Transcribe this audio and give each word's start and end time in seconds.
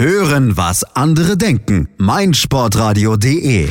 Hören, 0.00 0.56
was 0.56 0.84
andere 0.94 1.36
denken. 1.36 1.88
meinsportradio.de 1.96 3.68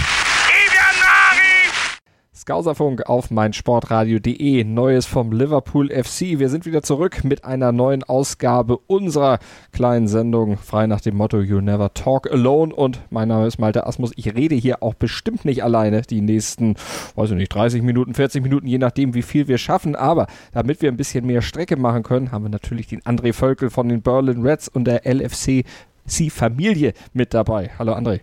Skauserfunk 2.36 3.04
auf 3.08 3.32
meinsportradio.de. 3.32 4.66
Neues 4.66 5.06
vom 5.06 5.32
Liverpool 5.32 5.90
FC. 5.90 6.38
Wir 6.38 6.50
sind 6.50 6.66
wieder 6.66 6.84
zurück 6.84 7.24
mit 7.24 7.46
einer 7.46 7.72
neuen 7.72 8.04
Ausgabe 8.04 8.78
unserer 8.88 9.40
kleinen 9.72 10.10
Sendung, 10.10 10.58
frei 10.58 10.86
nach 10.88 11.00
dem 11.00 11.16
Motto 11.16 11.40
You 11.40 11.62
Never 11.62 11.94
Talk 11.94 12.30
Alone. 12.30 12.76
Und 12.76 13.00
mein 13.10 13.30
Name 13.30 13.48
ist 13.48 13.58
Malte 13.58 13.88
Asmus. 13.88 14.12
Ich 14.18 14.36
rede 14.36 14.56
hier 14.56 14.84
auch 14.84 14.96
bestimmt 14.96 15.46
nicht 15.46 15.64
alleine 15.64 16.02
die 16.02 16.20
nächsten, 16.20 16.76
weiß 17.16 17.32
ich 17.32 17.38
nicht, 17.38 17.54
30 17.54 17.84
Minuten, 17.84 18.14
40 18.14 18.44
Minuten, 18.44 18.68
je 18.68 18.80
nachdem, 18.80 19.14
wie 19.14 19.22
viel 19.22 19.48
wir 19.48 19.58
schaffen. 19.58 19.96
Aber 19.96 20.28
damit 20.52 20.82
wir 20.82 20.92
ein 20.92 20.98
bisschen 20.98 21.26
mehr 21.26 21.42
Strecke 21.42 21.78
machen 21.78 22.04
können, 22.04 22.34
haben 22.34 22.44
wir 22.44 22.50
natürlich 22.50 22.88
den 22.88 23.00
André 23.04 23.32
Völkel 23.32 23.70
von 23.70 23.88
den 23.88 24.02
Berlin 24.02 24.42
Reds 24.42 24.68
und 24.68 24.84
der 24.86 25.04
LFC 25.06 25.64
Sie-Familie 26.08 26.94
mit 27.14 27.34
dabei. 27.34 27.72
Hallo 27.78 27.94
André. 27.94 28.22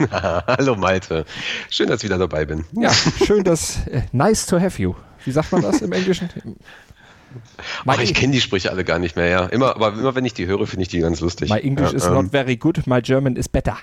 Hallo 0.10 0.74
Malte. 0.74 1.24
Schön, 1.70 1.88
dass 1.88 1.98
ich 1.98 2.04
wieder 2.04 2.18
dabei 2.18 2.44
bin. 2.44 2.64
Ja, 2.72 2.92
schön, 2.92 3.44
dass. 3.44 3.86
Äh, 3.86 4.02
nice 4.12 4.46
to 4.46 4.60
have 4.60 4.82
you. 4.82 4.94
Wie 5.24 5.30
sagt 5.30 5.52
man 5.52 5.62
das 5.62 5.80
im 5.82 5.92
Englischen? 5.92 6.28
Ach, 7.86 8.00
ich 8.00 8.14
kenne 8.14 8.32
die 8.32 8.40
Sprüche 8.40 8.70
alle 8.70 8.84
gar 8.84 8.98
nicht 8.98 9.16
mehr, 9.16 9.28
ja. 9.28 9.46
Immer, 9.46 9.76
aber 9.76 9.92
immer 9.92 10.14
wenn 10.14 10.24
ich 10.24 10.34
die 10.34 10.46
höre, 10.46 10.66
finde 10.66 10.82
ich 10.82 10.88
die 10.88 10.98
ganz 11.00 11.20
lustig. 11.20 11.50
My 11.50 11.60
English 11.60 11.92
ja, 11.92 11.96
is 11.96 12.06
ähm. 12.06 12.14
not 12.14 12.30
very 12.30 12.56
good, 12.56 12.86
my 12.86 13.00
German 13.00 13.36
is 13.36 13.48
better. 13.48 13.78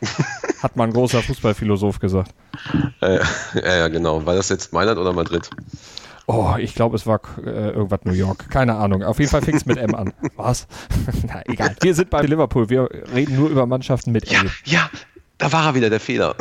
Hat 0.62 0.76
mal 0.76 0.84
ein 0.84 0.92
großer 0.92 1.22
Fußballphilosoph 1.22 1.98
gesagt. 1.98 2.34
Äh, 3.00 3.18
ja, 3.54 3.76
ja, 3.76 3.88
genau. 3.88 4.24
War 4.26 4.36
das 4.36 4.50
jetzt 4.50 4.72
Mailand 4.72 4.98
oder 4.98 5.12
Madrid? 5.12 5.48
Oh, 6.28 6.54
ich 6.58 6.74
glaube, 6.74 6.96
es 6.96 7.06
war 7.06 7.20
äh, 7.38 7.70
irgendwas 7.70 8.00
New 8.04 8.12
York. 8.12 8.50
Keine 8.50 8.74
Ahnung. 8.74 9.04
Auf 9.04 9.20
jeden 9.20 9.30
Fall 9.30 9.42
fing 9.42 9.54
es 9.54 9.64
mit 9.64 9.78
M 9.78 9.94
an. 9.94 10.12
Was? 10.36 10.66
Na, 11.26 11.42
egal. 11.46 11.76
Wir 11.80 11.94
sind 11.94 12.10
bei 12.10 12.22
Liverpool. 12.22 12.68
Wir 12.68 12.88
reden 13.14 13.36
nur 13.36 13.48
über 13.48 13.66
Mannschaften 13.66 14.10
mit 14.10 14.28
ja, 14.28 14.40
M. 14.40 14.50
Ja, 14.64 14.90
da 15.38 15.52
war 15.52 15.66
er 15.66 15.74
wieder, 15.76 15.88
der 15.88 16.00
Fehler. 16.00 16.34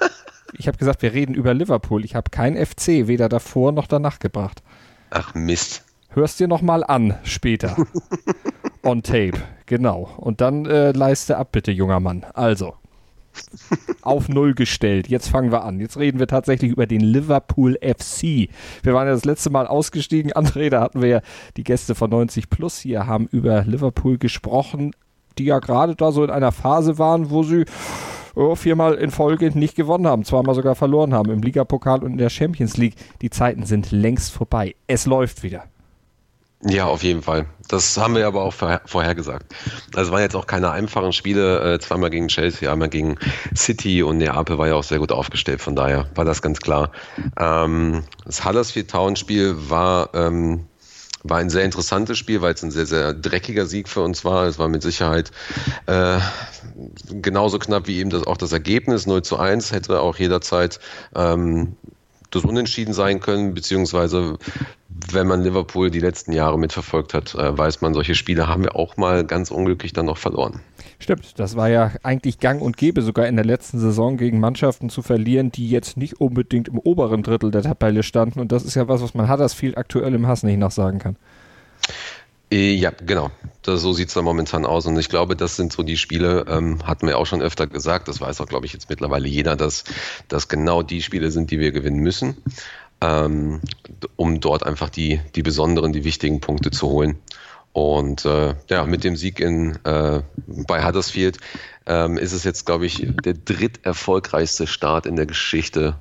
ich 0.54 0.66
habe 0.66 0.76
gesagt, 0.76 1.02
wir 1.02 1.12
reden 1.12 1.34
über 1.34 1.54
Liverpool. 1.54 2.04
Ich 2.04 2.16
habe 2.16 2.30
kein 2.30 2.56
FC 2.56 3.06
weder 3.06 3.28
davor 3.28 3.70
noch 3.70 3.86
danach 3.86 4.18
gebracht. 4.18 4.62
Ach 5.10 5.34
Mist. 5.34 5.84
Hörst 6.10 6.40
dir 6.40 6.48
nochmal 6.48 6.82
an 6.82 7.16
später. 7.22 7.76
On 8.82 9.02
tape, 9.02 9.38
genau. 9.66 10.10
Und 10.16 10.40
dann 10.40 10.66
äh, 10.66 10.90
leiste 10.92 11.36
ab, 11.36 11.52
bitte, 11.52 11.70
junger 11.70 12.00
Mann. 12.00 12.24
Also, 12.34 12.74
auf 14.02 14.28
Null 14.28 14.54
gestellt. 14.54 15.08
Jetzt 15.08 15.28
fangen 15.28 15.52
wir 15.52 15.64
an. 15.64 15.80
Jetzt 15.80 15.98
reden 15.98 16.18
wir 16.18 16.26
tatsächlich 16.26 16.70
über 16.70 16.86
den 16.86 17.00
Liverpool 17.00 17.78
FC. 17.82 18.48
Wir 18.82 18.94
waren 18.94 19.06
ja 19.06 19.12
das 19.12 19.24
letzte 19.24 19.50
Mal 19.50 19.66
ausgestiegen. 19.66 20.32
André, 20.34 20.70
da 20.70 20.80
hatten 20.80 21.02
wir 21.02 21.08
ja 21.08 21.20
die 21.56 21.64
Gäste 21.64 21.94
von 21.94 22.10
90 22.10 22.50
Plus 22.50 22.78
hier, 22.78 23.06
haben 23.06 23.26
über 23.30 23.62
Liverpool 23.62 24.18
gesprochen, 24.18 24.92
die 25.38 25.44
ja 25.44 25.58
gerade 25.58 25.94
da 25.94 26.12
so 26.12 26.24
in 26.24 26.30
einer 26.30 26.52
Phase 26.52 26.98
waren, 26.98 27.30
wo 27.30 27.42
sie 27.42 27.64
oh, 28.34 28.54
viermal 28.54 28.94
in 28.94 29.10
Folge 29.10 29.56
nicht 29.58 29.74
gewonnen 29.74 30.06
haben, 30.06 30.24
zweimal 30.24 30.54
sogar 30.54 30.74
verloren 30.74 31.14
haben 31.14 31.30
im 31.30 31.42
Ligapokal 31.42 32.02
und 32.02 32.12
in 32.12 32.18
der 32.18 32.30
Champions 32.30 32.76
League. 32.76 32.94
Die 33.20 33.30
Zeiten 33.30 33.64
sind 33.64 33.90
längst 33.90 34.32
vorbei. 34.32 34.74
Es 34.86 35.06
läuft 35.06 35.42
wieder. 35.42 35.64
Ja, 36.62 36.86
auf 36.86 37.04
jeden 37.04 37.22
Fall. 37.22 37.46
Das 37.68 37.96
haben 37.96 38.16
wir 38.16 38.26
aber 38.26 38.42
auch 38.42 38.52
vorhergesagt. 38.52 39.54
Also 39.94 40.08
es 40.08 40.12
waren 40.12 40.22
jetzt 40.22 40.34
auch 40.34 40.46
keine 40.46 40.72
einfachen 40.72 41.12
Spiele, 41.12 41.74
äh, 41.74 41.78
zweimal 41.78 42.10
gegen 42.10 42.26
Chelsea, 42.26 42.72
einmal 42.72 42.88
gegen 42.88 43.16
City 43.54 44.02
und 44.02 44.18
Neapel 44.18 44.58
war 44.58 44.66
ja 44.66 44.74
auch 44.74 44.82
sehr 44.82 44.98
gut 44.98 45.12
aufgestellt, 45.12 45.60
von 45.60 45.76
daher 45.76 46.08
war 46.16 46.24
das 46.24 46.42
ganz 46.42 46.58
klar. 46.58 46.90
Ähm, 47.38 48.02
das 48.24 48.44
Huddersfield 48.44 48.90
Town 48.90 49.14
Spiel 49.14 49.54
war, 49.68 50.10
ähm, 50.14 50.64
war 51.22 51.38
ein 51.38 51.50
sehr 51.50 51.62
interessantes 51.62 52.18
Spiel, 52.18 52.42
weil 52.42 52.54
es 52.54 52.62
ein 52.64 52.72
sehr, 52.72 52.86
sehr 52.86 53.14
dreckiger 53.14 53.66
Sieg 53.66 53.88
für 53.88 54.00
uns 54.00 54.24
war. 54.24 54.46
Es 54.46 54.58
war 54.58 54.68
mit 54.68 54.82
Sicherheit 54.82 55.30
äh, 55.86 56.18
genauso 57.08 57.60
knapp 57.60 57.86
wie 57.86 57.98
eben 57.98 58.10
das, 58.10 58.26
auch 58.26 58.36
das 58.36 58.50
Ergebnis 58.50 59.06
0 59.06 59.22
zu 59.22 59.36
1, 59.36 59.70
hätte 59.70 60.00
auch 60.00 60.16
jederzeit 60.16 60.80
ähm, 61.14 61.76
das 62.30 62.44
Unentschieden 62.44 62.92
sein 62.92 63.20
können, 63.20 63.54
beziehungsweise 63.54 64.38
wenn 65.12 65.26
man 65.26 65.42
Liverpool 65.42 65.90
die 65.90 66.00
letzten 66.00 66.32
Jahre 66.32 66.58
mitverfolgt 66.58 67.14
hat, 67.14 67.34
äh, 67.34 67.56
weiß 67.56 67.80
man, 67.80 67.94
solche 67.94 68.14
Spiele 68.14 68.48
haben 68.48 68.64
wir 68.64 68.76
auch 68.76 68.96
mal 68.96 69.24
ganz 69.24 69.50
unglücklich 69.50 69.92
dann 69.92 70.06
noch 70.06 70.18
verloren. 70.18 70.60
Stimmt, 70.98 71.38
das 71.38 71.56
war 71.56 71.68
ja 71.68 71.92
eigentlich 72.02 72.40
gang 72.40 72.60
und 72.60 72.76
gäbe, 72.76 73.02
sogar 73.02 73.26
in 73.26 73.36
der 73.36 73.44
letzten 73.44 73.78
Saison 73.78 74.16
gegen 74.16 74.40
Mannschaften 74.40 74.90
zu 74.90 75.02
verlieren, 75.02 75.52
die 75.52 75.68
jetzt 75.70 75.96
nicht 75.96 76.20
unbedingt 76.20 76.68
im 76.68 76.78
oberen 76.78 77.22
Drittel 77.22 77.50
der 77.50 77.62
Tabelle 77.62 78.02
standen. 78.02 78.40
Und 78.40 78.52
das 78.52 78.64
ist 78.64 78.74
ja 78.74 78.88
was, 78.88 79.02
was 79.02 79.14
man 79.14 79.30
Huddersfield 79.30 79.78
aktuell 79.78 80.14
im 80.14 80.26
Hass 80.26 80.42
nicht 80.42 80.58
nachsagen 80.58 80.98
kann. 80.98 81.16
Äh, 82.50 82.74
ja, 82.74 82.90
genau. 82.90 83.30
Das, 83.62 83.82
so 83.82 83.92
sieht 83.92 84.08
es 84.08 84.14
da 84.14 84.22
momentan 84.22 84.64
aus. 84.64 84.86
Und 84.86 84.98
ich 84.98 85.08
glaube, 85.08 85.36
das 85.36 85.56
sind 85.56 85.72
so 85.72 85.82
die 85.82 85.96
Spiele, 85.96 86.46
ähm, 86.48 86.86
hatten 86.86 87.06
wir 87.06 87.18
auch 87.18 87.26
schon 87.26 87.42
öfter 87.42 87.66
gesagt, 87.66 88.08
das 88.08 88.20
weiß 88.20 88.40
auch, 88.40 88.46
glaube 88.46 88.66
ich, 88.66 88.72
jetzt 88.72 88.88
mittlerweile 88.88 89.28
jeder, 89.28 89.56
dass 89.56 89.84
das 90.28 90.48
genau 90.48 90.82
die 90.82 91.02
Spiele 91.02 91.30
sind, 91.30 91.50
die 91.50 91.60
wir 91.60 91.72
gewinnen 91.72 92.00
müssen, 92.00 92.36
ähm, 93.00 93.60
um 94.16 94.40
dort 94.40 94.64
einfach 94.64 94.90
die, 94.90 95.20
die 95.34 95.42
besonderen, 95.42 95.92
die 95.92 96.04
wichtigen 96.04 96.40
Punkte 96.40 96.70
zu 96.70 96.88
holen. 96.88 97.18
Und 97.72 98.24
äh, 98.24 98.54
ja, 98.68 98.84
mit 98.86 99.04
dem 99.04 99.16
Sieg 99.16 99.40
in, 99.40 99.78
äh, 99.84 100.22
bei 100.46 100.84
Huddersfield 100.84 101.38
ähm, 101.86 102.18
ist 102.18 102.32
es 102.32 102.44
jetzt, 102.44 102.66
glaube 102.66 102.86
ich, 102.86 103.06
der 103.24 103.34
dritterfolgreichste 103.34 104.66
Start 104.66 105.06
in 105.06 105.16
der 105.16 105.26
Geschichte 105.26 105.96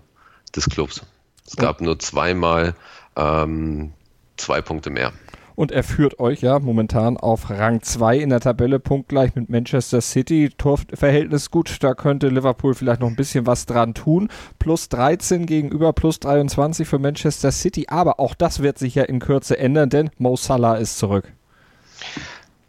des 0.55 0.69
Clubs. 0.69 1.01
Es 1.45 1.55
gab 1.55 1.81
nur 1.81 1.99
zweimal 1.99 2.75
ähm, 3.15 3.93
zwei 4.37 4.61
Punkte 4.61 4.89
mehr 4.89 5.13
und 5.57 5.71
er 5.71 5.83
führt 5.83 6.19
euch 6.19 6.41
ja 6.41 6.59
momentan 6.59 7.17
auf 7.17 7.49
Rang 7.49 7.81
2 7.81 8.19
in 8.19 8.29
der 8.29 8.39
Tabelle, 8.39 8.79
punktgleich 8.79 9.33
mit 9.33 9.49
Manchester 9.49 10.01
City. 10.01 10.51
Torverhältnis 10.55 11.49
gut, 11.49 11.77
da 11.81 11.95
könnte 11.95 12.29
Liverpool 12.29 12.75
vielleicht 12.75 13.01
noch 13.01 13.07
ein 13.07 13.15
bisschen 13.15 13.47
was 13.47 13.65
dran 13.65 13.95
tun. 13.95 14.29
Plus 14.59 14.87
13 14.89 15.47
gegenüber 15.47 15.93
plus 15.93 16.19
23 16.19 16.87
für 16.87 16.99
Manchester 16.99 17.51
City, 17.51 17.87
aber 17.89 18.19
auch 18.19 18.35
das 18.35 18.61
wird 18.61 18.77
sich 18.77 18.93
ja 18.93 19.03
in 19.03 19.19
Kürze 19.19 19.57
ändern, 19.57 19.89
denn 19.89 20.11
Mo 20.19 20.35
Salah 20.35 20.75
ist 20.75 20.99
zurück. 20.99 21.33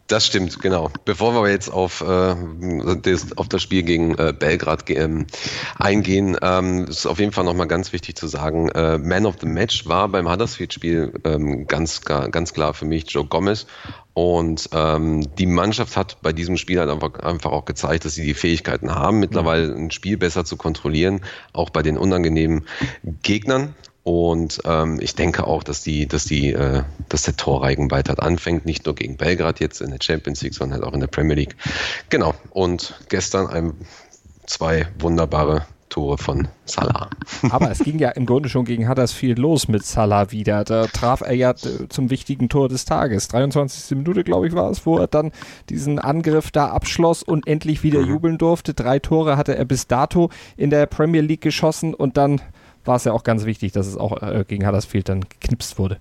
Das 0.09 0.25
stimmt, 0.25 0.61
genau. 0.63 0.91
Bevor 1.05 1.35
wir 1.35 1.51
jetzt 1.51 1.69
auf, 1.69 2.01
äh, 2.01 2.35
das, 3.03 3.37
auf 3.37 3.47
das 3.47 3.61
Spiel 3.61 3.83
gegen 3.83 4.15
äh, 4.15 4.33
Belgrad 4.37 4.89
ähm, 4.89 5.27
eingehen, 5.79 6.35
ähm, 6.41 6.87
ist 6.87 7.05
auf 7.05 7.19
jeden 7.19 7.33
Fall 7.33 7.45
nochmal 7.45 7.67
ganz 7.67 7.93
wichtig 7.93 8.17
zu 8.17 8.27
sagen, 8.27 8.71
äh, 8.71 8.97
Man 8.97 9.27
of 9.27 9.37
the 9.43 9.47
Match 9.47 9.87
war 9.87 10.09
beim 10.09 10.27
Huddersfield-Spiel 10.31 11.13
ähm, 11.25 11.67
ganz, 11.67 12.01
ganz 12.01 12.55
klar 12.55 12.73
für 12.73 12.87
mich 12.87 13.11
Joe 13.11 13.27
Gomez. 13.27 13.67
Und 14.15 14.71
ähm, 14.73 15.37
die 15.37 15.47
Mannschaft 15.47 15.95
hat 15.99 16.23
bei 16.23 16.33
diesem 16.33 16.57
Spiel 16.57 16.81
halt 16.81 16.89
einfach, 16.89 17.13
einfach 17.21 17.53
auch 17.53 17.67
gezeigt, 17.67 18.07
dass 18.07 18.15
sie 18.15 18.25
die 18.25 18.35
Fähigkeiten 18.35 18.95
haben, 18.95 19.21
mittlerweile 19.21 19.75
ein 19.75 19.91
Spiel 19.91 20.17
besser 20.17 20.47
zu 20.47 20.57
kontrollieren, 20.57 21.21
auch 21.53 21.69
bei 21.69 21.83
den 21.83 21.99
unangenehmen 21.99 22.65
Gegnern. 23.23 23.75
Und 24.09 24.63
ähm, 24.65 24.99
ich 25.03 25.17
denke 25.17 25.47
auch, 25.47 25.63
dass 25.63 25.83
die, 25.83 26.09
dass 26.09 26.25
die, 26.25 26.55
äh, 26.55 26.83
dass 27.11 27.25
der 27.25 27.37
Torreigen 27.37 27.91
weiter 27.91 28.23
anfängt, 28.23 28.65
nicht 28.65 28.87
nur 28.87 28.95
gegen 28.95 29.19
Belgrad 29.19 29.61
jetzt 29.61 29.83
in 29.83 29.91
der 29.91 29.99
Champions 30.01 30.41
League, 30.41 30.55
sondern 30.55 30.81
halt 30.81 30.89
auch 30.89 30.95
in 30.95 31.01
der 31.01 31.09
Premier 31.09 31.37
League. 31.37 31.57
Genau. 32.09 32.33
Und 32.49 32.99
gestern 33.11 33.49
ein, 33.49 33.75
zwei 34.47 34.87
wunderbare 34.99 35.67
Tore 35.91 36.17
von 36.17 36.49
Salah. 36.65 37.11
Aber 37.51 37.71
es 37.71 37.81
ging 37.81 37.99
ja 37.99 38.09
im 38.09 38.25
Grunde 38.25 38.49
schon 38.49 38.65
gegen 38.65 38.89
Huddersfield 38.89 39.39
los 39.39 39.69
mit 39.69 39.85
Salah 39.85 40.33
wieder. 40.33 40.65
Da 40.65 40.87
traf 40.87 41.21
er 41.21 41.35
ja 41.35 41.55
zum 41.55 42.09
wichtigen 42.09 42.49
Tor 42.49 42.71
des 42.71 42.87
Tages. 42.87 43.29
23. 43.29 43.95
Minute, 43.99 44.25
glaube 44.25 44.49
ich, 44.49 44.55
war 44.55 44.71
es, 44.71 44.87
wo 44.87 44.97
er 44.97 45.07
dann 45.07 45.33
diesen 45.69 45.99
Angriff 45.99 46.51
da 46.51 46.69
abschloss 46.69 47.23
und 47.23 47.47
endlich 47.47 47.83
wieder 47.83 48.01
mhm. 48.01 48.09
jubeln 48.09 48.39
durfte. 48.39 48.73
Drei 48.73 49.01
Tore 49.01 49.37
hatte 49.37 49.55
er 49.55 49.67
bis 49.67 49.87
dato 49.87 50.31
in 50.57 50.71
der 50.71 50.87
Premier 50.87 51.21
League 51.21 51.43
geschossen 51.43 51.93
und 51.93 52.17
dann 52.17 52.41
war 52.89 52.97
es 52.97 53.05
ja 53.05 53.13
auch 53.13 53.23
ganz 53.23 53.45
wichtig, 53.45 53.73
dass 53.73 53.87
es 53.87 53.97
auch 53.97 54.21
äh, 54.23 54.45
gegen 54.49 54.67
Huddersfield 54.67 55.09
dann 55.09 55.21
geknipst 55.21 55.79
wurde. 55.79 56.01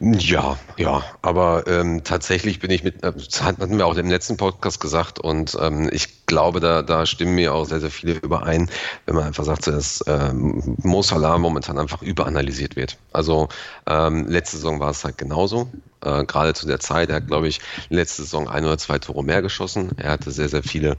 Ja, 0.00 0.58
ja, 0.76 1.02
aber 1.22 1.66
ähm, 1.66 2.02
tatsächlich 2.02 2.58
bin 2.58 2.70
ich 2.70 2.82
mit, 2.82 3.02
äh, 3.04 3.12
das 3.12 3.42
hatten 3.42 3.78
wir 3.78 3.86
auch 3.86 3.96
im 3.96 4.10
letzten 4.10 4.36
Podcast 4.36 4.80
gesagt 4.80 5.20
und 5.20 5.56
ähm, 5.60 5.88
ich 5.92 6.26
glaube, 6.26 6.60
da, 6.60 6.82
da 6.82 7.06
stimmen 7.06 7.36
mir 7.36 7.54
auch 7.54 7.64
sehr, 7.64 7.80
sehr 7.80 7.90
viele 7.90 8.14
überein, 8.14 8.70
wenn 9.06 9.14
man 9.14 9.24
einfach 9.24 9.44
sagt, 9.44 9.66
dass 9.66 10.02
ähm, 10.06 10.76
Mo 10.82 11.02
Salah 11.02 11.38
momentan 11.38 11.78
einfach 11.78 12.02
überanalysiert 12.02 12.76
wird. 12.76 12.98
Also 13.12 13.48
ähm, 13.86 14.26
letzte 14.26 14.56
Saison 14.56 14.80
war 14.80 14.90
es 14.90 15.04
halt 15.04 15.16
genauso, 15.16 15.70
äh, 16.02 16.24
gerade 16.24 16.54
zu 16.54 16.66
der 16.66 16.80
Zeit. 16.80 17.10
Er 17.10 17.16
hat, 17.16 17.26
glaube 17.28 17.48
ich, 17.48 17.60
letzte 17.88 18.22
Saison 18.22 18.48
ein 18.48 18.64
oder 18.64 18.78
zwei 18.78 18.98
Tore 18.98 19.22
mehr 19.22 19.42
geschossen. 19.42 19.92
Er 19.96 20.10
hatte 20.10 20.30
sehr, 20.32 20.48
sehr 20.48 20.62
viele 20.62 20.96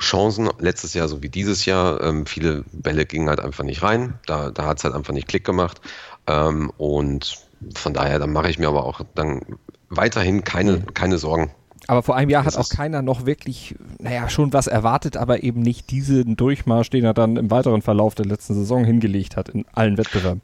Chancen, 0.00 0.48
letztes 0.58 0.94
Jahr 0.94 1.08
so 1.08 1.22
wie 1.22 1.28
dieses 1.28 1.64
Jahr. 1.64 2.02
Ähm, 2.02 2.24
viele 2.26 2.64
Bälle 2.72 3.04
gingen 3.04 3.28
halt 3.28 3.40
einfach 3.40 3.64
nicht 3.64 3.82
rein. 3.82 4.14
Da, 4.26 4.50
da 4.50 4.66
hat 4.66 4.78
es 4.78 4.84
halt 4.84 4.94
einfach 4.94 5.12
nicht 5.12 5.28
Klick 5.28 5.44
gemacht. 5.44 5.80
Ähm, 6.26 6.70
und 6.76 7.47
von 7.74 7.94
daher, 7.94 8.18
dann 8.18 8.32
mache 8.32 8.50
ich 8.50 8.58
mir 8.58 8.68
aber 8.68 8.84
auch 8.84 9.00
dann 9.14 9.42
weiterhin 9.88 10.44
keine, 10.44 10.80
keine 10.80 11.18
Sorgen. 11.18 11.50
Aber 11.86 12.02
vor 12.02 12.16
einem 12.16 12.30
Jahr 12.30 12.44
hat 12.44 12.56
auch 12.56 12.68
keiner 12.68 13.00
noch 13.00 13.24
wirklich, 13.24 13.74
naja, 13.98 14.28
schon 14.28 14.52
was 14.52 14.66
erwartet, 14.66 15.16
aber 15.16 15.42
eben 15.42 15.62
nicht 15.62 15.90
diesen 15.90 16.36
Durchmarsch, 16.36 16.90
den 16.90 17.04
er 17.04 17.14
dann 17.14 17.36
im 17.36 17.50
weiteren 17.50 17.80
Verlauf 17.80 18.14
der 18.14 18.26
letzten 18.26 18.54
Saison 18.54 18.84
hingelegt 18.84 19.36
hat 19.36 19.48
in 19.48 19.64
allen 19.72 19.96
Wettbewerben. 19.96 20.42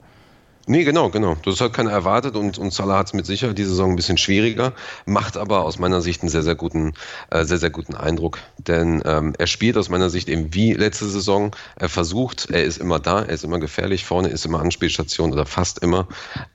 Nee, 0.66 0.84
genau, 0.84 1.10
genau. 1.10 1.36
Das 1.44 1.60
hat 1.60 1.74
keiner 1.74 1.90
erwartet 1.90 2.36
und, 2.36 2.56
und 2.56 2.72
Salah 2.72 2.96
hat 2.98 3.08
es 3.08 3.12
mit 3.12 3.26
Sicherheit 3.26 3.58
diese 3.58 3.70
Saison 3.70 3.90
ein 3.90 3.96
bisschen 3.96 4.16
schwieriger, 4.16 4.72
macht 5.04 5.36
aber 5.36 5.62
aus 5.62 5.78
meiner 5.78 6.00
Sicht 6.00 6.22
einen 6.22 6.30
sehr, 6.30 6.42
sehr 6.42 6.54
guten, 6.54 6.94
äh, 7.28 7.44
sehr, 7.44 7.58
sehr 7.58 7.68
guten 7.68 7.94
Eindruck. 7.94 8.38
Denn 8.56 9.02
ähm, 9.04 9.34
er 9.36 9.46
spielt 9.46 9.76
aus 9.76 9.90
meiner 9.90 10.08
Sicht 10.08 10.26
eben 10.30 10.54
wie 10.54 10.72
letzte 10.72 11.06
Saison. 11.06 11.54
Er 11.76 11.90
versucht, 11.90 12.48
er 12.50 12.64
ist 12.64 12.78
immer 12.78 12.98
da, 12.98 13.20
er 13.20 13.34
ist 13.34 13.44
immer 13.44 13.58
gefährlich, 13.58 14.06
vorne 14.06 14.28
ist 14.28 14.46
immer 14.46 14.60
Anspielstation 14.60 15.32
oder 15.32 15.44
fast 15.44 15.80
immer. 15.80 16.08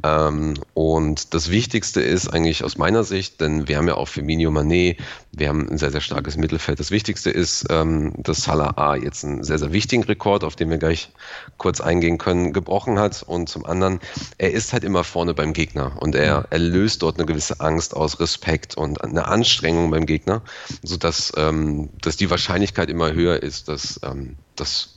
Ähm, 0.03 0.55
und 0.73 1.35
das 1.35 1.51
Wichtigste 1.51 2.01
ist 2.01 2.29
eigentlich 2.29 2.63
aus 2.63 2.79
meiner 2.79 3.03
Sicht, 3.03 3.41
denn 3.41 3.67
wir 3.67 3.77
haben 3.77 3.87
ja 3.87 3.93
auch 3.93 4.07
Firmino 4.07 4.49
Manet, 4.49 4.97
wir 5.31 5.49
haben 5.49 5.69
ein 5.69 5.77
sehr, 5.77 5.91
sehr 5.91 6.01
starkes 6.01 6.35
Mittelfeld. 6.35 6.79
Das 6.79 6.89
Wichtigste 6.89 7.29
ist, 7.29 7.67
ähm, 7.69 8.13
dass 8.17 8.43
Salah 8.43 8.73
A 8.75 8.95
jetzt 8.95 9.23
einen 9.23 9.43
sehr, 9.43 9.59
sehr 9.59 9.71
wichtigen 9.71 10.03
Rekord, 10.03 10.43
auf 10.43 10.55
den 10.55 10.71
wir 10.71 10.79
gleich 10.79 11.11
kurz 11.59 11.79
eingehen 11.79 12.17
können, 12.17 12.53
gebrochen 12.53 12.97
hat 12.97 13.21
und 13.21 13.47
zum 13.49 13.67
anderen 13.67 13.98
er 14.37 14.51
ist 14.51 14.73
halt 14.73 14.83
immer 14.83 15.03
vorne 15.03 15.33
beim 15.33 15.53
Gegner 15.53 16.01
und 16.01 16.15
er, 16.15 16.47
er 16.49 16.59
löst 16.59 17.01
dort 17.01 17.17
eine 17.17 17.25
gewisse 17.25 17.59
Angst 17.59 17.95
aus, 17.95 18.19
Respekt 18.19 18.75
und 18.75 19.03
eine 19.03 19.27
Anstrengung 19.27 19.91
beim 19.91 20.05
Gegner, 20.05 20.43
sodass 20.83 21.31
ähm, 21.37 21.89
dass 22.01 22.17
die 22.17 22.29
Wahrscheinlichkeit 22.29 22.89
immer 22.89 23.13
höher 23.13 23.41
ist, 23.41 23.67
dass, 23.67 23.99
ähm, 24.03 24.35
dass 24.55 24.95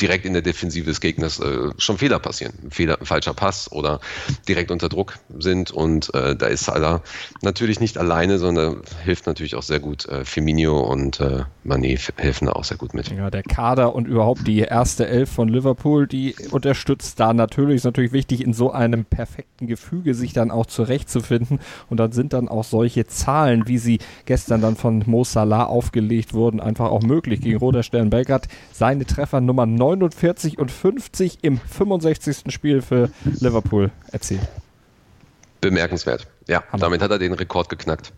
direkt 0.00 0.24
in 0.24 0.32
der 0.32 0.42
Defensive 0.42 0.86
des 0.86 1.00
Gegners 1.00 1.40
äh, 1.40 1.70
schon 1.78 1.98
Fehler 1.98 2.18
passieren. 2.18 2.54
Fehler, 2.70 2.98
falscher 3.02 3.34
Pass 3.34 3.70
oder 3.72 4.00
direkt 4.48 4.70
unter 4.70 4.88
Druck 4.88 5.18
sind. 5.38 5.70
Und 5.70 6.14
äh, 6.14 6.36
da 6.36 6.46
ist 6.46 6.64
Salah 6.64 7.02
natürlich 7.42 7.80
nicht 7.80 7.98
alleine, 7.98 8.38
sondern 8.38 8.82
hilft 9.04 9.26
natürlich 9.26 9.54
auch 9.54 9.62
sehr 9.62 9.80
gut. 9.80 10.06
Äh, 10.06 10.24
Firmino 10.24 10.80
und 10.80 11.20
äh, 11.20 11.44
Mané 11.66 11.98
helfen 12.16 12.46
da 12.46 12.52
auch 12.52 12.64
sehr 12.64 12.76
gut 12.76 12.94
mit. 12.94 13.10
Ja, 13.10 13.30
der 13.30 13.42
Kader 13.42 13.94
und 13.94 14.06
überhaupt 14.06 14.46
die 14.46 14.60
erste 14.60 15.06
Elf 15.06 15.30
von 15.30 15.48
Liverpool, 15.48 16.06
die 16.06 16.34
unterstützt 16.50 17.18
da 17.18 17.32
natürlich. 17.32 17.76
Ist 17.76 17.84
natürlich 17.84 18.12
wichtig, 18.12 18.42
in 18.42 18.52
so 18.52 18.70
einem 18.72 19.04
perfekten 19.04 19.66
Gefüge 19.66 20.14
sich 20.14 20.32
dann 20.32 20.50
auch 20.50 20.66
zurechtzufinden. 20.66 21.60
Und 21.90 21.98
dann 21.98 22.12
sind 22.12 22.32
dann 22.32 22.48
auch 22.48 22.64
solche 22.64 23.06
Zahlen, 23.06 23.66
wie 23.66 23.78
sie 23.78 23.98
gestern 24.26 24.60
dann 24.60 24.76
von 24.76 25.02
Mo 25.06 25.24
Salah 25.24 25.64
aufgelegt 25.64 26.34
wurden, 26.34 26.60
einfach 26.60 26.90
auch 26.90 27.02
möglich 27.02 27.40
gegen 27.40 27.58
Stern 27.82 28.10
Belgrad. 28.10 28.48
Seine 28.72 29.04
Treffer 29.04 29.40
Nummer 29.40 29.66
9 29.66 29.87
49 29.96 30.58
und 30.58 30.70
50 30.70 31.38
im 31.42 31.58
65. 31.58 32.52
Spiel 32.52 32.82
für 32.82 33.10
Liverpool 33.24 33.90
erzielt. 34.12 34.42
Bemerkenswert. 35.60 36.26
Ja, 36.46 36.62
Hammer. 36.70 36.80
damit 36.80 37.02
hat 37.02 37.10
er 37.10 37.18
den 37.18 37.32
Rekord 37.32 37.68
geknackt. 37.68 38.12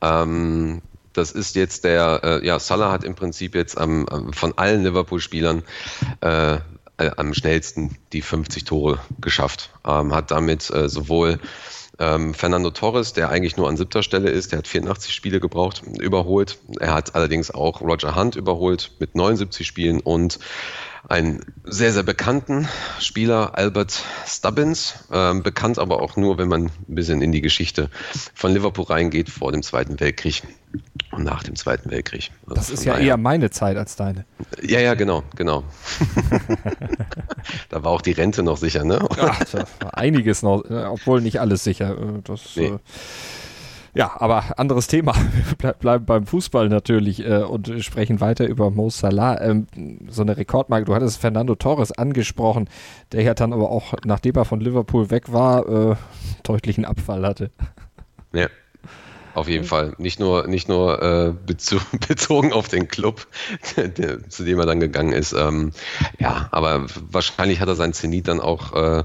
Ähm, 0.00 0.80
das 1.12 1.32
ist 1.32 1.56
jetzt 1.56 1.82
der, 1.84 2.20
äh, 2.22 2.46
ja, 2.46 2.58
Salah 2.60 2.92
hat 2.92 3.02
im 3.02 3.16
Prinzip 3.16 3.56
jetzt 3.56 3.78
ähm, 3.80 4.06
von 4.32 4.56
allen 4.56 4.84
Liverpool-Spielern 4.84 5.64
äh, 6.20 6.54
äh, 6.54 6.58
am 7.16 7.34
schnellsten 7.34 7.96
die 8.12 8.22
50 8.22 8.64
Tore 8.64 9.00
geschafft. 9.20 9.70
Ähm, 9.84 10.14
hat 10.14 10.30
damit 10.30 10.70
äh, 10.70 10.88
sowohl 10.88 11.40
ähm, 11.98 12.32
Fernando 12.32 12.70
Torres, 12.70 13.12
der 13.12 13.30
eigentlich 13.30 13.56
nur 13.56 13.68
an 13.68 13.76
siebter 13.76 14.04
Stelle 14.04 14.30
ist, 14.30 14.52
der 14.52 14.60
hat 14.60 14.68
84 14.68 15.12
Spiele 15.12 15.40
gebraucht, 15.40 15.82
überholt. 15.98 16.58
Er 16.78 16.94
hat 16.94 17.16
allerdings 17.16 17.50
auch 17.50 17.80
Roger 17.80 18.14
Hunt 18.14 18.36
überholt 18.36 18.92
mit 19.00 19.16
79 19.16 19.66
Spielen 19.66 20.00
und 20.00 20.38
einen 21.08 21.44
sehr, 21.64 21.92
sehr 21.92 22.02
bekannten 22.02 22.68
Spieler, 22.98 23.56
Albert 23.56 24.02
Stubbins, 24.26 25.04
ähm, 25.12 25.42
bekannt 25.42 25.78
aber 25.78 26.02
auch 26.02 26.16
nur, 26.16 26.38
wenn 26.38 26.48
man 26.48 26.64
ein 26.66 26.94
bisschen 26.94 27.22
in 27.22 27.32
die 27.32 27.40
Geschichte 27.40 27.90
von 28.34 28.52
Liverpool 28.52 28.86
reingeht 28.86 29.30
vor 29.30 29.52
dem 29.52 29.62
Zweiten 29.62 30.00
Weltkrieg 30.00 30.42
und 31.12 31.24
nach 31.24 31.42
dem 31.42 31.56
Zweiten 31.56 31.90
Weltkrieg. 31.90 32.30
Also 32.42 32.54
das 32.54 32.70
ist 32.70 32.84
ja 32.84 32.94
daher. 32.94 33.06
eher 33.06 33.16
meine 33.16 33.50
Zeit 33.50 33.76
als 33.76 33.96
deine. 33.96 34.24
Ja, 34.62 34.80
ja, 34.80 34.94
genau, 34.94 35.22
genau. 35.36 35.64
da 37.70 37.82
war 37.82 37.92
auch 37.92 38.02
die 38.02 38.12
Rente 38.12 38.42
noch 38.42 38.56
sicher, 38.56 38.84
ne? 38.84 38.98
Ach, 39.18 39.40
einiges 39.92 40.42
noch, 40.42 40.64
äh, 40.68 40.84
obwohl 40.84 41.20
nicht 41.20 41.40
alles 41.40 41.64
sicher. 41.64 41.92
Äh, 41.92 42.22
das, 42.24 42.56
nee. 42.56 42.66
äh, 42.66 42.78
ja, 43.98 44.12
aber 44.20 44.44
anderes 44.58 44.86
Thema. 44.86 45.12
Wir 45.58 45.72
bleiben 45.72 46.06
beim 46.06 46.24
Fußball 46.24 46.68
natürlich 46.68 47.24
äh, 47.26 47.42
und 47.42 47.68
sprechen 47.82 48.20
weiter 48.20 48.46
über 48.46 48.70
Mo 48.70 48.90
Salah. 48.90 49.40
Ähm, 49.40 49.66
so 50.08 50.22
eine 50.22 50.36
Rekordmarke. 50.36 50.84
Du 50.84 50.94
hattest 50.94 51.20
Fernando 51.20 51.56
Torres 51.56 51.90
angesprochen, 51.90 52.70
der 53.10 53.22
ja 53.22 53.34
dann 53.34 53.52
aber 53.52 53.72
auch, 53.72 53.94
nachdem 54.04 54.36
er 54.36 54.44
von 54.44 54.60
Liverpool 54.60 55.10
weg 55.10 55.32
war, 55.32 55.68
äh, 55.68 55.96
deutlichen 56.44 56.84
Abfall 56.84 57.26
hatte. 57.26 57.50
Ja. 58.32 58.46
Auf 59.34 59.48
jeden 59.48 59.64
Fall. 59.64 59.94
Nicht 59.98 60.20
nur, 60.20 60.46
nicht 60.46 60.68
nur 60.68 61.02
äh, 61.02 61.32
bezo 61.46 61.78
bezogen 62.08 62.52
auf 62.52 62.68
den 62.68 62.88
Club, 62.88 63.26
zu 64.28 64.44
dem 64.44 64.58
er 64.58 64.66
dann 64.66 64.80
gegangen 64.80 65.12
ist. 65.12 65.32
Ähm, 65.32 65.72
ja, 66.18 66.48
aber 66.50 66.86
wahrscheinlich 67.10 67.60
hat 67.60 67.68
er 67.68 67.76
sein 67.76 67.92
Zenit 67.92 68.28
dann 68.28 68.40
auch 68.40 68.74
äh, 68.74 69.04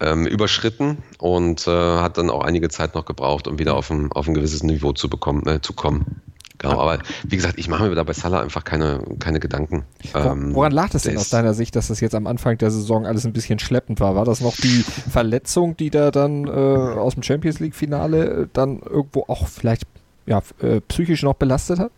ähm, 0.00 0.26
überschritten 0.26 0.98
und 1.18 1.66
äh, 1.66 1.70
hat 1.70 2.18
dann 2.18 2.30
auch 2.30 2.42
einige 2.42 2.68
Zeit 2.68 2.94
noch 2.94 3.04
gebraucht, 3.04 3.48
um 3.48 3.58
wieder 3.58 3.74
auf 3.74 3.90
ein, 3.90 4.10
auf 4.12 4.28
ein 4.28 4.34
gewisses 4.34 4.62
Niveau 4.62 4.92
zu, 4.92 5.08
bekommen, 5.08 5.46
äh, 5.46 5.60
zu 5.60 5.72
kommen. 5.72 6.20
Genau, 6.60 6.78
aber 6.78 6.98
wie 7.24 7.36
gesagt, 7.36 7.58
ich 7.58 7.68
mache 7.68 7.88
mir 7.88 7.94
da 7.94 8.02
bei 8.02 8.12
Salah 8.12 8.42
einfach 8.42 8.64
keine, 8.64 9.02
keine 9.18 9.40
Gedanken. 9.40 9.84
Ähm, 10.14 10.54
Woran 10.54 10.72
lag 10.72 10.90
das 10.90 11.04
denn 11.04 11.16
aus 11.16 11.30
deiner 11.30 11.54
Sicht, 11.54 11.74
dass 11.74 11.88
das 11.88 12.00
jetzt 12.00 12.14
am 12.14 12.26
Anfang 12.26 12.58
der 12.58 12.70
Saison 12.70 13.06
alles 13.06 13.24
ein 13.24 13.32
bisschen 13.32 13.58
schleppend 13.58 13.98
war? 13.98 14.14
War 14.14 14.26
das 14.26 14.42
noch 14.42 14.54
die 14.56 14.84
Verletzung, 15.10 15.76
die 15.78 15.88
da 15.88 16.10
dann 16.10 16.46
äh, 16.46 16.50
aus 16.50 17.14
dem 17.14 17.22
Champions 17.22 17.60
League-Finale 17.60 18.50
dann 18.52 18.80
irgendwo 18.80 19.24
auch 19.26 19.48
vielleicht 19.48 19.84
ja, 20.26 20.42
äh, 20.60 20.82
psychisch 20.82 21.22
noch 21.22 21.34
belastet 21.34 21.78
hat? 21.78 21.92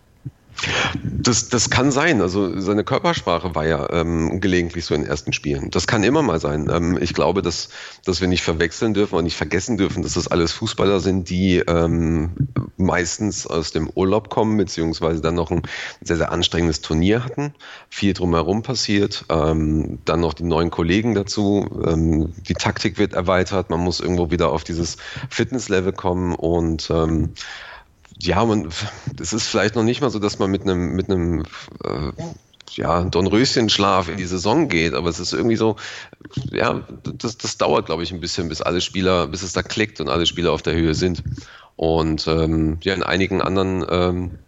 Das, 1.04 1.48
das 1.48 1.70
kann 1.70 1.90
sein. 1.90 2.20
Also 2.20 2.60
seine 2.60 2.84
Körpersprache 2.84 3.54
war 3.54 3.66
ja 3.66 3.88
ähm, 3.90 4.40
gelegentlich 4.40 4.84
so 4.84 4.94
in 4.94 5.02
den 5.02 5.10
ersten 5.10 5.32
Spielen. 5.32 5.70
Das 5.70 5.86
kann 5.86 6.04
immer 6.04 6.22
mal 6.22 6.40
sein. 6.40 6.70
Ähm, 6.72 6.98
ich 7.00 7.14
glaube, 7.14 7.42
dass, 7.42 7.70
dass 8.04 8.20
wir 8.20 8.28
nicht 8.28 8.42
verwechseln 8.42 8.94
dürfen 8.94 9.16
und 9.16 9.24
nicht 9.24 9.36
vergessen 9.36 9.76
dürfen, 9.76 10.02
dass 10.02 10.14
das 10.14 10.28
alles 10.28 10.52
Fußballer 10.52 11.00
sind, 11.00 11.30
die 11.30 11.58
ähm, 11.58 12.30
meistens 12.76 13.46
aus 13.46 13.72
dem 13.72 13.88
Urlaub 13.94 14.28
kommen, 14.30 14.56
beziehungsweise 14.56 15.20
dann 15.20 15.34
noch 15.34 15.50
ein 15.50 15.62
sehr, 16.00 16.16
sehr 16.16 16.32
anstrengendes 16.32 16.80
Turnier 16.80 17.24
hatten. 17.24 17.54
Viel 17.88 18.12
drumherum 18.12 18.62
passiert. 18.62 19.24
Ähm, 19.28 19.98
dann 20.04 20.20
noch 20.20 20.34
die 20.34 20.44
neuen 20.44 20.70
Kollegen 20.70 21.14
dazu. 21.14 21.68
Ähm, 21.86 22.32
die 22.48 22.54
Taktik 22.54 22.98
wird 22.98 23.14
erweitert. 23.14 23.70
Man 23.70 23.80
muss 23.80 24.00
irgendwo 24.00 24.30
wieder 24.30 24.50
auf 24.50 24.64
dieses 24.64 24.96
Fitnesslevel 25.30 25.92
kommen 25.92 26.34
und 26.34 26.90
ähm, 26.90 27.30
ja, 28.22 28.44
man, 28.44 28.68
es 29.20 29.32
ist 29.32 29.48
vielleicht 29.48 29.74
noch 29.74 29.82
nicht 29.82 30.00
mal 30.00 30.10
so, 30.10 30.18
dass 30.18 30.38
man 30.38 30.50
mit 30.50 30.62
einem, 30.62 30.94
mit 30.94 31.10
einem 31.10 31.42
äh, 31.84 32.12
ja, 32.70 33.02
Dornröschenschlaf 33.02 34.08
in 34.08 34.16
die 34.16 34.26
Saison 34.26 34.68
geht, 34.68 34.94
aber 34.94 35.08
es 35.08 35.18
ist 35.18 35.32
irgendwie 35.32 35.56
so, 35.56 35.76
ja, 36.50 36.86
das, 37.02 37.36
das 37.36 37.58
dauert, 37.58 37.86
glaube 37.86 38.04
ich, 38.04 38.12
ein 38.12 38.20
bisschen, 38.20 38.48
bis 38.48 38.62
alle 38.62 38.80
Spieler, 38.80 39.26
bis 39.26 39.42
es 39.42 39.52
da 39.52 39.62
klickt 39.62 40.00
und 40.00 40.08
alle 40.08 40.26
Spieler 40.26 40.52
auf 40.52 40.62
der 40.62 40.74
Höhe 40.74 40.94
sind. 40.94 41.22
Und 41.76 42.26
ähm, 42.28 42.78
ja, 42.82 42.94
in 42.94 43.02
einigen 43.02 43.42
anderen 43.42 43.84
ähm, 43.90 44.38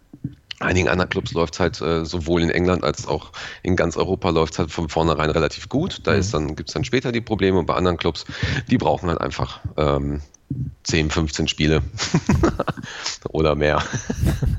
einigen 0.61 0.87
anderen 0.87 1.09
Clubs 1.09 1.33
läuft 1.33 1.55
es 1.55 1.59
halt 1.59 1.81
äh, 1.81 2.05
sowohl 2.05 2.41
in 2.41 2.49
England 2.49 2.83
als 2.83 3.07
auch 3.07 3.31
in 3.61 3.75
ganz 3.75 3.97
Europa 3.97 4.29
läuft 4.29 4.53
es 4.53 4.59
halt 4.59 4.71
von 4.71 4.87
vornherein 4.87 5.29
relativ 5.29 5.67
gut. 5.67 5.99
Da 6.03 6.13
mhm. 6.13 6.19
ist 6.19 6.33
dann, 6.33 6.55
gibt 6.55 6.69
es 6.69 6.73
dann 6.73 6.85
später 6.85 7.11
die 7.11 7.21
Probleme 7.21 7.59
und 7.59 7.65
bei 7.65 7.73
anderen 7.73 7.97
Clubs, 7.97 8.25
die 8.69 8.77
brauchen 8.77 9.09
halt 9.09 9.19
einfach 9.19 9.59
ähm, 9.75 10.21
10, 10.83 11.09
15 11.09 11.47
Spiele 11.47 11.81
oder 13.29 13.55
mehr. 13.55 13.81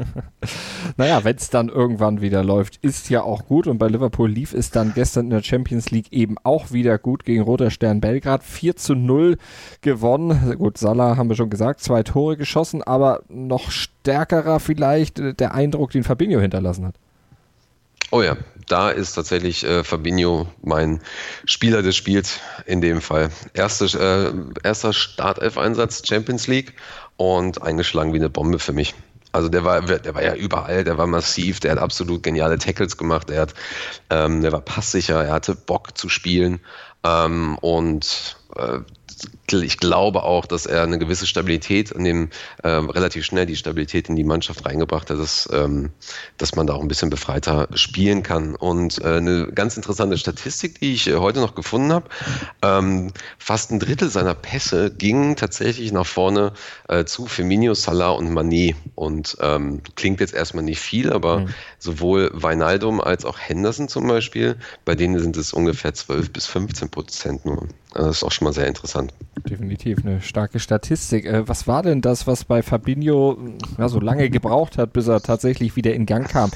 naja, 0.96 1.22
wenn 1.24 1.36
es 1.36 1.50
dann 1.50 1.68
irgendwann 1.68 2.20
wieder 2.20 2.42
läuft, 2.42 2.76
ist 2.78 3.08
ja 3.10 3.22
auch 3.22 3.46
gut. 3.46 3.66
Und 3.66 3.78
bei 3.78 3.86
Liverpool 3.86 4.28
lief 4.28 4.52
es 4.52 4.70
dann 4.70 4.92
gestern 4.94 5.26
in 5.26 5.30
der 5.30 5.42
Champions 5.42 5.90
League 5.90 6.12
eben 6.12 6.36
auch 6.42 6.72
wieder 6.72 6.98
gut 6.98 7.24
gegen 7.24 7.42
Roter 7.42 7.70
Stern 7.70 8.00
Belgrad. 8.00 8.42
4 8.42 8.76
zu 8.76 8.94
0 8.94 9.38
gewonnen. 9.80 10.56
Gut, 10.58 10.78
Salah 10.78 11.16
haben 11.16 11.28
wir 11.28 11.36
schon 11.36 11.50
gesagt, 11.50 11.80
zwei 11.80 12.02
Tore 12.02 12.36
geschossen, 12.36 12.82
aber 12.82 13.22
noch 13.28 13.70
stärkerer 13.70 14.58
vielleicht 14.58 15.18
der 15.40 15.54
Eindruck, 15.54 15.92
den 15.92 16.04
Fabinho 16.04 16.40
hinterlassen 16.40 16.86
hat. 16.86 16.96
Oh 18.10 18.22
ja, 18.22 18.36
da 18.68 18.90
ist 18.90 19.14
tatsächlich 19.14 19.64
äh, 19.64 19.82
Fabinho 19.82 20.46
mein 20.62 21.00
Spieler 21.44 21.82
des 21.82 21.96
Spiels 21.96 22.40
in 22.64 22.80
dem 22.80 23.00
Fall. 23.00 23.30
Erste, 23.52 23.84
äh, 23.84 24.66
erster 24.66 24.92
Startelf-Einsatz 24.92 26.06
Champions 26.06 26.46
League 26.46 26.74
und 27.16 27.62
eingeschlagen 27.62 28.12
wie 28.12 28.18
eine 28.18 28.30
Bombe 28.30 28.58
für 28.58 28.72
mich. 28.72 28.94
Also 29.32 29.48
der 29.48 29.64
war, 29.64 29.82
der 29.82 30.14
war 30.14 30.22
ja 30.22 30.34
überall, 30.34 30.84
der 30.84 30.98
war 30.98 31.06
massiv, 31.06 31.60
der 31.60 31.72
hat 31.72 31.78
absolut 31.78 32.22
geniale 32.22 32.58
Tackles 32.58 32.96
gemacht, 32.96 33.28
er 33.28 33.42
hat, 33.42 33.54
ähm, 34.08 34.40
der 34.40 34.52
war 34.52 34.62
passsicher, 34.62 35.24
er 35.24 35.32
hatte 35.34 35.54
Bock 35.54 35.98
zu 35.98 36.08
spielen 36.08 36.60
ähm, 37.04 37.58
und 37.58 38.36
äh, 38.56 38.78
ich 39.52 39.78
glaube 39.78 40.22
auch, 40.22 40.46
dass 40.46 40.66
er 40.66 40.82
eine 40.82 40.98
gewisse 40.98 41.26
Stabilität 41.26 41.90
in 41.90 42.04
dem, 42.04 42.30
äh, 42.62 42.68
relativ 42.68 43.24
schnell 43.24 43.46
die 43.46 43.56
Stabilität 43.56 44.08
in 44.08 44.16
die 44.16 44.24
Mannschaft 44.24 44.64
reingebracht 44.66 45.10
hat, 45.10 45.18
dass, 45.18 45.48
ähm, 45.52 45.90
dass 46.36 46.54
man 46.54 46.66
da 46.66 46.74
auch 46.74 46.80
ein 46.80 46.88
bisschen 46.88 47.10
befreiter 47.10 47.68
spielen 47.74 48.22
kann. 48.22 48.54
Und 48.54 49.00
äh, 49.02 49.16
eine 49.16 49.48
ganz 49.52 49.76
interessante 49.76 50.18
Statistik, 50.18 50.80
die 50.80 50.94
ich 50.94 51.06
äh, 51.08 51.16
heute 51.16 51.40
noch 51.40 51.54
gefunden 51.54 51.92
habe, 51.92 52.08
ähm, 52.62 53.12
fast 53.38 53.70
ein 53.70 53.78
Drittel 53.78 54.10
seiner 54.10 54.34
Pässe 54.34 54.90
gingen 54.90 55.36
tatsächlich 55.36 55.92
nach 55.92 56.06
vorne 56.06 56.52
äh, 56.88 57.04
zu 57.04 57.26
Firmino, 57.26 57.74
Salah 57.74 58.10
und 58.10 58.32
Mané. 58.32 58.74
Und 58.94 59.36
ähm, 59.40 59.82
klingt 59.94 60.20
jetzt 60.20 60.34
erstmal 60.34 60.64
nicht 60.64 60.80
viel, 60.80 61.12
aber 61.12 61.40
mhm. 61.40 61.48
sowohl 61.78 62.30
Weinaldum 62.32 63.00
als 63.00 63.24
auch 63.24 63.38
Henderson 63.38 63.88
zum 63.88 64.06
Beispiel, 64.06 64.56
bei 64.84 64.94
denen 64.94 65.18
sind 65.18 65.36
es 65.36 65.52
ungefähr 65.52 65.94
12 65.94 66.32
bis 66.32 66.46
15 66.46 66.90
Prozent 66.90 67.44
nur. 67.44 67.68
Also 67.92 68.08
das 68.08 68.16
ist 68.18 68.24
auch 68.24 68.32
schon 68.32 68.44
mal 68.44 68.52
sehr 68.52 68.66
interessant. 68.66 69.12
Definitiv 69.44 70.04
eine 70.04 70.20
starke 70.20 70.58
Statistik. 70.58 71.26
Äh, 71.26 71.48
was 71.48 71.66
war 71.66 71.82
denn 71.82 72.00
das, 72.00 72.26
was 72.26 72.44
bei 72.44 72.62
Fabinho 72.62 73.38
ja, 73.78 73.88
so 73.88 74.00
lange 74.00 74.30
gebraucht 74.30 74.78
hat, 74.78 74.92
bis 74.92 75.08
er 75.08 75.20
tatsächlich 75.20 75.76
wieder 75.76 75.94
in 75.94 76.06
Gang 76.06 76.28
kam? 76.28 76.50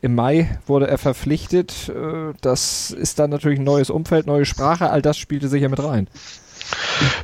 Im 0.00 0.14
Mai 0.14 0.58
wurde 0.66 0.86
er 0.86 0.98
verpflichtet. 0.98 1.88
Äh, 1.88 2.34
das 2.40 2.90
ist 2.90 3.18
dann 3.18 3.30
natürlich 3.30 3.58
ein 3.58 3.64
neues 3.64 3.88
Umfeld, 3.88 4.26
neue 4.26 4.44
Sprache. 4.44 4.90
All 4.90 5.00
das 5.00 5.16
spielte 5.16 5.48
sicher 5.48 5.68
mit 5.68 5.82
rein. 5.82 6.08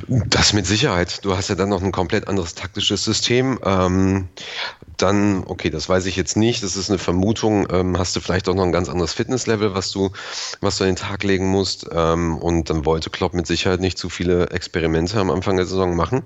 Das 0.07 0.53
mit 0.53 0.65
Sicherheit. 0.65 1.23
Du 1.25 1.35
hast 1.35 1.49
ja 1.49 1.55
dann 1.55 1.69
noch 1.69 1.81
ein 1.81 1.91
komplett 1.91 2.27
anderes 2.27 2.55
taktisches 2.55 3.03
System. 3.03 3.59
Ähm, 3.63 4.27
dann, 4.97 5.43
okay, 5.45 5.69
das 5.69 5.89
weiß 5.89 6.05
ich 6.05 6.15
jetzt 6.15 6.37
nicht, 6.37 6.63
das 6.63 6.75
ist 6.75 6.89
eine 6.89 6.99
Vermutung, 6.99 7.67
ähm, 7.71 7.97
hast 7.97 8.15
du 8.15 8.19
vielleicht 8.19 8.47
auch 8.47 8.53
noch 8.53 8.63
ein 8.63 8.71
ganz 8.71 8.87
anderes 8.87 9.13
Fitnesslevel, 9.13 9.73
was 9.73 9.91
du, 9.91 10.11
was 10.59 10.77
du 10.77 10.83
an 10.83 10.91
den 10.91 10.95
Tag 10.95 11.23
legen 11.23 11.47
musst. 11.47 11.87
Ähm, 11.91 12.37
und 12.37 12.69
dann 12.69 12.85
wollte 12.85 13.09
Klopp 13.09 13.33
mit 13.33 13.47
Sicherheit 13.47 13.79
nicht 13.79 13.97
zu 13.97 14.09
viele 14.09 14.49
Experimente 14.51 15.19
am 15.19 15.31
Anfang 15.31 15.57
der 15.57 15.65
Saison 15.65 15.95
machen. 15.95 16.23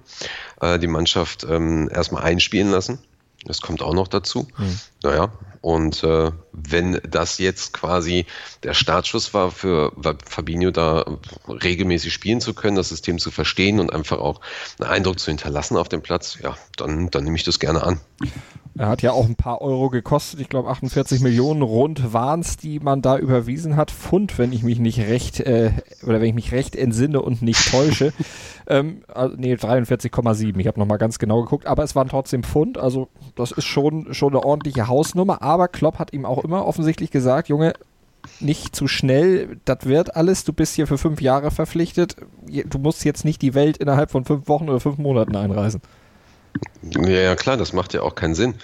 Äh, 0.61 0.79
die 0.79 0.87
Mannschaft 0.87 1.45
ähm, 1.49 1.89
erstmal 1.93 2.23
einspielen 2.23 2.71
lassen. 2.71 2.99
Das 3.45 3.61
kommt 3.61 3.81
auch 3.81 3.93
noch 3.93 4.07
dazu. 4.07 4.47
Mhm. 4.57 4.79
Naja, 5.03 5.31
und 5.61 6.03
äh, 6.03 6.31
wenn 6.51 6.99
das 7.09 7.37
jetzt 7.37 7.73
quasi 7.73 8.25
der 8.63 8.73
Startschuss 8.73 9.33
war 9.33 9.51
für 9.51 9.93
Fabinho, 10.25 10.71
da 10.71 11.05
regelmäßig 11.47 12.13
spielen 12.13 12.41
zu 12.41 12.53
können, 12.53 12.75
das 12.75 12.89
System 12.89 13.17
zu 13.17 13.31
verstehen 13.31 13.79
und 13.79 13.93
einfach 13.93 14.19
auch 14.19 14.41
einen 14.79 14.89
Eindruck 14.89 15.19
zu 15.19 15.27
hinterlassen 15.31 15.77
auf 15.77 15.89
dem 15.89 16.01
Platz, 16.01 16.37
ja, 16.41 16.57
dann, 16.77 17.09
dann 17.09 17.23
nehme 17.23 17.35
ich 17.35 17.43
das 17.43 17.59
gerne 17.59 17.83
an. 17.83 17.99
Er 18.77 18.89
hat 18.89 19.01
ja 19.01 19.13
auch 19.13 19.25
ein 19.25 19.35
paar 19.35 19.61
Euro 19.61 19.89
gekostet. 19.89 20.41
Ich 20.41 20.49
glaube 20.49 20.69
48 20.69 21.21
Millionen 21.21 21.61
rund 21.61 22.11
waren 22.11 22.41
es, 22.41 22.57
die 22.57 22.81
man 22.81 23.01
da 23.01 23.17
überwiesen 23.17 23.77
hat. 23.77 23.89
Pfund, 23.89 24.37
wenn 24.37 24.51
ich 24.51 24.63
mich 24.63 24.79
nicht 24.79 24.99
recht 24.99 25.39
äh, 25.39 25.71
oder 26.03 26.19
wenn 26.19 26.27
ich 26.27 26.33
mich 26.33 26.51
recht 26.51 26.75
entsinne 26.75 27.21
und 27.21 27.41
nicht 27.41 27.71
täusche. 27.71 28.11
ähm, 28.67 29.03
also, 29.07 29.35
nee, 29.37 29.53
43,7. 29.53 30.59
Ich 30.59 30.67
habe 30.67 30.77
nochmal 30.77 30.97
ganz 30.97 31.19
genau 31.19 31.41
geguckt, 31.43 31.67
aber 31.67 31.83
es 31.83 31.95
waren 31.95 32.09
trotzdem 32.09 32.43
Pfund. 32.43 32.77
Also 32.77 33.07
das 33.35 33.53
ist 33.53 33.63
schon, 33.63 34.13
schon 34.13 34.33
eine 34.33 34.43
ordentliche 34.43 34.89
Hausnummer. 34.89 35.41
Aber 35.41 35.69
Klopp 35.69 35.97
hat 35.97 36.11
ihm 36.11 36.25
auch 36.25 36.43
immer 36.43 36.65
offensichtlich 36.65 37.11
gesagt, 37.11 37.47
Junge, 37.47 37.73
nicht 38.41 38.75
zu 38.75 38.87
schnell, 38.87 39.57
das 39.63 39.85
wird 39.85 40.17
alles, 40.17 40.43
du 40.43 40.51
bist 40.51 40.75
hier 40.75 40.87
für 40.87 40.97
fünf 40.97 41.21
Jahre 41.21 41.51
verpflichtet, 41.51 42.15
du 42.47 42.79
musst 42.79 43.05
jetzt 43.05 43.23
nicht 43.23 43.41
die 43.41 43.53
Welt 43.53 43.77
innerhalb 43.77 44.11
von 44.11 44.25
fünf 44.25 44.47
Wochen 44.47 44.67
oder 44.67 44.79
fünf 44.79 44.97
Monaten 44.97 45.35
einreisen. 45.35 45.81
Ja, 46.81 47.09
ja 47.09 47.35
klar, 47.35 47.57
das 47.57 47.73
macht 47.73 47.93
ja 47.93 48.01
auch 48.01 48.15
keinen 48.15 48.35
Sinn. 48.35 48.55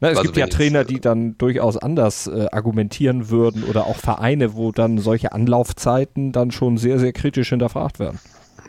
Na, 0.00 0.08
es 0.08 0.18
also 0.18 0.28
gibt 0.28 0.38
ja 0.38 0.46
Trainer, 0.46 0.84
die 0.84 0.98
dann 0.98 1.36
durchaus 1.36 1.76
anders 1.76 2.26
äh, 2.26 2.46
argumentieren 2.50 3.28
würden 3.28 3.64
oder 3.64 3.86
auch 3.86 3.96
Vereine, 3.96 4.54
wo 4.54 4.72
dann 4.72 4.96
solche 4.98 5.32
Anlaufzeiten 5.32 6.32
dann 6.32 6.50
schon 6.50 6.78
sehr, 6.78 6.98
sehr 6.98 7.12
kritisch 7.12 7.50
hinterfragt 7.50 7.98
werden. 7.98 8.18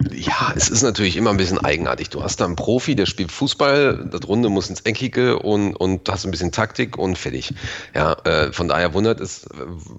Ja, 0.09 0.53
es 0.55 0.69
ist 0.69 0.83
natürlich 0.83 1.17
immer 1.17 1.29
ein 1.31 1.37
bisschen 1.37 1.59
eigenartig. 1.59 2.09
Du 2.09 2.23
hast 2.23 2.39
da 2.39 2.45
einen 2.45 2.55
Profi, 2.55 2.95
der 2.95 3.05
spielt 3.05 3.31
Fußball, 3.31 4.09
das 4.11 4.27
Runde 4.27 4.49
muss 4.49 4.69
ins 4.69 4.81
Eckige 4.81 5.39
und, 5.39 5.75
und 5.75 6.07
hast 6.09 6.25
ein 6.25 6.31
bisschen 6.31 6.51
Taktik 6.51 6.97
und 6.97 7.17
fertig. 7.17 7.53
Ja, 7.93 8.13
äh, 8.23 8.51
von 8.51 8.67
daher 8.67 8.93
wundert 8.93 9.19
es, 9.19 9.47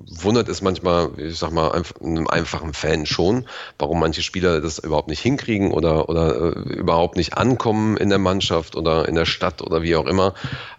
wundert 0.06 0.48
es 0.48 0.62
manchmal, 0.62 1.10
ich 1.18 1.38
sag 1.38 1.52
mal, 1.52 1.82
einem 2.02 2.26
einfachen 2.28 2.72
Fan 2.72 3.06
schon, 3.06 3.46
warum 3.78 4.00
manche 4.00 4.22
Spieler 4.22 4.60
das 4.60 4.78
überhaupt 4.78 5.08
nicht 5.08 5.20
hinkriegen 5.20 5.72
oder, 5.72 6.08
oder 6.08 6.56
äh, 6.56 6.72
überhaupt 6.74 7.16
nicht 7.16 7.36
ankommen 7.36 7.96
in 7.96 8.08
der 8.08 8.18
Mannschaft 8.18 8.76
oder 8.76 9.08
in 9.08 9.14
der 9.14 9.26
Stadt 9.26 9.62
oder 9.62 9.82
wie 9.82 9.96
auch 9.96 10.06
immer 10.06 10.34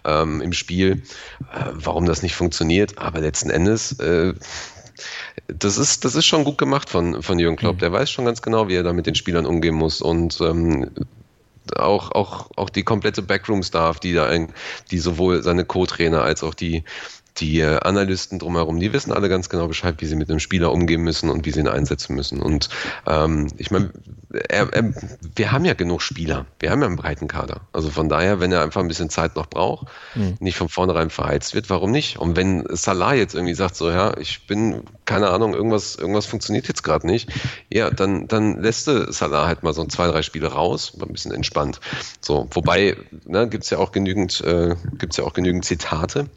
ähm, 0.05 0.41
im 0.41 0.53
Spiel, 0.53 1.03
äh, 1.53 1.65
warum 1.73 2.05
das 2.05 2.23
nicht 2.23 2.35
funktioniert. 2.35 2.97
Aber 2.97 3.19
letzten 3.19 3.49
Endes, 3.49 3.99
äh, 3.99 4.33
das 5.47 5.77
ist, 5.77 6.05
das 6.05 6.15
ist 6.15 6.25
schon 6.25 6.43
gut 6.43 6.57
gemacht 6.57 6.89
von, 6.89 7.21
von 7.21 7.39
Jürgen 7.39 7.57
Klopp. 7.57 7.75
Mhm. 7.75 7.79
Der 7.79 7.91
weiß 7.91 8.09
schon 8.09 8.25
ganz 8.25 8.41
genau, 8.41 8.67
wie 8.67 8.75
er 8.75 8.83
da 8.83 8.93
mit 8.93 9.05
den 9.05 9.15
Spielern 9.15 9.45
umgehen 9.45 9.75
muss. 9.75 10.01
Und 10.01 10.39
ähm, 10.41 10.91
auch, 11.75 12.11
auch, 12.11 12.49
auch 12.55 12.69
die 12.69 12.83
komplette 12.83 13.21
Backroom-Staff, 13.21 13.99
die 13.99 14.13
da 14.13 14.27
ein, 14.27 14.53
die 14.91 14.99
sowohl 14.99 15.43
seine 15.43 15.65
Co-Trainer 15.65 16.21
als 16.21 16.43
auch 16.43 16.53
die, 16.53 16.83
die 17.37 17.59
äh, 17.59 17.79
Analysten 17.79 18.39
drumherum, 18.39 18.79
die 18.79 18.93
wissen 18.93 19.11
alle 19.11 19.29
ganz 19.29 19.49
genau 19.49 19.67
Bescheid, 19.67 19.95
wie 19.99 20.05
sie 20.05 20.15
mit 20.15 20.29
dem 20.29 20.39
Spieler 20.39 20.71
umgehen 20.71 21.01
müssen 21.01 21.29
und 21.29 21.45
wie 21.45 21.51
sie 21.51 21.61
ihn 21.61 21.67
einsetzen 21.67 22.15
müssen. 22.15 22.41
Und 22.41 22.69
ähm, 23.07 23.47
ich 23.57 23.71
meine, 23.71 23.91
wir 25.35 25.51
haben 25.51 25.65
ja 25.65 25.73
genug 25.73 26.01
Spieler, 26.01 26.45
wir 26.59 26.71
haben 26.71 26.81
ja 26.81 26.87
einen 26.87 26.95
breiten 26.95 27.27
Kader. 27.27 27.61
Also 27.71 27.89
von 27.89 28.09
daher, 28.09 28.39
wenn 28.39 28.51
er 28.51 28.61
einfach 28.61 28.81
ein 28.81 28.87
bisschen 28.87 29.09
Zeit 29.09 29.35
noch 29.35 29.47
braucht, 29.47 29.87
mhm. 30.15 30.37
nicht 30.39 30.57
von 30.57 30.69
vornherein 30.69 31.09
verheizt 31.09 31.53
wird, 31.55 31.69
warum 31.69 31.91
nicht? 31.91 32.17
Und 32.17 32.35
wenn 32.35 32.65
Salah 32.69 33.13
jetzt 33.13 33.35
irgendwie 33.35 33.53
sagt, 33.53 33.75
so 33.75 33.89
ja, 33.89 34.17
ich 34.17 34.47
bin, 34.47 34.83
keine 35.05 35.29
Ahnung, 35.29 35.53
irgendwas, 35.53 35.95
irgendwas 35.95 36.25
funktioniert 36.25 36.67
jetzt 36.67 36.83
gerade 36.83 37.05
nicht, 37.07 37.31
ja, 37.69 37.89
dann, 37.89 38.27
dann 38.27 38.61
lässt 38.61 38.87
du 38.87 39.11
Salah 39.11 39.47
halt 39.47 39.63
mal 39.63 39.73
so 39.73 39.85
zwei, 39.85 40.07
drei 40.07 40.21
Spiele 40.21 40.47
raus, 40.47 40.93
ein 40.99 41.11
bisschen 41.11 41.31
entspannt. 41.31 41.79
So, 42.21 42.47
wobei, 42.51 42.97
ne, 43.25 43.47
gibt 43.47 43.63
es 43.63 43.69
ja 43.69 43.77
auch 43.79 43.91
genügend, 43.91 44.41
äh, 44.41 44.75
gibt's 44.97 45.17
ja 45.17 45.23
auch 45.23 45.33
genügend 45.33 45.65
Zitate 45.65 46.29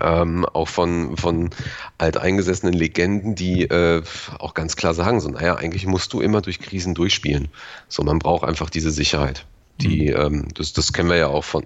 ähm, 0.00 0.44
auch 0.44 0.68
von, 0.68 1.16
von 1.16 1.50
alteingesessenen 1.98 2.74
Legenden, 2.74 3.34
die 3.34 3.62
äh, 3.62 4.02
auch 4.38 4.54
ganz 4.54 4.76
klar 4.76 4.94
sagen, 4.94 5.20
so, 5.20 5.28
naja, 5.28 5.56
eigentlich 5.56 5.86
musst 5.86 6.12
du 6.12 6.20
immer 6.20 6.42
durch 6.42 6.60
Krisen 6.60 6.94
durchspielen. 6.94 7.48
So, 7.88 8.02
man 8.02 8.18
braucht 8.18 8.44
einfach 8.44 8.70
diese 8.70 8.90
Sicherheit. 8.90 9.46
Die, 9.80 10.10
mhm. 10.10 10.20
ähm, 10.20 10.48
das, 10.54 10.72
das 10.72 10.92
kennen 10.92 11.08
wir 11.08 11.16
ja 11.16 11.28
auch 11.28 11.44
von, 11.44 11.64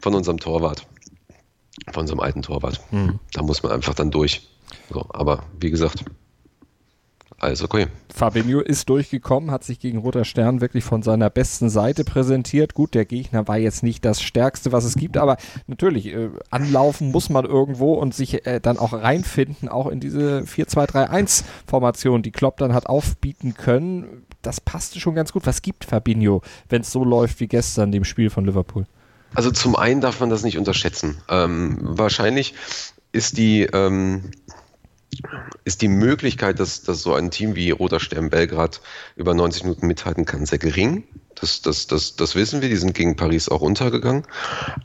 von 0.00 0.14
unserem 0.14 0.38
Torwart, 0.38 0.86
von 1.92 2.02
unserem 2.02 2.20
alten 2.20 2.42
Torwart. 2.42 2.80
Mhm. 2.90 3.18
Da 3.32 3.42
muss 3.42 3.62
man 3.62 3.72
einfach 3.72 3.94
dann 3.94 4.10
durch. 4.10 4.48
So, 4.90 5.06
aber 5.10 5.44
wie 5.58 5.70
gesagt, 5.70 6.04
alles 7.40 7.62
okay. 7.62 7.86
Fabinho 8.14 8.60
ist 8.60 8.88
durchgekommen, 8.88 9.50
hat 9.50 9.64
sich 9.64 9.78
gegen 9.78 9.98
Roter 9.98 10.24
Stern 10.24 10.60
wirklich 10.60 10.84
von 10.84 11.02
seiner 11.02 11.30
besten 11.30 11.70
Seite 11.70 12.04
präsentiert. 12.04 12.74
Gut, 12.74 12.94
der 12.94 13.04
Gegner 13.04 13.48
war 13.48 13.58
jetzt 13.58 13.82
nicht 13.82 14.04
das 14.04 14.20
Stärkste, 14.20 14.72
was 14.72 14.84
es 14.84 14.94
gibt, 14.94 15.16
aber 15.16 15.36
natürlich, 15.66 16.06
äh, 16.06 16.28
anlaufen 16.50 17.10
muss 17.10 17.30
man 17.30 17.44
irgendwo 17.46 17.94
und 17.94 18.14
sich 18.14 18.46
äh, 18.46 18.60
dann 18.60 18.78
auch 18.78 18.92
reinfinden, 18.92 19.68
auch 19.68 19.86
in 19.86 20.00
diese 20.00 20.42
4-2-3-1-Formation, 20.42 22.22
die 22.22 22.32
Klopp 22.32 22.58
dann 22.58 22.74
hat 22.74 22.86
aufbieten 22.86 23.54
können. 23.54 24.26
Das 24.42 24.60
passte 24.60 25.00
schon 25.00 25.14
ganz 25.14 25.32
gut. 25.32 25.46
Was 25.46 25.62
gibt 25.62 25.84
Fabinho, 25.84 26.42
wenn 26.68 26.82
es 26.82 26.92
so 26.92 27.04
läuft 27.04 27.40
wie 27.40 27.48
gestern, 27.48 27.92
dem 27.92 28.04
Spiel 28.04 28.30
von 28.30 28.44
Liverpool? 28.44 28.86
Also 29.34 29.50
zum 29.50 29.76
einen 29.76 30.00
darf 30.00 30.20
man 30.20 30.28
das 30.28 30.42
nicht 30.42 30.58
unterschätzen. 30.58 31.18
Ähm, 31.28 31.78
wahrscheinlich 31.80 32.54
ist 33.12 33.38
die, 33.38 33.62
ähm, 33.62 34.30
ist 35.64 35.82
die 35.82 35.88
Möglichkeit, 35.88 36.60
dass, 36.60 36.82
dass 36.82 37.02
so 37.02 37.14
ein 37.14 37.30
Team 37.30 37.54
wie 37.56 37.70
Roter 37.70 38.00
Stern 38.00 38.30
Belgrad 38.30 38.80
über 39.16 39.34
90 39.34 39.64
Minuten 39.64 39.86
mithalten 39.86 40.24
kann, 40.24 40.46
sehr 40.46 40.58
gering. 40.58 41.04
Das, 41.34 41.62
das, 41.62 41.86
das, 41.86 42.16
das 42.16 42.34
wissen 42.34 42.60
wir, 42.60 42.68
die 42.68 42.76
sind 42.76 42.94
gegen 42.94 43.16
Paris 43.16 43.48
auch 43.48 43.60
untergegangen. 43.60 44.24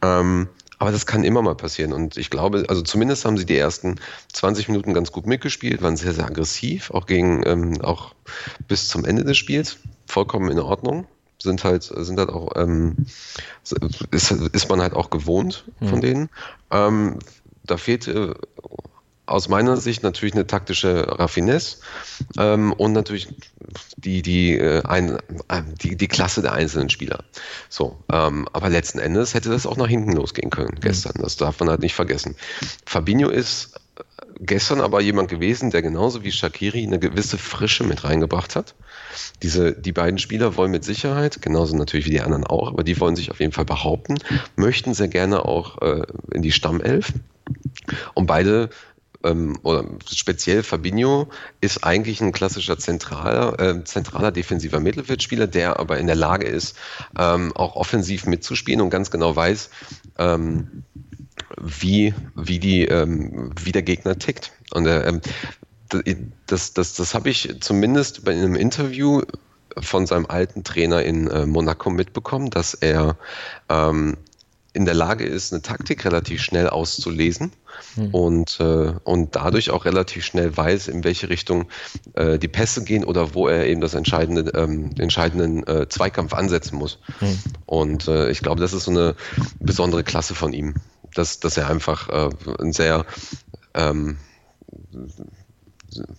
Ähm, 0.01 0.49
aber 0.77 0.91
das 0.91 1.05
kann 1.05 1.23
immer 1.23 1.41
mal 1.41 1.55
passieren. 1.55 1.93
Und 1.93 2.17
ich 2.17 2.29
glaube, 2.29 2.65
also 2.67 2.81
zumindest 2.81 3.25
haben 3.25 3.37
sie 3.37 3.45
die 3.45 3.57
ersten 3.57 3.99
20 4.33 4.67
Minuten 4.67 4.93
ganz 4.93 5.11
gut 5.11 5.25
mitgespielt, 5.25 5.81
waren 5.81 5.97
sehr, 5.97 6.13
sehr 6.13 6.25
aggressiv, 6.25 6.91
auch 6.91 7.05
gegen, 7.05 7.45
ähm, 7.45 7.81
auch 7.81 8.13
bis 8.67 8.89
zum 8.89 9.05
Ende 9.05 9.23
des 9.23 9.37
Spiels. 9.37 9.77
Vollkommen 10.05 10.51
in 10.51 10.59
Ordnung. 10.59 11.07
Sind 11.41 11.63
halt, 11.63 11.83
sind 11.83 12.17
halt 12.17 12.29
auch, 12.29 12.55
ähm, 12.55 13.05
ist, 14.11 14.31
ist 14.31 14.69
man 14.69 14.81
halt 14.81 14.93
auch 14.93 15.09
gewohnt 15.09 15.65
von 15.79 15.97
mhm. 15.97 16.01
denen. 16.01 16.29
Ähm, 16.71 17.19
da 17.63 17.77
fehlte 17.77 18.35
aus 19.25 19.49
meiner 19.49 19.77
Sicht 19.77 20.03
natürlich 20.03 20.35
eine 20.35 20.47
taktische 20.47 21.19
Raffinesse 21.19 21.77
ähm, 22.37 22.73
und 22.73 22.93
natürlich 22.93 23.27
die, 23.97 24.21
die, 24.21 24.57
äh, 24.57 24.83
ein, 24.83 25.17
äh, 25.47 25.63
die, 25.81 25.95
die 25.95 26.07
Klasse 26.07 26.41
der 26.41 26.53
einzelnen 26.53 26.89
Spieler. 26.89 27.23
So, 27.69 27.97
ähm, 28.11 28.47
aber 28.53 28.69
letzten 28.69 28.99
Endes 28.99 29.33
hätte 29.33 29.49
das 29.49 29.65
auch 29.65 29.77
nach 29.77 29.87
hinten 29.87 30.11
losgehen 30.11 30.49
können 30.49 30.77
gestern. 30.79 31.13
Das 31.21 31.37
darf 31.37 31.59
man 31.59 31.69
halt 31.69 31.81
nicht 31.81 31.95
vergessen. 31.95 32.35
Fabinho 32.85 33.29
ist 33.29 33.79
gestern 34.39 34.81
aber 34.81 35.01
jemand 35.01 35.29
gewesen, 35.29 35.71
der 35.71 35.81
genauso 35.81 36.23
wie 36.23 36.31
Shakiri 36.31 36.83
eine 36.83 36.99
gewisse 36.99 37.37
Frische 37.37 37.83
mit 37.83 38.03
reingebracht 38.03 38.55
hat. 38.55 38.75
Diese, 39.43 39.73
die 39.73 39.91
beiden 39.91 40.19
Spieler 40.19 40.57
wollen 40.57 40.71
mit 40.71 40.83
Sicherheit, 40.83 41.41
genauso 41.41 41.75
natürlich 41.75 42.05
wie 42.05 42.11
die 42.11 42.21
anderen 42.21 42.43
auch, 42.43 42.69
aber 42.69 42.83
die 42.83 42.99
wollen 42.99 43.15
sich 43.15 43.31
auf 43.31 43.39
jeden 43.39 43.53
Fall 43.53 43.65
behaupten, 43.65 44.17
möchten 44.55 44.93
sehr 44.93 45.07
gerne 45.07 45.45
auch 45.45 45.81
äh, 45.81 46.03
in 46.33 46.41
die 46.41 46.51
Stammelf. 46.51 47.13
Und 48.13 48.25
beide 48.25 48.69
ähm, 49.25 49.57
oder 49.63 49.85
speziell 50.11 50.63
Fabinho 50.63 51.27
ist 51.61 51.83
eigentlich 51.83 52.21
ein 52.21 52.31
klassischer 52.31 52.77
zentraler, 52.77 53.59
äh, 53.59 53.83
zentraler 53.83 54.31
defensiver 54.31 54.79
Mittelfeldspieler, 54.79 55.47
der 55.47 55.79
aber 55.79 55.97
in 55.97 56.07
der 56.07 56.15
Lage 56.15 56.47
ist, 56.47 56.75
ähm, 57.17 57.51
auch 57.55 57.75
offensiv 57.75 58.25
mitzuspielen 58.25 58.81
und 58.81 58.89
ganz 58.89 59.11
genau 59.11 59.35
weiß, 59.35 59.69
ähm, 60.17 60.83
wie, 61.61 62.13
wie, 62.35 62.59
die, 62.59 62.85
ähm, 62.85 63.51
wie 63.61 63.71
der 63.71 63.83
Gegner 63.83 64.17
tickt. 64.17 64.51
Und 64.71 64.87
äh, 64.87 65.19
das, 66.47 66.73
das, 66.73 66.93
das 66.93 67.13
habe 67.13 67.29
ich 67.29 67.57
zumindest 67.61 68.25
bei 68.25 68.31
einem 68.31 68.55
Interview 68.55 69.21
von 69.77 70.07
seinem 70.07 70.25
alten 70.25 70.63
Trainer 70.63 71.03
in 71.03 71.27
äh, 71.27 71.45
Monaco 71.45 71.89
mitbekommen, 71.89 72.49
dass 72.49 72.73
er 72.73 73.17
ähm, 73.69 74.17
in 74.75 74.85
der 74.85 74.93
Lage 74.93 75.25
ist, 75.25 75.53
eine 75.53 75.61
Taktik 75.61 76.03
relativ 76.03 76.41
schnell 76.41 76.67
auszulesen 76.67 77.51
hm. 77.95 78.13
und, 78.13 78.59
äh, 78.59 78.93
und 79.03 79.35
dadurch 79.35 79.71
auch 79.71 79.85
relativ 79.85 80.25
schnell 80.25 80.55
weiß, 80.55 80.89
in 80.89 81.03
welche 81.03 81.29
Richtung 81.29 81.69
äh, 82.13 82.37
die 82.37 82.49
Pässe 82.49 82.83
gehen 82.83 83.05
oder 83.05 83.33
wo 83.33 83.47
er 83.47 83.67
eben 83.67 83.79
das 83.79 83.93
entscheidende, 83.93 84.51
ähm, 84.51 84.91
entscheidenden 84.99 85.65
äh, 85.65 85.87
Zweikampf 85.87 86.33
ansetzen 86.33 86.77
muss. 86.77 86.99
Hm. 87.19 87.39
Und 87.65 88.07
äh, 88.09 88.29
ich 88.29 88.41
glaube, 88.41 88.59
das 88.59 88.73
ist 88.73 88.83
so 88.83 88.91
eine 88.91 89.15
besondere 89.59 90.03
Klasse 90.03 90.35
von 90.35 90.51
ihm, 90.51 90.75
dass, 91.13 91.39
dass 91.39 91.55
er 91.55 91.69
einfach 91.69 92.09
äh, 92.09 92.29
ein 92.59 92.73
sehr 92.73 93.05
ähm, 93.73 94.17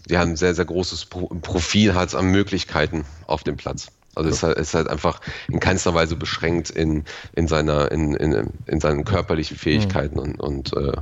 ja, 0.09 0.23
ein 0.23 0.37
sehr, 0.37 0.55
sehr 0.55 0.65
großes 0.65 1.07
Profil 1.07 1.95
hat 1.95 2.15
an 2.15 2.31
Möglichkeiten 2.31 3.05
auf 3.27 3.45
dem 3.45 3.57
Platz. 3.57 3.89
Also 4.17 4.31
es 4.31 4.37
ist 4.37 4.43
halt, 4.43 4.59
ist 4.59 4.75
halt 4.75 4.89
einfach 4.89 5.21
in 5.49 5.61
keinster 5.61 5.95
Weise 5.95 6.17
beschränkt 6.17 6.71
in, 6.71 7.05
in, 7.35 7.49
seiner, 7.49 7.93
in, 7.93 8.15
in, 8.15 8.53
in 8.67 8.81
seinen 8.81 9.05
körperlichen 9.05 9.57
Fähigkeiten 9.57 10.17
mhm. 10.17 10.23
und, 10.23 10.41
und, 10.41 10.73
äh, 10.77 10.93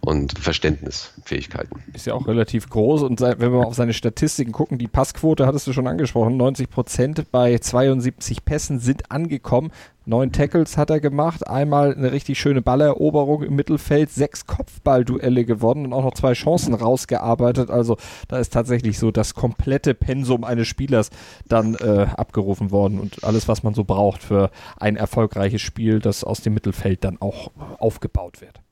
und 0.00 0.38
Verständnisfähigkeiten. 0.38 1.82
Ist 1.94 2.06
ja 2.06 2.14
auch 2.14 2.26
relativ 2.26 2.68
groß 2.68 3.02
und 3.02 3.20
wenn 3.20 3.52
wir 3.52 3.66
auf 3.66 3.74
seine 3.74 3.94
Statistiken 3.94 4.52
gucken, 4.52 4.78
die 4.78 4.88
Passquote 4.88 5.46
hattest 5.46 5.66
du 5.66 5.72
schon 5.72 5.86
angesprochen, 5.86 6.36
90 6.36 6.70
Prozent 6.70 7.30
bei 7.32 7.58
72 7.58 8.44
Pässen 8.44 8.78
sind 8.78 9.10
angekommen. 9.10 9.72
Neun 10.08 10.32
Tackles 10.32 10.78
hat 10.78 10.88
er 10.88 11.00
gemacht, 11.00 11.46
einmal 11.46 11.94
eine 11.94 12.12
richtig 12.12 12.38
schöne 12.38 12.62
Balleroberung 12.62 13.42
im 13.42 13.54
Mittelfeld, 13.54 14.10
sechs 14.10 14.46
Kopfballduelle 14.46 15.44
gewonnen 15.44 15.84
und 15.84 15.92
auch 15.92 16.02
noch 16.02 16.14
zwei 16.14 16.32
Chancen 16.32 16.72
rausgearbeitet. 16.72 17.68
Also 17.68 17.98
da 18.26 18.38
ist 18.38 18.54
tatsächlich 18.54 18.98
so 18.98 19.10
das 19.10 19.34
komplette 19.34 19.92
Pensum 19.92 20.44
eines 20.44 20.66
Spielers 20.66 21.10
dann 21.46 21.74
äh, 21.74 22.06
abgerufen 22.16 22.70
worden 22.70 22.98
und 23.00 23.22
alles, 23.22 23.48
was 23.48 23.62
man 23.62 23.74
so 23.74 23.84
braucht 23.84 24.22
für 24.22 24.50
ein 24.78 24.96
erfolgreiches 24.96 25.60
Spiel, 25.60 25.98
das 25.98 26.24
aus 26.24 26.40
dem 26.40 26.54
Mittelfeld 26.54 27.04
dann 27.04 27.20
auch 27.20 27.50
aufgebaut 27.78 28.40
wird. 28.40 28.62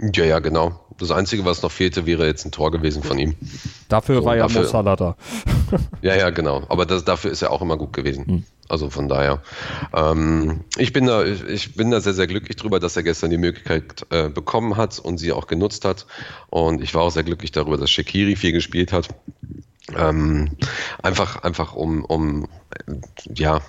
Ja, 0.00 0.24
ja, 0.24 0.40
genau. 0.40 0.80
Das 0.98 1.12
Einzige, 1.12 1.44
was 1.44 1.62
noch 1.62 1.70
fehlte, 1.70 2.04
wäre 2.04 2.26
jetzt 2.26 2.44
ein 2.44 2.50
Tor 2.50 2.72
gewesen 2.72 3.04
von 3.04 3.16
ihm. 3.16 3.36
Dafür 3.88 4.16
so, 4.16 4.24
war 4.24 4.36
ja 4.36 4.48
Mossala 4.48 4.96
da. 4.96 5.16
ja, 6.02 6.16
ja, 6.16 6.30
genau. 6.30 6.64
Aber 6.68 6.84
das, 6.84 7.04
dafür 7.04 7.30
ist 7.30 7.42
er 7.42 7.52
auch 7.52 7.62
immer 7.62 7.76
gut 7.76 7.92
gewesen. 7.92 8.26
Hm. 8.26 8.44
Also 8.68 8.88
von 8.88 9.08
daher. 9.08 9.42
Ähm, 9.94 10.64
ich, 10.76 10.92
bin 10.92 11.06
da, 11.06 11.24
ich 11.24 11.74
bin 11.74 11.90
da 11.90 12.00
sehr, 12.00 12.14
sehr 12.14 12.26
glücklich 12.26 12.56
drüber, 12.56 12.80
dass 12.80 12.96
er 12.96 13.02
gestern 13.02 13.30
die 13.30 13.38
Möglichkeit 13.38 14.06
äh, 14.10 14.28
bekommen 14.28 14.76
hat 14.76 14.98
und 14.98 15.18
sie 15.18 15.32
auch 15.32 15.46
genutzt 15.46 15.84
hat. 15.84 16.06
Und 16.48 16.82
ich 16.82 16.94
war 16.94 17.02
auch 17.02 17.10
sehr 17.10 17.24
glücklich 17.24 17.52
darüber, 17.52 17.76
dass 17.76 17.90
Shakiri 17.90 18.36
viel 18.36 18.52
gespielt 18.52 18.92
hat. 18.92 19.08
Ähm, 19.94 20.52
einfach, 21.02 21.42
einfach 21.42 21.74
um, 21.74 22.06
um 22.06 22.48
ja, 23.34 23.60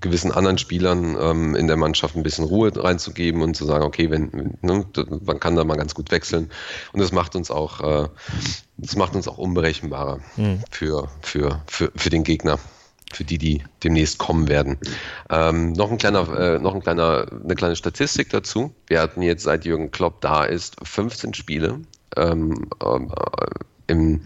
gewissen 0.00 0.30
anderen 0.30 0.56
Spielern 0.56 1.16
ähm, 1.20 1.56
in 1.56 1.66
der 1.66 1.76
Mannschaft 1.76 2.14
ein 2.14 2.22
bisschen 2.22 2.44
Ruhe 2.44 2.70
reinzugeben 2.74 3.42
und 3.42 3.56
zu 3.56 3.64
sagen, 3.64 3.84
okay, 3.84 4.08
wenn, 4.08 4.56
ne, 4.62 4.86
man 5.24 5.40
kann 5.40 5.56
da 5.56 5.64
mal 5.64 5.76
ganz 5.76 5.94
gut 5.94 6.12
wechseln. 6.12 6.50
Und 6.92 7.00
das 7.00 7.10
macht 7.10 7.34
uns 7.34 7.50
auch, 7.50 7.80
äh, 7.80 8.08
das 8.76 8.94
macht 8.94 9.16
uns 9.16 9.26
auch 9.26 9.38
unberechenbarer 9.38 10.20
mhm. 10.36 10.62
für, 10.70 11.08
für, 11.22 11.60
für, 11.66 11.90
für 11.96 12.10
den 12.10 12.22
Gegner 12.22 12.60
für 13.14 13.24
die, 13.24 13.38
die 13.38 13.62
demnächst 13.82 14.18
kommen 14.18 14.48
werden. 14.48 14.78
Ähm, 15.30 15.72
noch 15.72 15.90
ein 15.90 15.98
kleiner, 15.98 16.28
äh, 16.38 16.58
noch 16.58 16.74
ein 16.74 16.82
kleiner, 16.82 17.26
eine 17.42 17.54
kleine 17.54 17.76
Statistik 17.76 18.30
dazu. 18.30 18.74
Wir 18.86 19.00
hatten 19.00 19.22
jetzt 19.22 19.44
seit 19.44 19.64
Jürgen 19.64 19.90
Klopp 19.90 20.20
da 20.20 20.44
ist 20.44 20.76
15 20.82 21.34
Spiele 21.34 21.80
ähm, 22.16 22.68
äh, 22.82 22.98
im, 23.86 24.22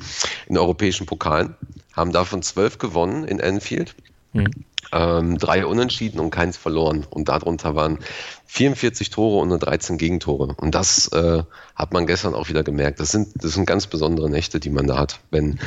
in 0.46 0.58
europäischen 0.58 1.06
Pokalen, 1.06 1.54
haben 1.92 2.12
davon 2.12 2.42
12 2.42 2.78
gewonnen 2.78 3.24
in 3.24 3.40
Anfield. 3.40 3.94
Mhm. 4.32 4.50
Ähm, 4.90 5.36
drei 5.36 5.66
Unentschieden 5.66 6.18
und 6.18 6.30
keins 6.30 6.56
verloren. 6.56 7.06
Und 7.10 7.28
darunter 7.28 7.74
waren 7.74 7.98
44 8.46 9.10
Tore 9.10 9.42
und 9.42 9.48
nur 9.48 9.58
13 9.58 9.98
Gegentore. 9.98 10.54
Und 10.56 10.74
das 10.74 11.08
äh, 11.08 11.42
hat 11.74 11.92
man 11.92 12.06
gestern 12.06 12.34
auch 12.34 12.48
wieder 12.48 12.62
gemerkt. 12.62 13.00
Das 13.00 13.10
sind, 13.10 13.28
das 13.34 13.52
sind 13.52 13.66
ganz 13.66 13.86
besondere 13.86 14.30
Nächte, 14.30 14.60
die 14.60 14.70
man 14.70 14.86
da 14.86 14.98
hat, 14.98 15.20
wenn, 15.30 15.58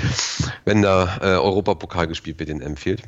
wenn 0.66 0.82
da 0.82 1.18
äh, 1.22 1.38
Europapokal 1.38 2.08
gespielt 2.08 2.40
wird 2.40 2.50
in 2.50 2.64
Anfield. 2.64 3.04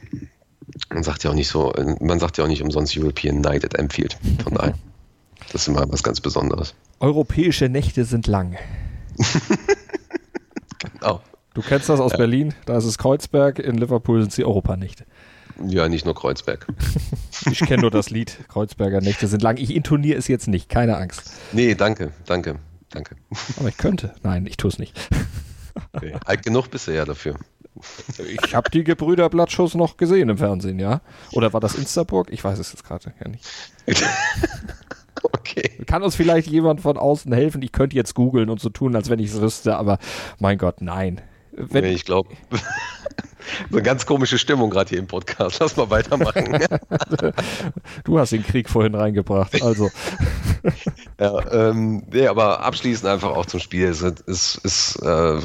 Man 0.90 1.04
sagt 1.04 1.24
ja 1.24 1.32
auch 1.32 1.36
nicht 1.36 1.50
so, 1.50 1.74
man 2.00 2.20
sagt 2.20 2.38
ja 2.38 2.44
auch 2.44 2.48
nicht 2.48 2.62
umsonst 2.62 2.96
European 2.98 3.42
Night 3.42 3.66
at 3.66 3.78
Anfield. 3.80 4.18
Von 4.44 4.54
daher. 4.54 4.76
Das 5.52 5.62
ist 5.62 5.68
immer 5.68 5.86
was 5.92 6.04
ganz 6.04 6.22
Besonderes. 6.22 6.74
Europäische 7.00 7.70
Nächte 7.70 8.06
sind 8.06 8.28
lang. 8.28 8.58
genau. 10.80 11.22
Du 11.54 11.62
kennst 11.62 11.90
das 11.90 12.00
aus 12.00 12.14
ja. 12.14 12.18
Berlin, 12.18 12.54
da 12.66 12.78
ist 12.78 12.86
es 12.86 12.98
Kreuzberg, 12.98 13.60
in 13.60 13.76
Liverpool 13.76 14.22
sind 14.22 14.30
es 14.30 14.36
die 14.36 14.46
Europanächte. 14.46 15.06
Ja, 15.68 15.88
nicht 15.90 16.06
nur 16.06 16.16
Kreuzberg. 16.16 16.68
ich 17.52 17.60
kenne 17.60 17.82
nur 17.82 17.92
das 17.92 18.10
Lied, 18.10 18.38
Kreuzberger 18.48 19.02
Nächte 19.02 19.28
sind 19.28 19.42
lang. 19.42 19.58
Ich 19.58 19.76
intoniere 19.76 20.18
es 20.18 20.28
jetzt 20.28 20.48
nicht, 20.48 20.70
keine 20.70 20.98
Angst. 20.98 21.34
Nee, 21.52 21.76
danke, 21.76 22.12
danke, 22.26 22.56
danke. 22.90 23.16
Aber 23.60 23.70
ich 23.70 23.78
könnte. 23.78 24.14
Nein, 24.24 24.46
ich 24.46 24.58
tue 24.58 24.70
es 24.70 24.80
nicht. 24.80 25.00
Okay. 25.92 26.14
Alt 26.26 26.44
genug 26.44 26.70
bist 26.70 26.88
du 26.88 26.92
ja 26.92 27.04
dafür. 27.04 27.36
Ich 28.20 28.54
habe 28.54 28.70
die 28.70 28.84
Gebrüder 28.84 29.28
Blattschuss 29.28 29.74
noch 29.74 29.98
gesehen 29.98 30.30
im 30.30 30.38
Fernsehen, 30.38 30.78
ja? 30.78 31.02
Oder 31.32 31.52
war 31.52 31.60
das 31.60 31.74
Instaburg? 31.74 32.28
Ich 32.32 32.44
weiß 32.44 32.60
es 32.60 32.72
jetzt 32.72 32.84
gerade 32.84 33.12
ja 33.20 33.28
nicht. 33.28 33.44
Okay. 35.24 35.72
Kann 35.86 36.04
uns 36.04 36.16
vielleicht 36.16 36.48
jemand 36.48 36.82
von 36.82 36.98
außen 36.98 37.32
helfen? 37.32 37.62
Ich 37.62 37.72
könnte 37.72 37.96
jetzt 37.96 38.14
googeln 38.14 38.50
und 38.50 38.60
so 38.60 38.70
tun, 38.70 38.96
als 38.96 39.10
wenn 39.10 39.20
ich 39.20 39.32
es 39.32 39.42
wüsste, 39.42 39.78
aber 39.78 40.00
mein 40.40 40.58
Gott, 40.58 40.82
nein. 40.82 41.22
Wenn, 41.56 41.84
nee, 41.84 41.94
ich 41.94 42.06
glaube, 42.06 42.30
so 43.70 43.78
eine 43.78 43.84
ganz 43.84 44.06
komische 44.06 44.38
Stimmung 44.38 44.70
gerade 44.70 44.90
hier 44.90 45.00
im 45.00 45.08
Podcast. 45.08 45.60
Lass 45.60 45.76
mal 45.76 45.90
weitermachen. 45.90 46.60
du 48.04 48.20
hast 48.20 48.32
den 48.32 48.44
Krieg 48.44 48.70
vorhin 48.70 48.96
reingebracht, 48.96 49.62
also. 49.62 49.90
ja, 51.20 51.52
ähm, 51.52 52.04
nee, 52.12 52.28
aber 52.28 52.62
abschließend 52.62 53.08
einfach 53.08 53.32
auch 53.32 53.46
zum 53.46 53.60
Spiel. 53.60 53.88
Es 53.88 54.02
ist, 54.02 54.22
ist, 54.22 54.56
ist 54.64 54.96
äh, 55.04 55.40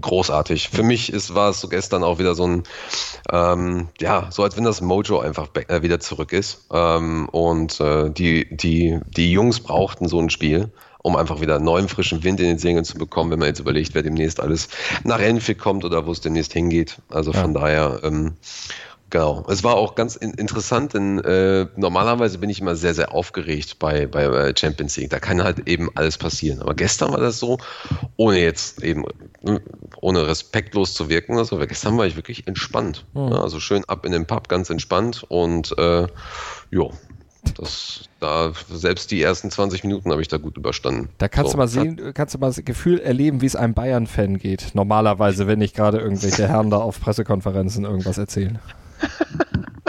großartig. 0.00 0.70
Für 0.70 0.82
mich 0.82 1.12
ist, 1.12 1.34
war 1.34 1.50
es 1.50 1.60
so 1.60 1.68
gestern 1.68 2.02
auch 2.02 2.18
wieder 2.18 2.34
so 2.34 2.46
ein, 2.46 2.62
ähm, 3.30 3.88
ja, 4.00 4.28
so 4.30 4.42
als 4.42 4.56
wenn 4.56 4.64
das 4.64 4.80
Mojo 4.80 5.20
einfach 5.20 5.48
äh, 5.68 5.82
wieder 5.82 6.00
zurück 6.00 6.32
ist. 6.32 6.66
Ähm, 6.72 7.28
und 7.30 7.80
äh, 7.80 8.10
die, 8.10 8.48
die, 8.56 9.00
die 9.06 9.32
Jungs 9.32 9.60
brauchten 9.60 10.08
so 10.08 10.18
ein 10.18 10.30
Spiel 10.30 10.72
um 11.04 11.16
einfach 11.16 11.42
wieder 11.42 11.58
neuen 11.58 11.88
frischen 11.88 12.24
Wind 12.24 12.40
in 12.40 12.46
den 12.46 12.58
Segeln 12.58 12.84
zu 12.84 12.96
bekommen, 12.96 13.30
wenn 13.30 13.38
man 13.38 13.48
jetzt 13.48 13.60
überlegt, 13.60 13.94
wer 13.94 14.02
demnächst 14.02 14.40
alles 14.40 14.68
nach 15.04 15.20
Enfield 15.20 15.58
kommt 15.58 15.84
oder 15.84 16.06
wo 16.06 16.12
es 16.12 16.22
demnächst 16.22 16.54
hingeht. 16.54 16.96
Also 17.10 17.30
ja. 17.30 17.42
von 17.42 17.52
daher, 17.52 18.00
ähm, 18.02 18.32
Genau. 19.10 19.44
Es 19.48 19.62
war 19.62 19.76
auch 19.76 19.94
ganz 19.94 20.16
in 20.16 20.32
interessant, 20.32 20.94
denn 20.94 21.20
äh, 21.20 21.68
normalerweise 21.76 22.38
bin 22.38 22.50
ich 22.50 22.60
immer 22.60 22.74
sehr, 22.74 22.94
sehr 22.94 23.14
aufgeregt 23.14 23.78
bei, 23.78 24.06
bei 24.06 24.24
äh, 24.24 24.54
Champions 24.56 24.96
League. 24.96 25.10
Da 25.10 25.20
kann 25.20 25.44
halt 25.44 25.68
eben 25.68 25.88
alles 25.94 26.18
passieren. 26.18 26.60
Aber 26.60 26.74
gestern 26.74 27.12
war 27.12 27.20
das 27.20 27.38
so, 27.38 27.58
ohne 28.16 28.40
jetzt 28.40 28.82
eben, 28.82 29.04
ohne 30.00 30.26
respektlos 30.26 30.94
zu 30.94 31.08
wirken. 31.10 31.38
Also 31.38 31.58
gestern 31.58 31.96
war 31.96 32.06
ich 32.06 32.16
wirklich 32.16 32.48
entspannt. 32.48 33.04
Mhm. 33.12 33.34
Also 33.34 33.60
schön 33.60 33.84
ab 33.84 34.04
in 34.04 34.10
den 34.10 34.26
Pub, 34.26 34.48
ganz 34.48 34.68
entspannt 34.68 35.24
und 35.28 35.78
äh, 35.78 36.08
ja, 36.72 36.88
das, 37.56 38.08
da, 38.24 38.52
selbst 38.70 39.10
die 39.10 39.20
ersten 39.20 39.50
20 39.50 39.84
Minuten 39.84 40.10
habe 40.10 40.22
ich 40.22 40.28
da 40.28 40.38
gut 40.38 40.56
überstanden. 40.56 41.10
Da 41.18 41.28
kannst 41.28 41.52
so. 41.52 41.56
du 41.56 41.58
mal 41.58 41.68
sehen, 41.68 42.12
kannst 42.14 42.34
du 42.34 42.38
mal 42.38 42.46
das 42.46 42.64
Gefühl 42.64 42.98
erleben, 42.98 43.42
wie 43.42 43.46
es 43.46 43.54
einem 43.54 43.74
Bayern-Fan 43.74 44.38
geht. 44.38 44.70
Normalerweise, 44.72 45.46
wenn 45.46 45.58
nicht 45.58 45.76
gerade 45.76 45.98
irgendwelche 45.98 46.48
Herren 46.48 46.70
da 46.70 46.78
auf 46.78 47.00
Pressekonferenzen 47.00 47.84
irgendwas 47.84 48.16
erzählen. 48.16 48.58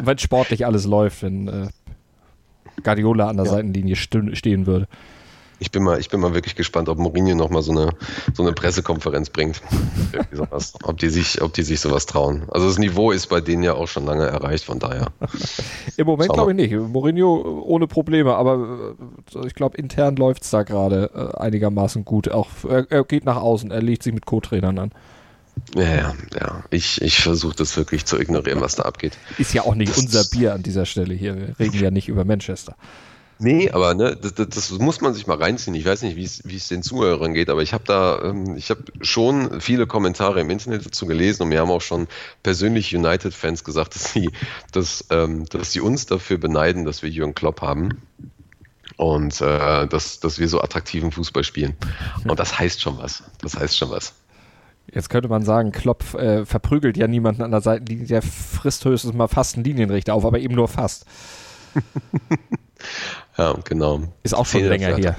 wenn 0.03 0.17
sportlich 0.17 0.65
alles 0.65 0.85
läuft, 0.85 1.23
wenn 1.23 1.47
äh, 1.47 1.67
Guardiola 2.83 3.29
an 3.29 3.37
der 3.37 3.45
ja. 3.45 3.51
Seitenlinie 3.53 3.95
stehen 3.95 4.67
würde. 4.67 4.87
Ich 5.59 5.71
bin 5.71 5.83
mal, 5.83 5.99
ich 5.99 6.09
bin 6.09 6.19
mal 6.19 6.33
wirklich 6.33 6.55
gespannt, 6.55 6.89
ob 6.89 6.97
Mourinho 6.97 7.35
noch 7.35 7.49
mal 7.49 7.61
so 7.61 7.71
eine, 7.71 7.91
so 8.33 8.43
eine 8.43 8.53
Pressekonferenz 8.53 9.29
bringt. 9.29 9.61
ob 10.83 10.97
die 10.97 11.09
sich, 11.09 11.41
ob 11.41 11.53
die 11.53 11.63
sich 11.63 11.79
sowas 11.79 12.05
trauen. 12.05 12.43
Also 12.49 12.67
das 12.67 12.77
Niveau 12.77 13.11
ist 13.11 13.27
bei 13.27 13.41
denen 13.41 13.63
ja 13.63 13.73
auch 13.73 13.87
schon 13.87 14.05
lange 14.05 14.25
erreicht, 14.25 14.65
von 14.65 14.79
daher. 14.79 15.07
Im 15.97 16.07
Moment 16.07 16.33
glaube 16.33 16.51
ich 16.51 16.57
nicht. 16.57 16.73
Mourinho 16.73 17.63
ohne 17.65 17.87
Probleme, 17.87 18.35
aber 18.35 18.95
äh, 19.33 19.47
ich 19.47 19.55
glaube 19.55 19.77
intern 19.77 20.15
läuft 20.17 20.43
es 20.43 20.49
da 20.49 20.63
gerade 20.63 21.11
äh, 21.13 21.39
einigermaßen 21.39 22.03
gut. 22.03 22.29
Auch 22.29 22.49
er, 22.67 22.89
er, 22.91 23.03
geht 23.03 23.25
nach 23.25 23.37
außen, 23.37 23.71
er 23.71 23.81
legt 23.81 24.03
sich 24.03 24.13
mit 24.13 24.25
Co-Trainern 24.25 24.77
an. 24.77 24.91
Ja, 25.73 25.83
ja, 25.83 26.13
ja. 26.37 26.63
Ich, 26.69 27.01
ich 27.01 27.21
versuche 27.21 27.55
das 27.55 27.77
wirklich 27.77 28.05
zu 28.05 28.19
ignorieren, 28.19 28.59
was 28.59 28.75
da 28.75 28.83
abgeht. 28.83 29.17
Ist 29.37 29.53
ja 29.53 29.63
auch 29.63 29.75
nicht 29.75 29.91
das 29.91 29.99
unser 29.99 30.25
Bier 30.25 30.53
an 30.53 30.63
dieser 30.63 30.85
Stelle 30.85 31.13
hier. 31.13 31.37
Wir 31.37 31.59
reden 31.59 31.79
ja 31.79 31.91
nicht 31.91 32.09
über 32.09 32.25
Manchester. 32.25 32.75
Nee, 33.37 33.69
aber 33.69 33.93
ne, 33.93 34.15
das, 34.15 34.33
das, 34.33 34.47
das, 34.47 34.71
muss 34.71 35.01
man 35.01 35.13
sich 35.13 35.27
mal 35.27 35.37
reinziehen. 35.37 35.75
Ich 35.75 35.85
weiß 35.85 36.03
nicht, 36.03 36.15
wie 36.15 36.55
es 36.55 36.67
den 36.69 36.83
Zuhörern 36.83 37.33
geht, 37.33 37.49
aber 37.49 37.61
ich 37.61 37.73
habe 37.73 37.83
da, 37.85 38.21
ähm, 38.23 38.55
ich 38.55 38.69
habe 38.69 38.83
schon 39.01 39.59
viele 39.59 39.87
Kommentare 39.87 40.39
im 40.39 40.49
Internet 40.49 40.85
dazu 40.85 41.05
gelesen 41.05 41.43
und 41.43 41.49
mir 41.49 41.59
haben 41.59 41.71
auch 41.71 41.81
schon 41.81 42.07
persönlich 42.43 42.95
United-Fans 42.95 43.63
gesagt, 43.65 43.95
dass 43.95 44.13
sie, 44.13 44.31
dass, 44.71 45.05
ähm, 45.09 45.45
dass 45.45 45.73
sie 45.73 45.81
uns 45.81 46.05
dafür 46.05 46.37
beneiden, 46.37 46.85
dass 46.85 47.03
wir 47.03 47.09
Jürgen 47.09 47.35
Klopp 47.35 47.61
haben 47.61 48.01
und 48.95 49.41
äh, 49.41 49.87
dass, 49.87 50.21
dass 50.21 50.39
wir 50.39 50.47
so 50.47 50.61
attraktiven 50.61 51.11
Fußball 51.11 51.43
spielen. 51.43 51.75
Und 52.25 52.39
das 52.39 52.57
heißt 52.57 52.81
schon 52.81 52.97
was. 52.97 53.23
Das 53.41 53.57
heißt 53.57 53.77
schon 53.77 53.89
was. 53.89 54.13
Jetzt 54.93 55.09
könnte 55.09 55.27
man 55.27 55.43
sagen, 55.43 55.71
Klopp 55.71 56.13
äh, 56.13 56.45
verprügelt 56.45 56.95
ja 56.95 57.07
niemanden 57.07 57.41
an 57.41 57.51
der 57.51 57.61
Seitenlinie, 57.61 58.05
der 58.05 58.21
frisst 58.21 58.85
höchstens 58.85 59.13
mal 59.13 59.27
fast 59.27 59.55
einen 59.55 59.65
Linienrichter 59.65 60.13
auf, 60.13 60.23
aber 60.23 60.39
eben 60.39 60.55
nur 60.55 60.67
fast. 60.67 61.05
Ja, 63.37 63.53
genau. 63.63 64.01
Ist 64.23 64.33
auch 64.33 64.45
schon 64.45 64.63
länger 64.63 64.95
her. 64.95 65.15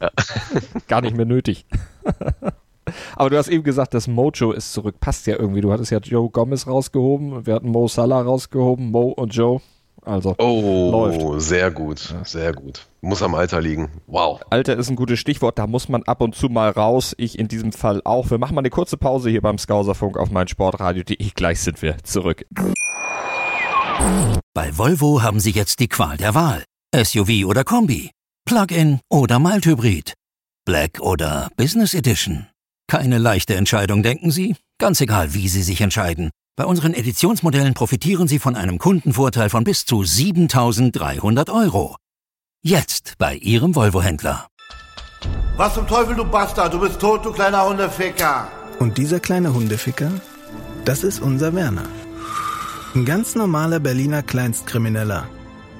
Ja. 0.00 0.10
Gar 0.88 1.02
nicht 1.02 1.16
mehr 1.16 1.26
nötig. 1.26 1.66
Aber 3.16 3.30
du 3.30 3.38
hast 3.38 3.48
eben 3.48 3.64
gesagt, 3.64 3.94
das 3.94 4.06
Mojo 4.06 4.52
ist 4.52 4.72
zurück. 4.72 5.00
Passt 5.00 5.26
ja 5.26 5.36
irgendwie. 5.38 5.60
Du 5.60 5.72
hattest 5.72 5.90
ja 5.90 5.98
Joe 5.98 6.28
Gomez 6.28 6.66
rausgehoben. 6.66 7.46
Wir 7.46 7.54
hatten 7.54 7.70
Mo 7.70 7.88
Salah 7.88 8.20
rausgehoben. 8.22 8.90
Mo 8.90 9.08
und 9.08 9.34
Joe. 9.34 9.60
Also 10.04 10.34
oh, 10.38 10.90
läuft. 10.90 11.40
sehr 11.40 11.70
gut, 11.70 12.14
sehr 12.24 12.52
gut. 12.52 12.86
Muss 13.00 13.22
am 13.22 13.34
Alter 13.34 13.62
liegen. 13.62 13.88
Wow. 14.06 14.40
Alter 14.50 14.76
ist 14.76 14.90
ein 14.90 14.96
gutes 14.96 15.18
Stichwort, 15.18 15.58
da 15.58 15.66
muss 15.66 15.88
man 15.88 16.02
ab 16.02 16.20
und 16.20 16.34
zu 16.34 16.48
mal 16.50 16.70
raus. 16.70 17.14
Ich 17.16 17.38
in 17.38 17.48
diesem 17.48 17.72
Fall 17.72 18.02
auch. 18.04 18.30
Wir 18.30 18.36
machen 18.36 18.54
mal 18.54 18.60
eine 18.60 18.70
kurze 18.70 18.98
Pause 18.98 19.30
hier 19.30 19.40
beim 19.40 19.56
Skauserfunk 19.56 20.18
auf 20.18 20.30
mein 20.30 20.46
Sportradio.de. 20.46 21.30
Gleich 21.34 21.60
sind 21.60 21.80
wir 21.80 21.96
zurück. 22.04 22.44
Bei 24.52 24.76
Volvo 24.76 25.22
haben 25.22 25.40
Sie 25.40 25.52
jetzt 25.52 25.80
die 25.80 25.88
Qual 25.88 26.18
der 26.18 26.34
Wahl. 26.34 26.64
SUV 26.94 27.44
oder 27.46 27.64
Kombi, 27.64 28.10
Plug-in 28.44 29.00
oder 29.10 29.40
Mild-Hybrid, 29.40 30.14
Black 30.64 31.00
oder 31.00 31.50
Business 31.56 31.92
Edition. 31.92 32.46
Keine 32.86 33.18
leichte 33.18 33.56
Entscheidung, 33.56 34.04
denken 34.04 34.30
Sie? 34.30 34.54
Ganz 34.78 35.00
egal, 35.00 35.34
wie 35.34 35.48
Sie 35.48 35.62
sich 35.62 35.80
entscheiden. 35.80 36.30
Bei 36.56 36.66
unseren 36.66 36.94
Editionsmodellen 36.94 37.74
profitieren 37.74 38.28
Sie 38.28 38.38
von 38.38 38.54
einem 38.54 38.78
Kundenvorteil 38.78 39.50
von 39.50 39.64
bis 39.64 39.84
zu 39.86 40.04
7300 40.04 41.50
Euro. 41.50 41.96
Jetzt 42.62 43.14
bei 43.18 43.34
Ihrem 43.34 43.74
Volvo-Händler. 43.74 44.46
Was 45.56 45.74
zum 45.74 45.88
Teufel, 45.88 46.14
du 46.14 46.24
Bastard? 46.24 46.72
Du 46.72 46.78
bist 46.78 47.00
tot, 47.00 47.24
du 47.24 47.32
kleiner 47.32 47.68
Hundeficker. 47.68 48.48
Und 48.78 48.98
dieser 48.98 49.18
kleine 49.18 49.52
Hundeficker, 49.52 50.12
das 50.84 51.02
ist 51.02 51.20
unser 51.20 51.54
Werner. 51.54 51.88
Ein 52.94 53.04
ganz 53.04 53.34
normaler 53.34 53.80
Berliner 53.80 54.22
Kleinstkrimineller, 54.22 55.28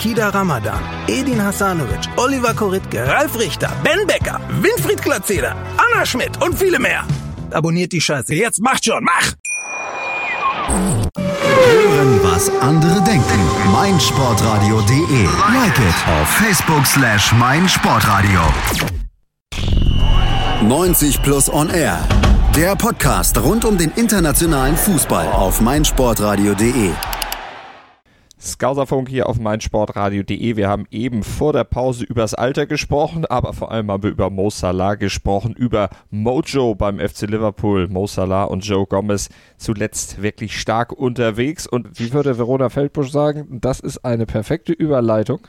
Kida 0.00 0.30
Ramadan, 0.32 0.80
Edin 1.08 1.38
Hasanovic, 1.38 2.08
Oliver 2.16 2.54
Koritke, 2.54 3.06
Ralf 3.06 3.38
Richter, 3.38 3.70
Ben 3.84 4.06
Becker, 4.06 4.40
Winfried 4.62 5.02
Glatzeder, 5.02 5.54
Anna 5.76 6.06
Schmidt 6.06 6.42
und 6.42 6.58
viele 6.58 6.78
mehr. 6.78 7.04
Abonniert 7.50 7.92
die 7.92 8.00
Scheiße. 8.00 8.34
Jetzt 8.34 8.62
macht 8.62 8.82
schon, 8.82 9.04
mach! 9.04 9.34
Hören, 10.66 12.18
was 12.22 12.50
andere 12.62 13.02
denken. 13.02 13.40
meinsportradio.de. 13.72 15.24
Like 15.52 15.78
it 15.78 15.94
auf 16.18 16.28
Facebook 16.30 16.86
slash 16.86 17.32
meinsportradio. 17.34 18.40
90 20.62 21.22
Plus 21.22 21.52
On 21.52 21.68
Air. 21.68 21.98
Der 22.56 22.74
Podcast 22.74 23.36
rund 23.36 23.66
um 23.66 23.76
den 23.76 23.90
internationalen 23.96 24.78
Fußball 24.78 25.26
auf 25.26 25.60
meinsportradio.de. 25.60 26.92
Skauserfunk 28.40 29.10
hier 29.10 29.28
auf 29.28 29.38
meinsportradio.de. 29.38 30.56
Wir 30.56 30.68
haben 30.68 30.86
eben 30.90 31.22
vor 31.22 31.52
der 31.52 31.64
Pause 31.64 32.04
übers 32.04 32.32
Alter 32.32 32.66
gesprochen, 32.66 33.26
aber 33.26 33.52
vor 33.52 33.70
allem 33.70 33.90
haben 33.90 34.02
wir 34.02 34.10
über 34.10 34.30
Mo 34.30 34.48
Salah 34.48 34.94
gesprochen, 34.94 35.52
über 35.52 35.90
Mojo 36.10 36.74
beim 36.74 36.98
FC 36.98 37.22
Liverpool. 37.22 37.88
Mo 37.88 38.06
Salah 38.06 38.44
und 38.44 38.64
Joe 38.64 38.86
Gomez 38.86 39.28
zuletzt 39.58 40.22
wirklich 40.22 40.58
stark 40.58 40.92
unterwegs. 40.92 41.66
Und 41.66 42.00
wie 42.00 42.14
würde 42.14 42.38
Verona 42.38 42.70
Feldbusch 42.70 43.10
sagen, 43.10 43.60
das 43.60 43.78
ist 43.80 44.06
eine 44.06 44.24
perfekte 44.24 44.72
Überleitung. 44.72 45.40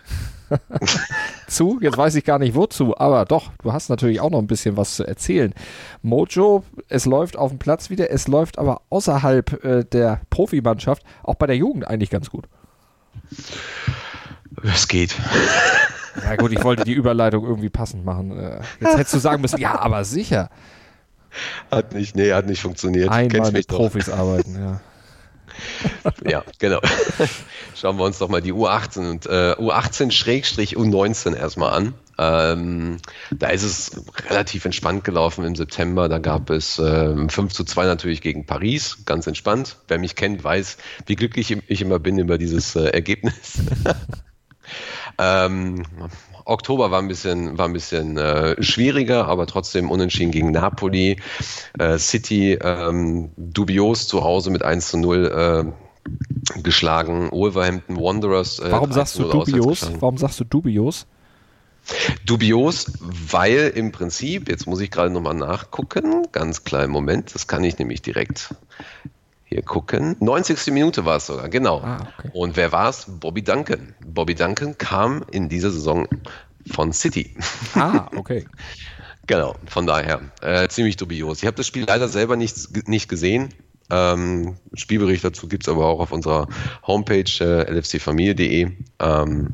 zu, 1.47 1.79
jetzt 1.81 1.97
weiß 1.97 2.15
ich 2.15 2.25
gar 2.25 2.39
nicht 2.39 2.55
wozu, 2.55 2.97
aber 2.97 3.23
doch, 3.23 3.51
du 3.63 3.71
hast 3.71 3.89
natürlich 3.89 4.19
auch 4.19 4.29
noch 4.29 4.39
ein 4.39 4.47
bisschen 4.47 4.75
was 4.75 4.95
zu 4.95 5.07
erzählen. 5.07 5.53
Mojo, 6.01 6.63
es 6.89 7.05
läuft 7.05 7.37
auf 7.37 7.51
dem 7.51 7.59
Platz 7.59 7.89
wieder, 7.89 8.11
es 8.11 8.27
läuft 8.27 8.59
aber 8.59 8.81
außerhalb 8.89 9.63
äh, 9.63 9.85
der 9.85 10.19
Profimannschaft, 10.29 11.03
auch 11.23 11.35
bei 11.35 11.47
der 11.47 11.55
Jugend 11.55 11.87
eigentlich 11.87 12.09
ganz 12.09 12.29
gut. 12.29 12.49
Es 14.63 14.87
geht. 14.87 15.15
Ja 16.23 16.35
gut, 16.35 16.51
ich 16.51 16.63
wollte 16.63 16.83
die 16.83 16.93
Überleitung 16.93 17.45
irgendwie 17.45 17.69
passend 17.69 18.05
machen. 18.05 18.37
Äh, 18.37 18.59
jetzt 18.79 18.97
hättest 18.97 19.13
du 19.13 19.19
sagen 19.19 19.41
müssen, 19.41 19.59
ja, 19.59 19.79
aber 19.79 20.03
sicher. 20.03 20.49
Hat 21.71 21.93
nicht, 21.93 22.15
nee, 22.15 22.33
hat 22.33 22.45
nicht 22.45 22.61
funktioniert. 22.61 23.09
Einmal 23.09 23.51
mit 23.51 23.67
Profis 23.67 24.07
doch. 24.07 24.17
arbeiten, 24.17 24.59
ja. 24.59 24.81
ja, 26.29 26.43
genau. 26.59 26.79
Schauen 27.81 27.97
wir 27.97 28.03
uns 28.03 28.19
doch 28.19 28.29
mal 28.29 28.43
die 28.43 28.53
U18 28.53 29.09
und 29.09 29.25
äh, 29.25 29.55
U18-U19 29.57 31.35
erstmal 31.35 31.73
an. 31.73 31.95
Ähm, 32.19 32.97
da 33.31 33.47
ist 33.47 33.63
es 33.63 34.03
relativ 34.29 34.65
entspannt 34.65 35.03
gelaufen 35.03 35.43
im 35.45 35.55
September. 35.55 36.07
Da 36.07 36.19
gab 36.19 36.51
es 36.51 36.77
äh, 36.77 37.27
5 37.27 37.51
zu 37.51 37.63
2 37.63 37.85
natürlich 37.85 38.21
gegen 38.21 38.45
Paris, 38.45 38.99
ganz 39.05 39.25
entspannt. 39.25 39.77
Wer 39.87 39.97
mich 39.97 40.15
kennt, 40.15 40.43
weiß, 40.43 40.77
wie 41.07 41.15
glücklich 41.15 41.57
ich 41.67 41.81
immer 41.81 41.97
bin 41.97 42.19
über 42.19 42.37
dieses 42.37 42.75
äh, 42.75 42.83
Ergebnis. 42.83 43.53
ähm, 45.17 45.83
Oktober 46.45 46.91
war 46.91 47.01
ein 47.01 47.07
bisschen, 47.07 47.57
war 47.57 47.67
ein 47.67 47.73
bisschen 47.73 48.15
äh, 48.15 48.61
schwieriger, 48.61 49.27
aber 49.27 49.47
trotzdem 49.47 49.89
unentschieden 49.89 50.31
gegen 50.31 50.51
Napoli. 50.51 51.19
Äh, 51.79 51.97
City 51.97 52.59
ähm, 52.61 53.31
dubios 53.37 54.07
zu 54.07 54.23
Hause 54.23 54.51
mit 54.51 54.61
1 54.61 54.87
zu 54.89 54.97
0 54.97 55.25
äh, 55.25 55.80
geschlagen. 56.63 57.31
Wolverhampton 57.31 57.97
Wanderers. 57.97 58.59
Äh, 58.59 58.71
Warum 58.71 58.91
sagst 58.91 59.17
du 59.19 59.23
dubios? 59.23 59.89
Warum 59.99 60.17
sagst 60.17 60.39
du 60.39 60.43
dubios? 60.43 61.05
Dubios, 62.25 62.91
weil 62.99 63.71
im 63.75 63.91
Prinzip, 63.91 64.49
jetzt 64.49 64.67
muss 64.67 64.79
ich 64.81 64.91
gerade 64.91 65.09
nochmal 65.09 65.33
nachgucken, 65.33 66.27
ganz 66.31 66.63
kleinen 66.63 66.91
Moment, 66.91 67.33
das 67.33 67.47
kann 67.47 67.63
ich 67.63 67.79
nämlich 67.79 68.01
direkt 68.01 68.53
hier 69.45 69.63
gucken. 69.63 70.15
90. 70.19 70.71
Minute 70.73 71.05
war 71.05 71.17
es 71.17 71.25
sogar, 71.25 71.49
genau. 71.49 71.81
Ah, 71.81 72.07
okay. 72.17 72.29
Und 72.33 72.55
wer 72.55 72.71
war 72.71 72.89
es? 72.89 73.05
Bobby 73.07 73.43
Duncan. 73.43 73.93
Bobby 74.05 74.35
Duncan 74.35 74.77
kam 74.77 75.25
in 75.31 75.49
dieser 75.49 75.71
Saison 75.71 76.07
von 76.71 76.93
City. 76.93 77.35
Ah, 77.75 78.07
okay. 78.15 78.45
genau, 79.27 79.55
von 79.65 79.85
daher 79.85 80.21
äh, 80.41 80.67
ziemlich 80.69 80.95
dubios. 80.95 81.39
Ich 81.39 81.47
habe 81.47 81.57
das 81.57 81.67
Spiel 81.67 81.85
leider 81.85 82.07
selber 82.07 82.37
nicht, 82.37 82.87
nicht 82.87 83.09
gesehen. 83.09 83.53
Ähm, 83.91 84.55
Spielbericht 84.73 85.23
dazu 85.23 85.47
gibt 85.47 85.63
es 85.63 85.69
aber 85.69 85.85
auch 85.85 85.99
auf 85.99 86.11
unserer 86.11 86.47
Homepage 86.87 87.29
äh, 87.41 87.69
lfcfamilie.de. 87.69 88.71
Ähm, 88.99 89.53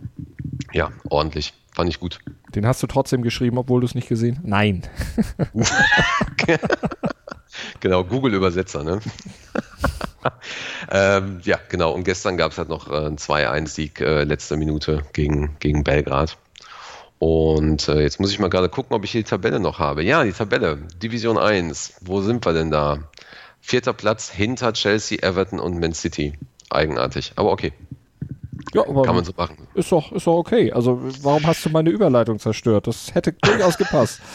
ja, 0.74 0.92
ordentlich. 1.10 1.54
Fand 1.74 1.90
ich 1.90 2.00
gut. 2.00 2.20
Den 2.56 2.66
hast 2.66 2.82
du 2.82 2.88
trotzdem 2.88 3.22
geschrieben, 3.22 3.58
obwohl 3.58 3.82
du 3.82 3.86
es 3.88 3.96
nicht 3.96 4.08
gesehen 4.08 4.38
hast? 4.38 4.48
Nein. 4.48 4.84
genau, 7.80 8.04
Google-Übersetzer, 8.04 8.84
ne? 8.84 9.00
ähm, 10.92 11.40
ja, 11.44 11.60
genau. 11.70 11.94
Und 11.94 12.04
gestern 12.04 12.38
gab 12.38 12.52
es 12.52 12.58
halt 12.58 12.70
noch 12.70 12.92
äh, 12.92 13.06
einen 13.06 13.18
2-1-Sieg 13.18 14.02
äh, 14.02 14.24
letzte 14.24 14.58
Minute 14.58 15.04
gegen, 15.14 15.56
gegen 15.60 15.84
Belgrad. 15.84 16.38
Und 17.20 17.88
äh, 17.88 18.02
jetzt 18.02 18.20
muss 18.20 18.32
ich 18.32 18.40
mal 18.40 18.50
gerade 18.50 18.70
gucken, 18.70 18.96
ob 18.96 19.04
ich 19.04 19.12
hier 19.12 19.22
die 19.22 19.30
Tabelle 19.30 19.60
noch 19.60 19.80
habe. 19.80 20.04
Ja, 20.04 20.24
die 20.24 20.34
Tabelle. 20.34 20.78
Division 21.02 21.38
1. 21.38 21.96
Wo 22.02 22.22
sind 22.22 22.46
wir 22.46 22.54
denn 22.54 22.70
da? 22.70 23.00
Vierter 23.68 23.92
Platz 23.92 24.30
hinter 24.30 24.72
Chelsea, 24.72 25.22
Everton 25.22 25.60
und 25.60 25.78
Man 25.78 25.92
City. 25.92 26.32
Eigenartig. 26.70 27.34
Aber 27.36 27.52
okay. 27.52 27.74
Ja, 28.74 28.88
aber 28.88 29.04
Kann 29.04 29.16
man 29.16 29.26
so 29.26 29.34
machen. 29.36 29.68
Ist 29.74 29.92
doch, 29.92 30.14
ist 30.14 30.26
doch 30.26 30.36
okay. 30.36 30.72
Also, 30.72 31.02
warum 31.22 31.46
hast 31.46 31.66
du 31.66 31.70
meine 31.70 31.90
Überleitung 31.90 32.40
zerstört? 32.40 32.88
Das 32.88 33.14
hätte 33.14 33.34
durchaus 33.34 33.78
gepasst. 33.78 34.22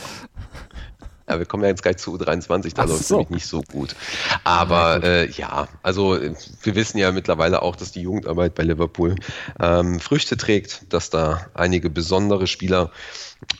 Ja, 1.29 1.39
wir 1.39 1.47
kommen 1.47 1.63
ja 1.63 1.69
jetzt 1.69 1.83
gleich 1.83 1.99
zu 1.99 2.15
U23, 2.17 2.75
da 2.75 2.83
läuft 2.83 3.01
es 3.01 3.11
nämlich 3.11 3.31
nicht 3.31 3.47
so 3.47 3.63
gut. 3.63 3.95
Aber 4.43 5.03
ja, 5.03 5.09
äh, 5.09 5.31
ja, 5.31 5.69
also 5.83 6.19
wir 6.21 6.75
wissen 6.75 6.99
ja 6.99 7.13
mittlerweile 7.13 7.63
auch, 7.63 7.77
dass 7.77 7.93
die 7.93 8.03
Jugendarbeit 8.03 8.57
bei 8.57 8.65
Liverpool 8.65 9.15
ähm, 9.61 10.01
Früchte 10.01 10.37
trägt, 10.37 10.93
dass 10.93 11.11
da 11.11 11.47
einige 11.55 11.91
besondere 11.91 12.49
Spieler 12.49 12.91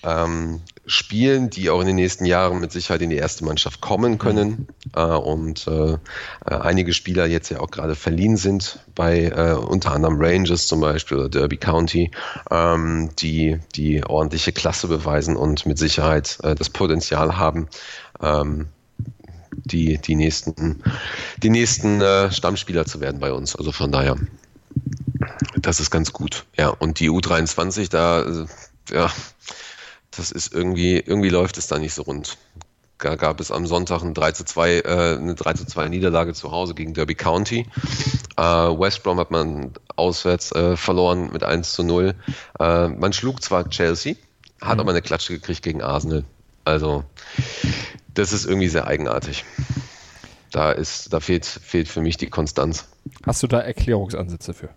ähm, 0.03 0.61
spielen, 0.85 1.49
die 1.49 1.71
auch 1.71 1.81
in 1.81 1.87
den 1.87 1.97
nächsten 1.97 2.25
Jahren 2.25 2.61
mit 2.61 2.73
Sicherheit 2.73 3.03
in 3.03 3.11
die 3.11 3.17
erste 3.17 3.45
Mannschaft 3.45 3.81
kommen 3.81 4.19
können. 4.19 4.49
Mhm. 4.49 4.67
Äh, 4.97 5.03
und 5.05 5.67
äh, 5.69 5.99
einige 6.45 6.93
Spieler 6.93 7.27
jetzt 7.27 7.51
ja 7.51 7.61
auch 7.61 7.71
gerade 7.71 7.95
verliehen 7.95 8.37
sind 8.37 8.81
bei 8.95 9.27
äh, 9.27 9.53
unter 9.53 9.93
anderem 9.93 10.17
Rangers 10.21 10.67
zum 10.67 10.81
Beispiel 10.81 11.19
oder 11.19 11.29
Derby 11.29 11.57
County, 11.57 12.11
ähm, 12.51 13.11
die 13.19 13.59
die 13.75 14.05
ordentliche 14.05 14.53
Klasse 14.53 14.89
beweisen 14.89 15.37
und 15.37 15.67
mit 15.67 15.79
Sicherheit 15.79 16.39
äh, 16.43 16.55
das 16.55 16.69
Potenzial 16.69 17.37
haben, 17.37 17.69
ähm, 18.21 18.69
die, 19.53 19.99
die 19.99 20.17
nächsten, 20.17 20.83
die 21.43 21.51
nächsten 21.51 22.01
äh, 22.01 22.33
Stammspieler 22.33 22.87
zu 22.87 23.01
werden 23.01 23.21
bei 23.21 23.33
uns. 23.33 23.55
Also 23.55 23.71
von 23.71 23.93
daher, 23.93 24.17
das 25.57 25.79
ist 25.79 25.91
ganz 25.91 26.13
gut. 26.13 26.45
Ja, 26.57 26.69
und 26.69 26.99
die 27.01 27.11
U23, 27.11 27.91
da, 27.91 28.23
äh, 28.23 28.47
ja, 28.91 29.11
das 30.17 30.31
ist 30.31 30.53
irgendwie, 30.53 30.99
irgendwie 30.99 31.31
läuft 31.31 31.59
es 31.59 31.67
da 31.67 31.79
nicht 31.79 31.95
so 31.95 32.03
rund. 32.03 32.39
Da 32.99 33.17
gab 33.17 33.41
es 33.41 33.51
am 33.51 33.67
Sonntag 33.67 34.03
ein 34.03 34.15
3 34.15 34.33
zu 34.33 34.45
2, 34.45 34.71
äh, 34.81 35.17
eine 35.19 35.35
3 35.35 35.55
zu 35.55 35.67
2 35.67 35.89
Niederlage 35.89 36.35
zu 36.35 36.53
Hause 36.53 36.75
gegen 36.75 36.95
Derby 36.95 37.17
County. 37.17 37.67
Äh, 38.37 38.43
West 38.43 39.03
Brom 39.03 39.19
hat 39.19 39.33
man 39.33 39.73
auswärts 39.97 40.53
äh, 40.53 40.77
verloren 40.77 41.31
mit 41.33 41.43
1 41.43 41.73
zu 41.73 41.83
0. 41.83 42.15
Äh, 42.61 42.89
man 42.89 43.13
schlug 43.13 43.43
zwar 43.43 43.69
Chelsea, 43.69 44.15
hat 44.61 44.75
mhm. 44.75 44.81
aber 44.81 44.91
eine 44.91 45.03
Klatsche 45.03 45.33
gekriegt 45.33 45.63
gegen 45.63 45.83
Arsenal. 45.83 46.25
Also, 46.65 47.05
das 48.15 48.33
ist 48.33 48.47
irgendwie 48.47 48.69
sehr 48.69 48.87
eigenartig. 48.87 49.45
Da, 50.53 50.71
ist, 50.71 51.13
da 51.13 51.19
fehlt, 51.19 51.47
fehlt 51.47 51.89
für 51.89 52.03
mich 52.03 52.19
die 52.19 52.29
Konstanz. 52.29 52.87
Hast 53.27 53.43
du 53.43 53.49
da 53.49 53.59
Erklärungsansätze 53.59 54.55
für? 54.55 54.69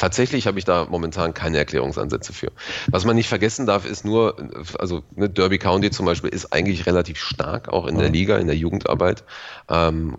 Tatsächlich 0.00 0.46
habe 0.46 0.58
ich 0.58 0.64
da 0.64 0.86
momentan 0.88 1.34
keine 1.34 1.58
Erklärungsansätze 1.58 2.32
für. 2.32 2.50
Was 2.86 3.04
man 3.04 3.16
nicht 3.16 3.28
vergessen 3.28 3.66
darf, 3.66 3.84
ist 3.84 4.02
nur, 4.02 4.34
also 4.78 5.02
ne, 5.14 5.28
Derby 5.28 5.58
County 5.58 5.90
zum 5.90 6.06
Beispiel 6.06 6.30
ist 6.30 6.54
eigentlich 6.54 6.86
relativ 6.86 7.18
stark, 7.18 7.68
auch 7.68 7.86
in 7.86 7.98
der 7.98 8.08
Liga, 8.08 8.38
in 8.38 8.46
der 8.46 8.56
Jugendarbeit. 8.56 9.24
Ähm, 9.68 10.16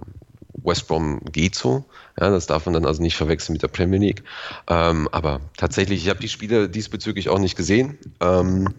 West 0.64 0.88
Brom 0.88 1.22
geht 1.32 1.56
so. 1.56 1.84
Ja, 2.20 2.30
das 2.30 2.46
darf 2.46 2.68
man 2.68 2.74
dann 2.74 2.86
also 2.86 3.02
nicht 3.02 3.16
verwechseln 3.16 3.54
mit 3.54 3.64
der 3.64 3.70
Premier 3.70 3.98
League. 3.98 4.24
Ähm, 4.68 5.10
aber 5.12 5.42
tatsächlich, 5.58 6.04
ich 6.04 6.10
habe 6.12 6.20
die 6.20 6.30
Spiele 6.30 6.70
diesbezüglich 6.70 7.30
auch 7.30 7.40
nicht 7.40 7.56
gesehen, 7.56 7.98
ähm, 8.20 8.70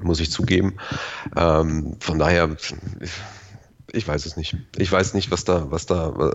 muss 0.00 0.18
ich 0.18 0.30
zugeben. 0.30 0.78
Ähm, 1.36 1.98
von 2.00 2.18
daher, 2.18 2.56
ich, 2.58 3.12
ich, 3.92 4.08
weiß 4.08 4.24
es 4.24 4.38
nicht. 4.38 4.56
Ich 4.78 4.90
weiß 4.90 5.12
nicht, 5.12 5.30
was 5.30 5.44
da, 5.44 5.70
was 5.70 5.84
da, 5.84 6.32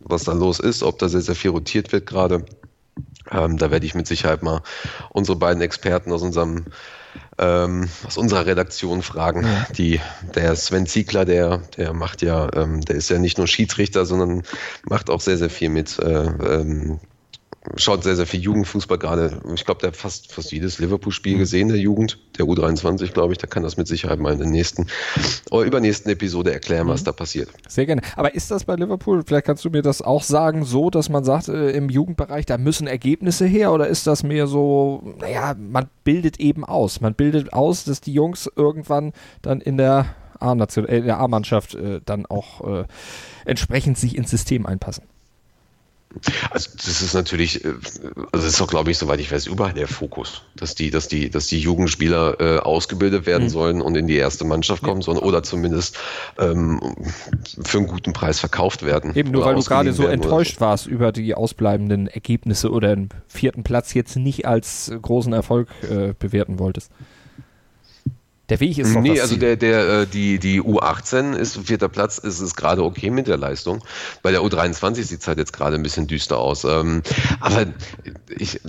was 0.00 0.24
da 0.24 0.32
los 0.32 0.60
ist, 0.60 0.82
ob 0.82 0.98
da 0.98 1.10
sehr, 1.10 1.20
sehr 1.20 1.34
viel 1.34 1.50
rotiert 1.50 1.92
wird 1.92 2.06
gerade. 2.06 2.46
Ähm, 3.30 3.56
da 3.56 3.70
werde 3.70 3.86
ich 3.86 3.94
mit 3.94 4.06
Sicherheit 4.06 4.42
mal 4.42 4.62
unsere 5.10 5.38
beiden 5.38 5.62
Experten 5.62 6.12
aus 6.12 6.22
unserem 6.22 6.66
ähm, 7.38 7.88
aus 8.06 8.16
unserer 8.16 8.46
Redaktion 8.46 9.02
fragen. 9.02 9.46
Die, 9.76 10.00
der 10.34 10.54
Sven 10.56 10.86
Ziegler, 10.86 11.24
der, 11.24 11.58
der 11.76 11.92
macht 11.92 12.22
ja, 12.22 12.48
ähm, 12.54 12.80
der 12.80 12.96
ist 12.96 13.08
ja 13.08 13.18
nicht 13.18 13.38
nur 13.38 13.46
Schiedsrichter, 13.46 14.04
sondern 14.04 14.42
macht 14.88 15.10
auch 15.10 15.20
sehr, 15.20 15.36
sehr 15.36 15.50
viel 15.50 15.68
mit 15.68 15.98
äh, 15.98 16.24
ähm, 16.24 17.00
schaut 17.76 18.02
sehr, 18.02 18.16
sehr 18.16 18.26
viel 18.26 18.40
Jugendfußball 18.40 18.98
gerade. 18.98 19.40
Ich 19.54 19.64
glaube, 19.64 19.80
der 19.80 19.88
hat 19.88 19.96
fast, 19.96 20.32
fast 20.32 20.52
jedes 20.52 20.78
Liverpool-Spiel 20.78 21.38
gesehen, 21.38 21.68
der 21.68 21.78
Jugend, 21.78 22.18
der 22.38 22.46
U23, 22.46 23.12
glaube 23.12 23.32
ich. 23.32 23.38
Der 23.38 23.48
kann 23.48 23.62
das 23.62 23.76
mit 23.76 23.86
Sicherheit 23.86 24.18
mal 24.18 24.32
in 24.32 24.38
der 24.38 24.48
nächsten 24.48 24.86
oder 25.50 25.64
übernächsten 25.64 26.10
Episode 26.12 26.52
erklären, 26.52 26.88
was 26.88 27.00
mhm. 27.00 27.04
da 27.06 27.12
passiert. 27.12 27.48
Sehr 27.68 27.86
gerne. 27.86 28.02
Aber 28.16 28.34
ist 28.34 28.50
das 28.50 28.64
bei 28.64 28.74
Liverpool, 28.76 29.22
vielleicht 29.26 29.46
kannst 29.46 29.64
du 29.64 29.70
mir 29.70 29.82
das 29.82 30.02
auch 30.02 30.22
sagen, 30.22 30.64
so, 30.64 30.90
dass 30.90 31.08
man 31.08 31.24
sagt, 31.24 31.48
äh, 31.48 31.70
im 31.70 31.88
Jugendbereich, 31.88 32.46
da 32.46 32.58
müssen 32.58 32.86
Ergebnisse 32.86 33.46
her 33.46 33.72
oder 33.72 33.88
ist 33.88 34.06
das 34.06 34.22
mehr 34.22 34.46
so, 34.46 35.14
naja, 35.18 35.54
man 35.58 35.88
bildet 36.04 36.40
eben 36.40 36.64
aus. 36.64 37.00
Man 37.00 37.14
bildet 37.14 37.52
aus, 37.52 37.84
dass 37.84 38.00
die 38.00 38.12
Jungs 38.12 38.50
irgendwann 38.56 39.12
dann 39.42 39.60
in 39.60 39.76
der 39.76 40.14
A-Mannschaft 40.38 41.74
äh, 41.74 42.00
dann 42.04 42.26
auch 42.26 42.82
äh, 42.82 42.84
entsprechend 43.46 43.98
sich 43.98 44.16
ins 44.16 44.30
System 44.30 44.66
einpassen. 44.66 45.04
Also 46.50 46.70
das 46.76 47.02
ist 47.02 47.14
natürlich, 47.14 47.64
äh, 47.64 47.68
also 47.68 48.24
das 48.32 48.44
ist 48.46 48.60
doch, 48.60 48.68
glaube 48.68 48.90
ich, 48.90 48.98
soweit 48.98 49.20
ich 49.20 49.30
weiß, 49.30 49.46
überall 49.46 49.72
der 49.72 49.88
Fokus, 49.88 50.42
dass 50.56 50.74
die, 50.74 50.90
dass 50.90 51.08
die, 51.08 51.30
dass 51.30 51.46
die 51.46 51.58
Jugendspieler 51.58 52.40
äh, 52.40 52.58
ausgebildet 52.58 53.26
werden 53.26 53.44
mhm. 53.44 53.50
sollen 53.50 53.82
und 53.82 53.96
in 53.96 54.06
die 54.06 54.16
erste 54.16 54.44
Mannschaft 54.44 54.82
kommen 54.82 55.02
sollen 55.02 55.18
oder 55.18 55.42
zumindest 55.42 55.98
ähm, 56.38 56.80
für 57.62 57.78
einen 57.78 57.86
guten 57.86 58.12
Preis 58.12 58.40
verkauft 58.40 58.84
werden. 58.84 59.14
Eben 59.14 59.30
nur 59.30 59.44
weil 59.44 59.54
du 59.54 59.62
gerade 59.62 59.92
so 59.92 60.06
enttäuscht 60.06 60.56
so. 60.56 60.60
warst 60.60 60.86
über 60.86 61.12
die 61.12 61.34
ausbleibenden 61.34 62.06
Ergebnisse 62.06 62.70
oder 62.70 62.94
den 62.94 63.08
vierten 63.26 63.64
Platz 63.64 63.94
jetzt 63.94 64.16
nicht 64.16 64.46
als 64.46 64.92
großen 65.00 65.32
Erfolg 65.32 65.68
äh, 65.82 66.14
bewerten 66.18 66.58
wolltest. 66.58 66.90
Der 68.50 68.60
Weg 68.60 68.76
ist 68.76 68.94
doch 68.94 69.00
Nee, 69.00 69.20
also 69.20 69.36
der, 69.36 69.56
der, 69.56 69.88
äh, 69.88 70.06
die, 70.06 70.38
die 70.38 70.60
U18 70.60 71.34
ist 71.34 71.56
vierter 71.66 71.88
Platz, 71.88 72.18
ist 72.18 72.40
es 72.40 72.54
gerade 72.54 72.84
okay 72.84 73.10
mit 73.10 73.26
der 73.26 73.38
Leistung. 73.38 73.82
Bei 74.22 74.32
der 74.32 74.42
U23 74.42 75.02
sieht 75.02 75.20
es 75.20 75.28
halt 75.28 75.38
jetzt 75.38 75.54
gerade 75.54 75.76
ein 75.76 75.82
bisschen 75.82 76.06
düster 76.06 76.38
aus. 76.38 76.64
Ähm, 76.64 77.02
aber 77.40 77.66
ich, 78.28 78.60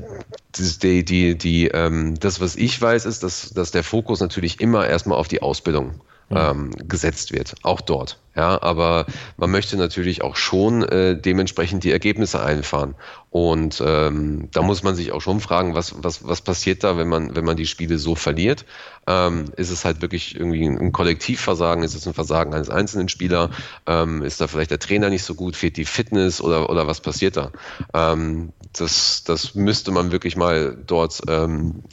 das, 0.54 0.80
die, 0.80 1.04
die, 1.04 1.38
die, 1.38 1.68
ähm, 1.68 2.18
das, 2.20 2.40
was 2.40 2.56
ich 2.56 2.82
weiß, 2.82 3.06
ist, 3.06 3.24
dass, 3.24 3.50
dass 3.50 3.72
der 3.72 3.84
Fokus 3.84 4.22
natürlich 4.22 4.62
immer 4.62 4.88
erstmal 4.88 5.18
auf 5.18 5.28
die 5.28 5.42
Ausbildung 5.42 6.00
ähm, 6.32 6.72
gesetzt 6.88 7.34
wird, 7.34 7.56
auch 7.64 7.82
dort. 7.82 8.20
Ja, 8.36 8.62
aber 8.62 9.06
man 9.38 9.50
möchte 9.50 9.78
natürlich 9.78 10.22
auch 10.22 10.36
schon 10.36 10.84
äh, 10.84 11.18
dementsprechend 11.18 11.86
die 11.86 11.92
Ergebnisse 11.92 12.44
einfahren. 12.44 12.96
Und 13.30 13.82
ähm, 13.86 14.50
da 14.52 14.62
muss 14.62 14.84
man 14.84 14.94
sich 14.96 15.14
auch 15.14 15.22
schon 15.22 15.40
fragen, 15.40 15.74
was, 15.74 16.04
was, 16.04 16.28
was 16.28 16.42
passiert 16.42 16.84
da, 16.84 16.98
wenn 16.98 17.08
man, 17.08 17.36
wenn 17.36 17.46
man 17.46 17.56
die 17.56 17.66
Spiele 17.66 17.98
so 17.98 18.16
verliert? 18.16 18.66
Ähm, 19.08 19.46
ist 19.56 19.70
es 19.70 19.86
halt 19.86 20.02
wirklich 20.02 20.36
irgendwie 20.36 20.66
ein 20.66 20.92
Kollektivversagen? 20.92 21.84
Ist 21.84 21.96
es 21.96 22.08
ein 22.08 22.14
Versagen 22.14 22.54
eines 22.54 22.70
einzelnen 22.70 23.08
Spielers? 23.08 23.52
Ähm, 23.86 24.22
ist 24.22 24.42
da 24.42 24.48
vielleicht 24.48 24.72
der 24.72 24.80
Trainer 24.80 25.10
nicht 25.10 25.24
so 25.24 25.36
gut? 25.36 25.56
Fehlt 25.56 25.78
die 25.78 25.86
Fitness 25.86 26.42
oder, 26.42 26.70
oder 26.70 26.88
was 26.88 27.00
passiert 27.00 27.38
da? 27.38 27.52
Ähm, 27.94 28.52
das, 28.80 29.24
das 29.24 29.56
müsste 29.56 29.92
man 29.92 30.12
wirklich 30.12 30.36
mal 30.36 30.78
dort 30.86 31.22
ähm, 31.28 31.84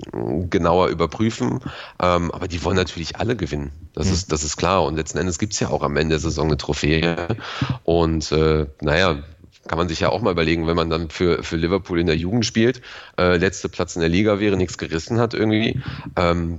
genauer 0.51 0.89
überprüfen. 0.89 1.61
Ähm, 2.01 2.31
aber 2.31 2.49
die 2.49 2.63
wollen 2.65 2.77
natürlich 2.77 3.17
alle 3.17 3.37
gewinnen. 3.37 3.73
Das, 3.95 4.07
mhm. 4.07 4.13
ist, 4.13 4.33
das 4.33 4.45
ist 4.45 4.57
klar. 4.57 4.85
Und 4.85 4.97
letzten 4.97 5.19
Endes 5.19 5.39
gibt 5.39 5.53
es 5.53 5.61
ja 5.61 5.69
auch 5.69 5.83
am 5.83 5.97
Ende 5.97 6.15
der 6.15 6.21
Saison 6.21 6.47
eine 6.47 6.57
Trophäe. 6.57 7.37
Und 7.85 8.33
äh, 8.33 8.67
naja, 8.81 9.23
kann 9.69 9.79
man 9.79 9.89
sich 9.89 10.01
ja 10.01 10.09
auch 10.09 10.21
mal 10.23 10.33
überlegen, 10.33 10.67
wenn 10.67 10.77
man 10.77 10.91
dann 10.91 11.09
für, 11.09 11.43
für 11.43 11.57
Liverpool 11.57 12.01
in 12.01 12.07
der 12.07 12.17
Jugend 12.17 12.45
spielt, 12.45 12.83
äh, 13.19 13.37
letzte 13.37 13.69
Platz 13.69 13.95
in 13.95 14.01
der 14.01 14.09
Liga 14.09 14.41
wäre, 14.41 14.57
nichts 14.57 14.77
gerissen 14.77 15.21
hat 15.21 15.35
irgendwie, 15.35 15.81
ähm, 16.17 16.59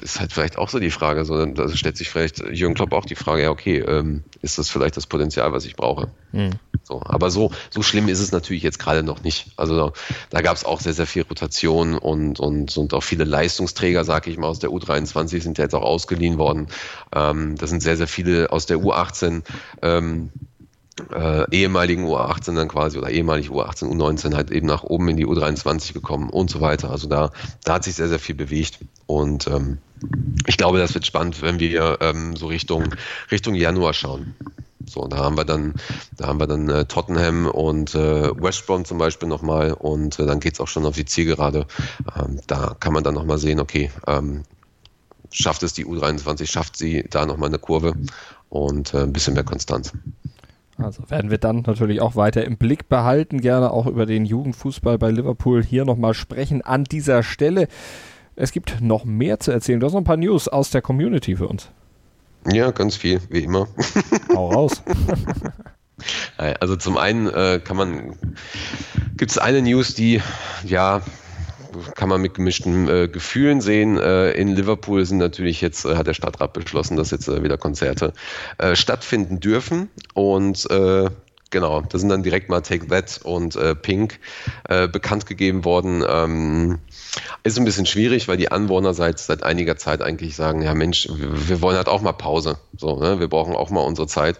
ist 0.00 0.20
halt 0.20 0.32
vielleicht 0.32 0.56
auch 0.56 0.68
so 0.68 0.78
die 0.78 0.90
Frage. 0.90 1.24
So, 1.24 1.44
da 1.46 1.68
stellt 1.70 1.96
sich 1.96 2.10
vielleicht 2.10 2.38
Jürgen 2.52 2.74
Klopp 2.74 2.92
auch 2.92 3.06
die 3.06 3.16
Frage, 3.16 3.42
ja 3.42 3.50
okay, 3.50 3.78
ähm, 3.78 4.22
ist 4.40 4.58
das 4.58 4.70
vielleicht 4.70 4.96
das 4.96 5.06
Potenzial, 5.06 5.52
was 5.52 5.64
ich 5.64 5.74
brauche? 5.74 6.10
Mhm. 6.32 6.50
So, 6.84 7.02
aber 7.04 7.30
so, 7.30 7.50
so 7.70 7.82
schlimm 7.82 8.08
ist 8.08 8.20
es 8.20 8.30
natürlich 8.30 8.62
jetzt 8.62 8.78
gerade 8.78 9.02
noch 9.02 9.22
nicht. 9.24 9.46
Also 9.56 9.92
da 10.30 10.42
gab 10.42 10.56
es 10.56 10.64
auch 10.64 10.80
sehr, 10.80 10.92
sehr 10.92 11.06
viel 11.06 11.22
Rotation 11.22 11.96
und, 11.96 12.38
und, 12.38 12.76
und 12.76 12.94
auch 12.94 13.02
viele 13.02 13.24
Leistungsträger, 13.24 14.04
sage 14.04 14.30
ich 14.30 14.36
mal, 14.36 14.48
aus 14.48 14.58
der 14.58 14.70
U23 14.70 15.40
sind 15.40 15.58
ja 15.58 15.64
jetzt 15.64 15.74
auch 15.74 15.82
ausgeliehen 15.82 16.38
worden. 16.38 16.68
Ähm, 17.12 17.56
das 17.56 17.70
sind 17.70 17.82
sehr, 17.82 17.96
sehr 17.96 18.06
viele 18.06 18.52
aus 18.52 18.66
der 18.66 18.78
U18. 18.78 19.42
Ähm, 19.82 20.30
äh, 21.12 21.50
ehemaligen 21.50 22.04
U18 22.04 22.54
dann 22.54 22.68
quasi 22.68 22.98
oder 22.98 23.10
ehemalig 23.10 23.48
U18, 23.48 23.84
U19 23.84 24.34
halt 24.34 24.50
eben 24.50 24.66
nach 24.66 24.84
oben 24.84 25.08
in 25.08 25.16
die 25.16 25.26
U23 25.26 25.92
gekommen 25.92 26.30
und 26.30 26.50
so 26.50 26.60
weiter. 26.60 26.90
Also 26.90 27.08
da, 27.08 27.30
da 27.64 27.74
hat 27.74 27.84
sich 27.84 27.96
sehr, 27.96 28.08
sehr 28.08 28.18
viel 28.18 28.34
bewegt 28.34 28.78
und 29.06 29.46
ähm, 29.48 29.78
ich 30.46 30.56
glaube, 30.56 30.78
das 30.78 30.94
wird 30.94 31.06
spannend, 31.06 31.42
wenn 31.42 31.58
wir 31.58 31.98
ähm, 32.00 32.36
so 32.36 32.46
Richtung, 32.46 32.94
Richtung 33.30 33.54
Januar 33.54 33.94
schauen. 33.94 34.34
So, 34.86 35.06
da 35.08 35.16
haben 35.18 35.36
wir 35.36 35.44
dann, 35.44 35.74
da 36.16 36.26
haben 36.26 36.38
wir 36.38 36.46
dann 36.46 36.68
äh, 36.68 36.84
Tottenham 36.84 37.46
und 37.46 37.94
äh, 37.94 38.30
West 38.40 38.66
Brom 38.66 38.84
zum 38.84 38.98
Beispiel 38.98 39.28
nochmal 39.28 39.72
und 39.72 40.18
äh, 40.18 40.26
dann 40.26 40.40
geht 40.40 40.54
es 40.54 40.60
auch 40.60 40.68
schon 40.68 40.84
auf 40.84 40.94
die 40.94 41.06
Zielgerade. 41.06 41.66
Ähm, 42.16 42.40
da 42.46 42.76
kann 42.78 42.92
man 42.92 43.02
dann 43.02 43.14
nochmal 43.14 43.38
sehen, 43.38 43.60
okay, 43.60 43.90
ähm, 44.06 44.42
schafft 45.30 45.62
es 45.62 45.72
die 45.72 45.86
U23, 45.86 46.46
schafft 46.46 46.76
sie 46.76 47.04
da 47.08 47.24
nochmal 47.24 47.48
eine 47.48 47.58
Kurve 47.58 47.94
und 48.50 48.94
äh, 48.94 49.02
ein 49.02 49.12
bisschen 49.12 49.34
mehr 49.34 49.44
Konstanz. 49.44 49.92
Also 50.78 51.08
werden 51.08 51.30
wir 51.30 51.38
dann 51.38 51.62
natürlich 51.66 52.00
auch 52.00 52.16
weiter 52.16 52.44
im 52.44 52.56
Blick 52.56 52.88
behalten, 52.88 53.40
gerne 53.40 53.70
auch 53.70 53.86
über 53.86 54.06
den 54.06 54.24
Jugendfußball 54.24 54.98
bei 54.98 55.10
Liverpool 55.10 55.62
hier 55.62 55.84
nochmal 55.84 56.14
sprechen 56.14 56.62
an 56.62 56.84
dieser 56.84 57.22
Stelle. 57.22 57.68
Es 58.36 58.50
gibt 58.50 58.80
noch 58.80 59.04
mehr 59.04 59.38
zu 59.38 59.52
erzählen. 59.52 59.78
Du 59.78 59.86
hast 59.86 59.92
noch 59.92 60.00
ein 60.00 60.04
paar 60.04 60.16
News 60.16 60.48
aus 60.48 60.70
der 60.70 60.82
Community 60.82 61.36
für 61.36 61.46
uns. 61.46 61.70
Ja, 62.50 62.72
ganz 62.72 62.96
viel, 62.96 63.20
wie 63.30 63.44
immer. 63.44 63.68
Hau 64.34 64.50
raus. 64.50 64.82
also 66.36 66.76
zum 66.76 66.96
einen 66.96 67.28
äh, 67.28 67.60
kann 67.62 67.76
man, 67.76 68.16
gibt 69.16 69.30
es 69.30 69.38
eine 69.38 69.62
News, 69.62 69.94
die 69.94 70.20
ja 70.64 71.00
kann 71.94 72.08
man 72.08 72.20
mit 72.20 72.34
gemischten 72.34 72.88
äh, 72.88 73.08
Gefühlen 73.08 73.60
sehen. 73.60 73.98
Äh, 73.98 74.32
in 74.32 74.48
Liverpool 74.48 75.04
sind 75.04 75.18
natürlich 75.18 75.60
jetzt, 75.60 75.84
äh, 75.84 75.96
hat 75.96 76.06
der 76.06 76.14
Stadtrat 76.14 76.52
beschlossen, 76.52 76.96
dass 76.96 77.10
jetzt 77.10 77.28
äh, 77.28 77.42
wieder 77.42 77.58
Konzerte 77.58 78.12
äh, 78.58 78.76
stattfinden 78.76 79.40
dürfen. 79.40 79.88
Und 80.14 80.70
äh, 80.70 81.10
genau, 81.50 81.82
da 81.82 81.98
sind 81.98 82.08
dann 82.08 82.22
direkt 82.22 82.48
mal 82.48 82.60
Take 82.60 82.88
That 82.88 83.20
und 83.22 83.56
Pink 83.82 84.18
bekannt 84.66 85.26
gegeben 85.26 85.64
worden. 85.64 86.04
Ähm, 86.08 86.80
ist 87.44 87.58
ein 87.58 87.64
bisschen 87.64 87.86
schwierig, 87.86 88.26
weil 88.26 88.36
die 88.36 88.50
Anwohner 88.50 88.92
seit, 88.92 89.18
seit 89.20 89.42
einiger 89.44 89.76
Zeit 89.76 90.02
eigentlich 90.02 90.34
sagen, 90.34 90.62
ja 90.62 90.74
Mensch, 90.74 91.08
wir, 91.14 91.48
wir 91.48 91.62
wollen 91.62 91.76
halt 91.76 91.88
auch 91.88 92.02
mal 92.02 92.12
Pause. 92.12 92.58
So, 92.76 92.98
ne? 92.98 93.20
Wir 93.20 93.28
brauchen 93.28 93.54
auch 93.54 93.70
mal 93.70 93.82
unsere 93.82 94.08
Zeit. 94.08 94.36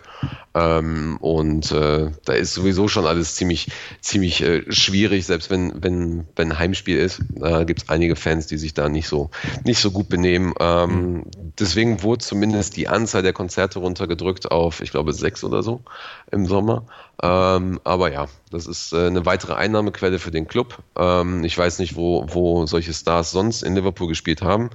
Ähm, 0.55 1.17
und 1.21 1.73
äh, 1.73 2.11
da 2.25 2.33
ist 2.33 2.55
sowieso 2.55 2.87
schon 2.87 3.07
alles 3.07 3.35
ziemlich, 3.35 3.69
ziemlich 4.01 4.41
äh, 4.43 4.63
schwierig, 4.71 5.27
selbst 5.27 5.51
wenn, 5.51 5.83
wenn, 5.83 6.27
wenn 6.37 6.59
Heimspiel 6.59 6.97
ist. 6.97 7.23
Da 7.31 7.65
gibt 7.65 7.83
es 7.83 7.89
einige 7.89 8.15
Fans, 8.15 8.47
die 8.47 8.57
sich 8.57 8.73
da 8.73 8.89
nicht 8.89 9.09
so, 9.09 9.31
nicht 9.65 9.81
so 9.81 9.91
gut 9.91 10.09
benehmen. 10.09 10.55
Ähm, 10.61 11.25
deswegen 11.59 12.03
wurde 12.03 12.25
zumindest 12.25 12.77
die 12.77 12.89
Anzahl 12.89 13.23
der 13.23 13.33
Konzerte 13.33 13.81
runtergedrückt 13.81 14.51
auf, 14.53 14.81
ich 14.81 14.93
glaube, 14.93 15.13
sechs 15.13 15.43
oder 15.43 15.63
so 15.65 15.83
im 16.31 16.47
Sommer. 16.47 16.87
Ähm, 17.21 17.81
aber 17.83 18.13
ja, 18.13 18.27
das 18.51 18.67
ist 18.67 18.93
äh, 18.93 19.07
eine 19.07 19.27
weitere 19.27 19.55
Einnahmequelle 19.55 20.21
für 20.21 20.31
den 20.31 20.47
Club. 20.47 20.79
Ähm, 20.97 21.43
ich 21.43 21.59
weiß 21.59 21.81
nicht, 21.81 21.97
wo, 21.97 22.27
wo 22.29 22.67
solche 22.67 22.93
Stars 22.93 23.33
sonst 23.33 23.63
in 23.63 23.75
Liverpool 23.75 24.09
gespielt 24.09 24.43
haben. 24.43 24.71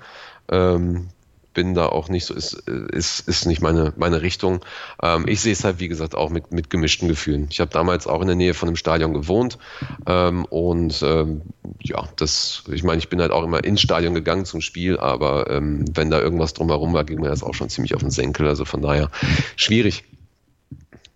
Ähm, 0.49 1.09
bin 1.53 1.73
da 1.73 1.87
auch 1.87 2.09
nicht 2.09 2.25
so, 2.25 2.33
ist, 2.33 2.53
ist, 2.53 3.27
ist 3.27 3.45
nicht 3.45 3.61
meine, 3.61 3.93
meine 3.97 4.21
Richtung. 4.21 4.63
Ähm, 5.01 5.25
ich 5.27 5.41
sehe 5.41 5.53
es 5.53 5.63
halt, 5.63 5.79
wie 5.79 5.87
gesagt, 5.87 6.15
auch 6.15 6.29
mit, 6.29 6.51
mit 6.51 6.69
gemischten 6.69 7.07
Gefühlen. 7.07 7.47
Ich 7.49 7.59
habe 7.59 7.71
damals 7.71 8.07
auch 8.07 8.21
in 8.21 8.27
der 8.27 8.35
Nähe 8.35 8.53
von 8.53 8.69
einem 8.69 8.75
Stadion 8.75 9.13
gewohnt 9.13 9.57
ähm, 10.05 10.45
und 10.45 11.01
ähm, 11.01 11.41
ja, 11.81 12.07
das, 12.15 12.63
ich 12.71 12.83
meine, 12.83 12.99
ich 12.99 13.09
bin 13.09 13.21
halt 13.21 13.31
auch 13.31 13.43
immer 13.43 13.63
ins 13.63 13.81
Stadion 13.81 14.13
gegangen 14.13 14.45
zum 14.45 14.61
Spiel, 14.61 14.99
aber 14.99 15.49
ähm, 15.49 15.85
wenn 15.93 16.09
da 16.09 16.19
irgendwas 16.19 16.53
drumherum 16.53 16.93
war, 16.93 17.03
ging 17.03 17.19
mir 17.19 17.29
das 17.29 17.43
auch 17.43 17.53
schon 17.53 17.69
ziemlich 17.69 17.95
auf 17.95 18.01
den 18.01 18.11
Senkel. 18.11 18.47
Also 18.47 18.65
von 18.65 18.81
daher 18.81 19.09
schwierig. 19.55 20.03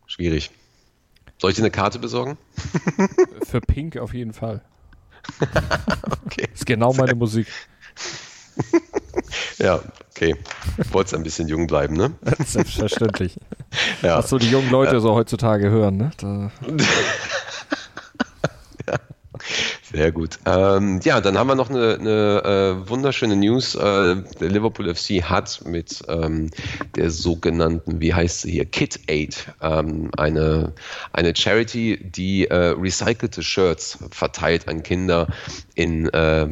Schwierig. 0.07 0.51
Soll 1.37 1.51
ich 1.51 1.55
dir 1.55 1.63
eine 1.63 1.71
Karte 1.71 1.99
besorgen? 1.99 2.37
Für 3.43 3.61
Pink 3.61 3.97
auf 3.97 4.13
jeden 4.13 4.33
Fall. 4.33 4.61
okay. 6.25 6.47
Ist 6.53 6.65
genau 6.65 6.93
meine 6.93 7.15
Musik. 7.15 7.47
Ja, 9.57 9.81
okay. 10.11 10.35
Wolltest 10.91 11.15
ein 11.15 11.23
bisschen 11.23 11.47
jung 11.47 11.67
bleiben, 11.67 11.95
ne? 11.95 12.11
Selbstverständlich. 12.45 13.39
Ja. 14.01 14.17
Was 14.17 14.29
so 14.29 14.37
die 14.37 14.49
jungen 14.49 14.69
Leute 14.69 14.99
so 14.99 15.13
heutzutage 15.13 15.69
hören, 15.69 15.97
ne? 15.97 16.11
Da, 16.17 16.51
Sehr 19.93 20.11
gut. 20.11 20.39
Ähm, 20.45 21.01
ja, 21.03 21.21
dann 21.21 21.37
haben 21.37 21.47
wir 21.47 21.55
noch 21.55 21.69
eine, 21.69 21.97
eine 21.99 22.43
äh, 22.83 22.89
wunderschöne 22.89 23.35
News. 23.35 23.75
Äh, 23.75 24.23
der 24.39 24.49
Liverpool 24.49 24.93
FC 24.93 25.21
hat 25.21 25.61
mit 25.65 26.01
ähm, 26.07 26.49
der 26.95 27.11
sogenannten, 27.11 28.01
wie 28.01 28.13
heißt 28.13 28.41
sie 28.41 28.51
hier, 28.51 28.65
Kit 28.65 29.01
Aid, 29.07 29.53
ähm, 29.61 30.09
eine, 30.17 30.73
eine 31.11 31.35
Charity, 31.35 31.99
die 32.03 32.47
äh, 32.47 32.73
recycelte 32.75 33.43
Shirts 33.43 33.99
verteilt 34.09 34.67
an 34.67 34.81
Kinder 34.81 35.27
in 35.75 36.09
äh, 36.09 36.47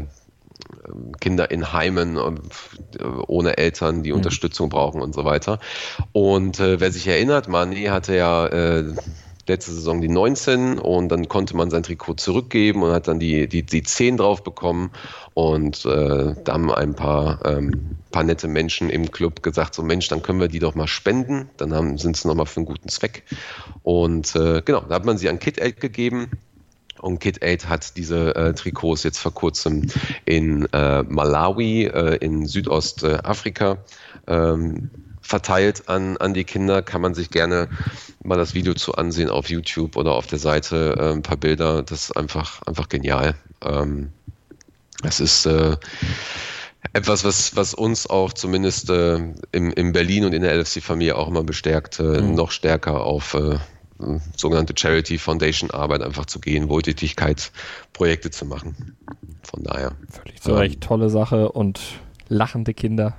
Kinder 1.20 1.52
in 1.52 1.74
Heimen 1.74 2.18
äh, 2.18 3.04
ohne 3.28 3.58
Eltern, 3.58 4.04
die 4.04 4.12
Unterstützung 4.12 4.70
brauchen 4.70 5.02
und 5.02 5.14
so 5.14 5.26
weiter. 5.26 5.60
Und 6.12 6.60
äh, 6.60 6.80
wer 6.80 6.92
sich 6.92 7.08
erinnert, 7.08 7.48
Mané 7.48 7.92
hatte 7.92 8.16
ja 8.16 8.48
äh, 8.48 8.94
letzte 9.48 9.72
Saison 9.72 10.02
die 10.02 10.08
19 10.08 10.80
und 10.80 11.10
dann 11.10 11.28
konnte 11.28 11.56
man 11.56 11.70
sein 11.70 11.84
Trikot 11.84 12.16
zurückgeben 12.16 12.84
und 12.84 12.92
hat 12.92 13.08
dann 13.08 13.20
die, 13.20 13.48
die, 13.48 13.64
die 13.64 13.84
10 13.84 14.18
drauf 14.18 14.44
bekommen. 14.44 14.92
Und 15.34 15.86
äh, 15.86 16.36
da 16.44 16.54
haben 16.54 16.72
ein 16.72 16.96
paar, 16.96 17.40
ähm, 17.46 17.98
paar 18.12 18.24
nette 18.24 18.48
Menschen 18.48 18.90
im 18.90 19.12
Club 19.12 19.44
gesagt, 19.44 19.76
so 19.76 19.84
Mensch, 19.84 20.08
dann 20.08 20.22
können 20.22 20.40
wir 20.40 20.48
die 20.48 20.60
doch 20.60 20.76
mal 20.76 20.88
spenden. 20.88 21.50
Dann 21.58 21.74
haben, 21.74 21.98
sind 21.98 22.18
sie 22.18 22.28
nochmal 22.28 22.46
für 22.46 22.58
einen 22.58 22.66
guten 22.66 22.90
Zweck. 22.90 23.24
Und 23.84 24.36
äh, 24.36 24.62
genau, 24.64 24.82
da 24.82 24.96
hat 24.96 25.06
man 25.06 25.18
sie 25.18 25.30
an 25.30 25.40
Kid 25.40 25.62
Aid 25.62 25.80
gegeben. 25.80 26.32
Und 27.02 27.20
Kid 27.20 27.44
Aid 27.44 27.68
hat 27.68 27.98
diese 27.98 28.36
äh, 28.36 28.54
Trikots 28.54 29.04
jetzt 29.04 29.20
vor 29.20 29.34
kurzem 29.34 29.88
in 30.26 30.66
äh, 30.72 31.04
Malawi, 31.04 31.86
äh, 31.86 32.16
in 32.18 32.46
Südostafrika, 32.46 33.78
ähm, 34.28 34.90
verteilt 35.22 35.88
an, 35.88 36.18
an 36.18 36.34
die 36.34 36.44
Kinder. 36.44 36.82
Kann 36.82 37.02
man 37.02 37.14
sich 37.14 37.30
gerne 37.30 37.70
mal 38.24 38.38
das 38.38 38.54
Video 38.54 38.74
zu 38.74 38.94
ansehen 38.96 39.30
auf 39.30 39.50
YouTube 39.50 39.96
oder 39.98 40.14
auf 40.14 40.28
der 40.28 40.40
Seite, 40.40 40.96
äh, 41.00 41.12
ein 41.14 41.22
paar 41.22 41.38
Bilder. 41.38 41.84
Das 41.84 42.04
ist 42.04 42.12
einfach, 42.18 42.62
einfach 42.64 42.88
genial. 42.90 43.36
Ähm, 43.64 44.12
es 45.04 45.20
ist 45.20 45.46
äh, 45.46 45.78
etwas, 46.94 47.24
was, 47.24 47.56
was 47.56 47.74
uns 47.74 48.08
auch 48.10 48.34
zumindest 48.34 48.90
äh, 48.90 49.16
im, 49.52 49.72
in 49.72 49.92
Berlin 49.94 50.26
und 50.26 50.34
in 50.34 50.42
der 50.42 50.54
LFC-Familie 50.56 51.16
auch 51.16 51.28
immer 51.28 51.44
bestärkt, 51.44 52.00
äh, 52.00 52.22
Mhm. 52.22 52.36
noch 52.36 52.52
stärker 52.52 53.02
auf 53.02 53.34
äh, 53.34 53.58
sogenannte 54.36 54.74
Charity 54.78 55.18
Foundation 55.18 55.72
Arbeit 55.72 56.02
einfach 56.02 56.26
zu 56.26 56.40
gehen, 56.40 56.70
Wohltätigkeitsprojekte 56.70 58.32
zu 58.32 58.46
machen. 58.46 58.98
Von 59.44 59.64
daher. 59.64 59.94
völlig 60.10 60.42
zu 60.42 60.54
Recht. 60.54 60.82
Tolle 60.82 61.10
Sache 61.10 61.52
und 61.52 61.80
lachende 62.28 62.74
Kinder. 62.74 63.16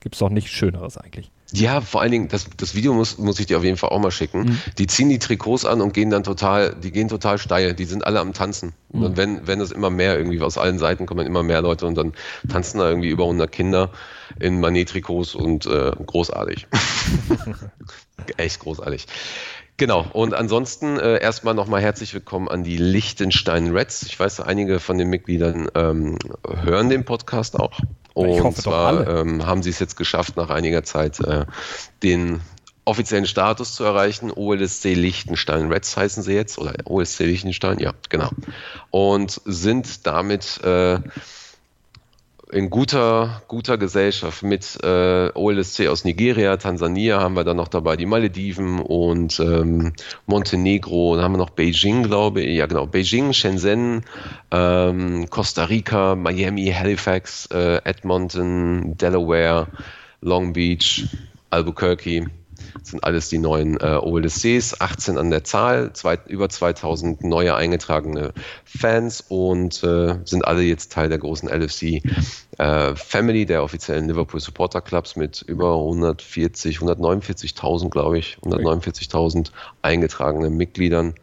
Gibt 0.00 0.14
es 0.14 0.18
doch 0.18 0.30
nichts 0.30 0.50
Schöneres 0.50 0.96
eigentlich. 0.98 1.30
Ja, 1.52 1.80
vor 1.82 2.00
allen 2.00 2.12
Dingen, 2.12 2.28
das, 2.28 2.46
das 2.56 2.74
Video 2.74 2.94
muss, 2.94 3.18
muss 3.18 3.38
ich 3.38 3.46
dir 3.46 3.58
auf 3.58 3.64
jeden 3.64 3.76
Fall 3.76 3.90
auch 3.90 4.00
mal 4.00 4.10
schicken. 4.10 4.44
Mhm. 4.44 4.58
Die 4.78 4.86
ziehen 4.86 5.10
die 5.10 5.18
Trikots 5.18 5.64
an 5.64 5.80
und 5.80 5.92
gehen 5.92 6.08
dann 6.10 6.24
total, 6.24 6.74
die 6.74 6.90
gehen 6.90 7.08
total 7.08 7.38
steil. 7.38 7.74
Die 7.74 7.84
sind 7.84 8.06
alle 8.06 8.20
am 8.20 8.32
Tanzen. 8.32 8.72
Mhm. 8.92 9.02
Und 9.02 9.16
wenn, 9.16 9.46
wenn 9.46 9.60
es 9.60 9.70
immer 9.70 9.90
mehr 9.90 10.16
irgendwie 10.16 10.40
aus 10.40 10.56
allen 10.56 10.78
Seiten 10.78 11.04
kommen 11.06 11.26
immer 11.26 11.42
mehr 11.42 11.60
Leute 11.60 11.86
und 11.86 11.96
dann 11.96 12.14
tanzen 12.48 12.78
da 12.78 12.88
irgendwie 12.88 13.10
über 13.10 13.24
100 13.24 13.52
Kinder 13.52 13.90
in 14.40 14.60
Manet-Trikots 14.60 15.34
und 15.34 15.66
äh, 15.66 15.92
großartig. 16.06 16.66
Echt 18.38 18.60
großartig. 18.60 19.06
Genau, 19.76 20.06
und 20.12 20.32
ansonsten 20.32 20.98
äh, 20.98 21.20
erstmal 21.20 21.54
nochmal 21.54 21.80
herzlich 21.80 22.14
willkommen 22.14 22.48
an 22.48 22.62
die 22.62 22.76
Liechtenstein 22.76 23.72
Reds. 23.74 24.02
Ich 24.04 24.18
weiß, 24.18 24.40
einige 24.40 24.80
von 24.80 24.96
den 24.96 25.08
Mitgliedern 25.08 25.68
ähm, 25.74 26.18
hören 26.62 26.88
den 26.88 27.04
Podcast 27.04 27.58
auch. 27.58 27.80
Und 28.14 28.56
zwar. 28.56 29.06
Ähm, 29.06 29.46
haben 29.46 29.62
sie 29.62 29.70
es 29.70 29.78
jetzt 29.78 29.96
geschafft, 29.96 30.36
nach 30.36 30.50
einiger 30.50 30.82
Zeit 30.82 31.20
äh, 31.20 31.46
den 32.02 32.40
offiziellen 32.84 33.26
Status 33.26 33.74
zu 33.74 33.84
erreichen. 33.84 34.30
OLSC 34.30 34.94
Liechtenstein 34.94 35.70
Reds 35.72 35.96
heißen 35.96 36.22
sie 36.22 36.34
jetzt, 36.34 36.58
oder 36.58 36.74
OSC 36.84 37.20
Liechtenstein, 37.20 37.78
ja, 37.78 37.92
genau. 38.08 38.30
Und 38.90 39.40
sind 39.44 40.06
damit 40.06 40.62
äh, 40.64 40.98
in 42.52 42.68
guter, 42.68 43.42
guter 43.48 43.78
Gesellschaft 43.78 44.42
mit 44.42 44.78
äh, 44.82 45.30
OLSC 45.34 45.88
aus 45.88 46.04
Nigeria, 46.04 46.56
Tansania 46.58 47.18
haben 47.18 47.34
wir 47.34 47.44
dann 47.44 47.56
noch 47.56 47.68
dabei, 47.68 47.96
die 47.96 48.04
Malediven 48.04 48.78
und 48.78 49.40
ähm, 49.40 49.94
Montenegro. 50.26 51.16
Dann 51.16 51.24
haben 51.24 51.32
wir 51.32 51.38
noch 51.38 51.50
Beijing, 51.50 52.02
glaube 52.02 52.42
ich. 52.42 52.58
Ja, 52.58 52.66
genau. 52.66 52.86
Beijing, 52.86 53.32
Shenzhen, 53.32 54.04
ähm, 54.50 55.30
Costa 55.30 55.64
Rica, 55.64 56.14
Miami, 56.14 56.70
Halifax, 56.70 57.46
äh, 57.46 57.80
Edmonton, 57.84 58.98
Delaware, 58.98 59.68
Long 60.20 60.52
Beach, 60.52 61.06
Albuquerque. 61.48 62.26
Das 62.78 62.88
sind 62.90 63.04
alles 63.04 63.28
die 63.28 63.38
neuen 63.38 63.78
äh, 63.80 63.98
OLSCs, 64.00 64.80
18 64.80 65.18
an 65.18 65.30
der 65.30 65.44
Zahl, 65.44 65.92
zwei, 65.92 66.18
über 66.26 66.48
2000 66.48 67.24
neue 67.24 67.54
eingetragene 67.54 68.32
Fans 68.64 69.24
und 69.28 69.82
äh, 69.82 70.16
sind 70.24 70.44
alle 70.44 70.62
jetzt 70.62 70.92
Teil 70.92 71.08
der 71.08 71.18
großen 71.18 71.48
LFC 71.48 72.02
äh, 72.58 72.94
Family, 72.94 73.46
der 73.46 73.62
offiziellen 73.62 74.08
Liverpool 74.08 74.40
Supporter 74.40 74.80
Clubs 74.80 75.16
mit 75.16 75.42
über 75.42 75.76
140, 75.76 76.78
149.000, 76.78 77.90
glaube 77.90 78.18
ich, 78.18 78.38
149.000 78.42 79.50
eingetragenen 79.82 80.56
Mitgliedern 80.56 81.14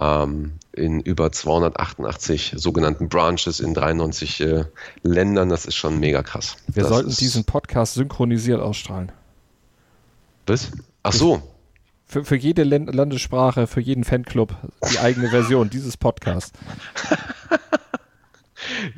ähm, 0.00 0.52
in 0.72 1.00
über 1.00 1.32
288 1.32 2.54
sogenannten 2.56 3.08
Branches 3.08 3.60
in 3.60 3.74
93 3.74 4.40
äh, 4.40 4.64
Ländern. 5.02 5.48
Das 5.48 5.66
ist 5.66 5.74
schon 5.74 5.98
mega 5.98 6.22
krass. 6.22 6.56
Wir 6.68 6.84
das 6.84 6.92
sollten 6.92 7.14
diesen 7.16 7.44
Podcast 7.44 7.94
synchronisiert 7.94 8.60
ausstrahlen. 8.60 9.12
Was? 10.48 10.70
Ach 11.02 11.12
so. 11.12 11.42
Für, 12.06 12.24
für 12.24 12.36
jede 12.36 12.64
Landessprache, 12.64 13.66
für 13.66 13.80
jeden 13.80 14.04
Fanclub 14.04 14.56
die 14.90 14.98
eigene 14.98 15.28
Version 15.28 15.70
dieses 15.72 15.96
Podcasts. 15.96 16.52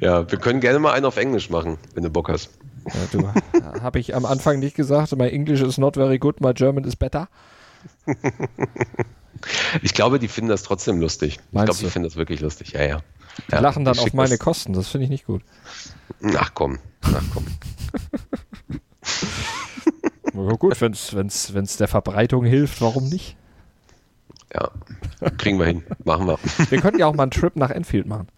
Ja, 0.00 0.28
wir 0.30 0.38
können 0.38 0.60
gerne 0.60 0.78
mal 0.78 0.92
einen 0.94 1.04
auf 1.04 1.16
Englisch 1.16 1.48
machen, 1.48 1.78
wenn 1.94 2.02
du 2.02 2.10
Bock 2.10 2.28
hast. 2.28 2.50
Ja, 2.86 2.92
du, 3.12 3.80
habe 3.82 4.00
ich 4.00 4.14
am 4.16 4.24
Anfang 4.24 4.58
nicht 4.58 4.74
gesagt, 4.74 5.14
my 5.16 5.28
English 5.28 5.60
is 5.60 5.78
not 5.78 5.94
very 5.94 6.18
good, 6.18 6.40
my 6.40 6.52
German 6.54 6.84
is 6.84 6.96
better. 6.96 7.28
Ich 9.82 9.94
glaube, 9.94 10.18
die 10.18 10.28
finden 10.28 10.50
das 10.50 10.62
trotzdem 10.64 11.00
lustig. 11.00 11.38
Ich 11.38 11.52
Meinst 11.52 11.66
glaube, 11.72 11.80
die 11.86 11.90
finden 11.90 12.08
das 12.08 12.16
wirklich 12.16 12.40
lustig. 12.40 12.72
Ja, 12.72 12.82
ja. 12.82 13.00
Die 13.48 13.52
ja 13.52 13.60
lachen 13.60 13.84
dann 13.86 13.94
ich 13.94 14.00
auf 14.00 14.12
meine 14.12 14.30
das- 14.30 14.38
Kosten, 14.38 14.72
das 14.74 14.88
finde 14.88 15.04
ich 15.04 15.10
nicht 15.10 15.24
gut. 15.24 15.42
Ach 16.36 16.50
komm, 16.52 16.78
ach 17.02 17.22
komm. 17.32 17.46
Aber 20.46 20.56
gut, 20.56 20.80
wenn 20.80 20.92
es 20.92 21.76
der 21.76 21.88
Verbreitung 21.88 22.44
hilft, 22.44 22.80
warum 22.80 23.08
nicht? 23.08 23.36
Ja, 24.54 24.70
kriegen 25.38 25.58
wir 25.58 25.66
hin. 25.66 25.82
Machen 26.04 26.26
wir. 26.26 26.38
Wir 26.70 26.80
könnten 26.80 26.98
ja 26.98 27.06
auch 27.06 27.14
mal 27.14 27.24
einen 27.24 27.30
Trip 27.30 27.54
nach 27.56 27.70
Enfield 27.70 28.06
machen. 28.06 28.28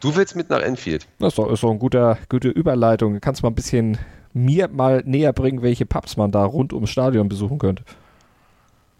Du 0.00 0.14
willst 0.14 0.36
mit 0.36 0.50
nach 0.50 0.60
Enfield. 0.60 1.06
Das 1.18 1.28
ist 1.28 1.38
doch, 1.38 1.50
ist 1.50 1.62
doch 1.62 1.70
eine 1.70 1.78
guter, 1.78 2.18
gute 2.28 2.48
Überleitung. 2.48 3.14
Du 3.14 3.20
kannst 3.20 3.42
mal 3.42 3.48
ein 3.50 3.54
bisschen 3.54 3.98
mir 4.32 4.68
mal 4.68 5.02
näher 5.06 5.32
bringen, 5.32 5.62
welche 5.62 5.86
Pubs 5.86 6.16
man 6.16 6.30
da 6.30 6.44
rund 6.44 6.72
ums 6.72 6.90
Stadion 6.90 7.28
besuchen 7.28 7.58
könnte. 7.58 7.82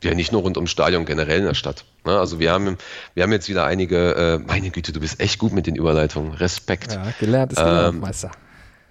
Ja, 0.02 0.14
nicht 0.14 0.32
nur 0.32 0.40
rund 0.42 0.56
ums 0.56 0.70
Stadion, 0.70 1.04
generell 1.04 1.40
in 1.40 1.44
der 1.44 1.54
Stadt. 1.54 1.84
Ne, 2.06 2.18
Also 2.18 2.40
wir 2.40 2.50
haben, 2.52 2.78
wir 3.14 3.22
haben 3.22 3.32
jetzt 3.32 3.48
wieder 3.48 3.64
einige, 3.66 4.14
äh, 4.14 4.38
meine 4.38 4.70
Güte, 4.70 4.92
du 4.92 5.00
bist 5.00 5.20
echt 5.20 5.38
gut 5.38 5.52
mit 5.52 5.66
den 5.66 5.76
Überleitungen. 5.76 6.32
Respekt. 6.32 6.94
Ja, 6.94 7.04
gelernt 7.20 7.52
ist 7.52 7.58
gelernt, 7.58 7.94
Ähm. 7.94 8.00
Meister. 8.00 8.30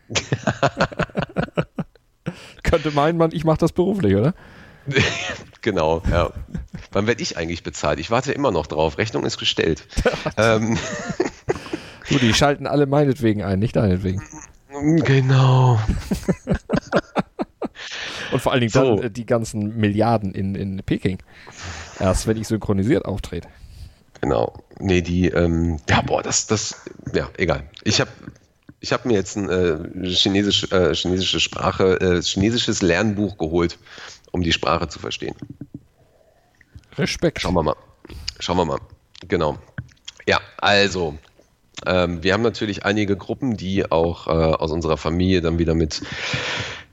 Könnte 2.64 2.92
meinen, 2.92 3.18
man, 3.18 3.32
ich 3.32 3.44
mache 3.44 3.58
das 3.60 3.72
beruflich, 3.72 4.16
oder? 4.16 4.34
Genau, 5.62 6.02
ja. 6.10 6.32
Wann 6.94 7.06
werde 7.06 7.22
ich 7.22 7.36
eigentlich 7.36 7.64
bezahlt? 7.64 8.00
Ich 8.00 8.10
warte 8.12 8.32
immer 8.32 8.50
noch 8.50 8.66
drauf. 8.66 8.98
Rechnung 8.98 9.26
ist 9.26 9.38
gestellt. 9.38 9.86
ähm, 10.38 10.78
Du, 12.10 12.18
die 12.18 12.34
schalten 12.34 12.66
alle 12.66 12.86
meinetwegen 12.86 13.44
ein, 13.44 13.60
nicht 13.60 13.76
deinetwegen. 13.76 14.24
genau. 15.04 15.78
Und 18.32 18.42
vor 18.42 18.52
allen 18.52 18.62
Dingen 18.62 18.72
So. 18.72 18.96
dann 18.96 19.06
äh, 19.06 19.12
die 19.12 19.26
ganzen 19.26 19.78
Milliarden 19.78 20.34
in, 20.34 20.56
in 20.56 20.82
Peking. 20.84 21.18
Erst 22.00 22.26
wenn 22.28 22.38
ich 22.38 22.48
synchronisiert 22.48 23.06
auftrete. 23.06 23.48
Genau. 24.22 24.64
Nee, 24.80 25.02
die, 25.02 25.28
ähm, 25.28 25.80
ja, 25.90 26.02
boah, 26.02 26.22
das, 26.24 26.48
das, 26.48 26.82
ja, 27.14 27.30
egal. 27.38 27.64
Ich 27.84 28.00
habe 28.02 28.10
ich 28.82 28.94
hab 28.94 29.06
mir 29.06 29.14
jetzt 29.14 29.36
ein 29.36 29.50
äh, 29.50 30.08
chinesisch, 30.08 30.72
äh, 30.72 30.94
chinesische 30.94 31.40
Sprache, 31.40 32.00
äh, 32.00 32.22
chinesisches 32.22 32.82
Lernbuch 32.82 33.38
geholt, 33.38 33.78
um 34.32 34.42
die 34.42 34.54
Sprache 34.54 34.88
zu 34.88 35.00
verstehen. 35.00 35.36
Respekt. 36.98 37.42
Schauen 37.42 37.54
wir 37.54 37.64
mal. 37.64 37.76
Schauen 38.40 38.58
wir 38.58 38.66
mal. 38.66 38.80
Genau. 39.28 39.58
Ja, 40.28 40.40
also, 40.58 41.18
ähm, 41.86 42.24
wir 42.24 42.34
haben 42.34 42.42
natürlich 42.42 42.86
einige 42.86 43.18
Gruppen, 43.18 43.58
die 43.58 43.90
auch 43.92 44.28
äh, 44.28 44.32
aus 44.32 44.72
unserer 44.72 44.98
Familie 44.98 45.42
dann 45.42 45.60
wieder 45.60 45.76
mit 45.76 46.02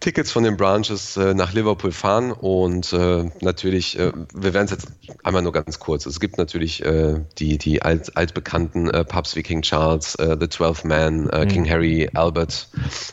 Tickets 0.06 0.30
von 0.30 0.44
den 0.44 0.56
Branches 0.56 1.16
äh, 1.16 1.34
nach 1.34 1.52
Liverpool 1.52 1.90
fahren 1.90 2.30
und 2.30 2.92
äh, 2.92 3.28
natürlich, 3.40 3.98
äh, 3.98 4.12
wir 4.32 4.54
werden 4.54 4.66
es 4.66 4.70
jetzt 4.70 4.86
einmal 5.24 5.42
nur 5.42 5.50
ganz 5.50 5.80
kurz. 5.80 6.06
Es 6.06 6.20
gibt 6.20 6.38
natürlich 6.38 6.84
äh, 6.84 7.24
die, 7.38 7.58
die 7.58 7.82
alt, 7.82 8.16
altbekannten 8.16 8.88
äh, 8.88 9.04
Pubs 9.04 9.34
wie 9.34 9.42
King 9.42 9.62
Charles, 9.62 10.14
äh, 10.14 10.36
The 10.38 10.46
Twelfth 10.46 10.84
Man, 10.84 11.28
äh, 11.30 11.44
King 11.46 11.68
Harry, 11.68 12.08
Albert, 12.14 12.68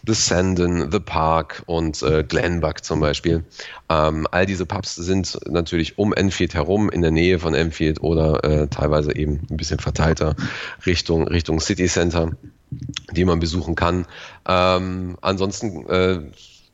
The 0.06 0.14
Sandon, 0.14 0.92
The 0.92 1.00
Park 1.00 1.64
und 1.66 2.06
Glenbuck 2.28 2.84
zum 2.84 3.00
Beispiel. 3.00 3.44
Ähm, 3.90 4.28
all 4.30 4.46
diese 4.46 4.68
Pubs 4.68 4.94
sind 4.94 5.40
natürlich 5.50 5.98
um 5.98 6.14
Enfield 6.14 6.54
herum, 6.54 6.92
in 6.92 7.02
der 7.02 7.10
Nähe 7.10 7.40
von 7.40 7.56
Enfield 7.56 8.04
oder 8.04 8.70
teilweise 8.70 9.16
eben 9.16 9.42
ein 9.50 9.58
bisschen 9.58 9.80
verteilter 9.80 10.36
Richtung, 10.86 11.28
Richtung 11.28 11.60
City 11.60 11.88
Center, 11.88 12.34
die 13.12 13.26
man 13.26 13.40
besuchen 13.40 13.74
kann. 13.74 14.06
Ähm, 14.48 15.18
ansonsten, 15.22 15.90
äh, 15.90 16.20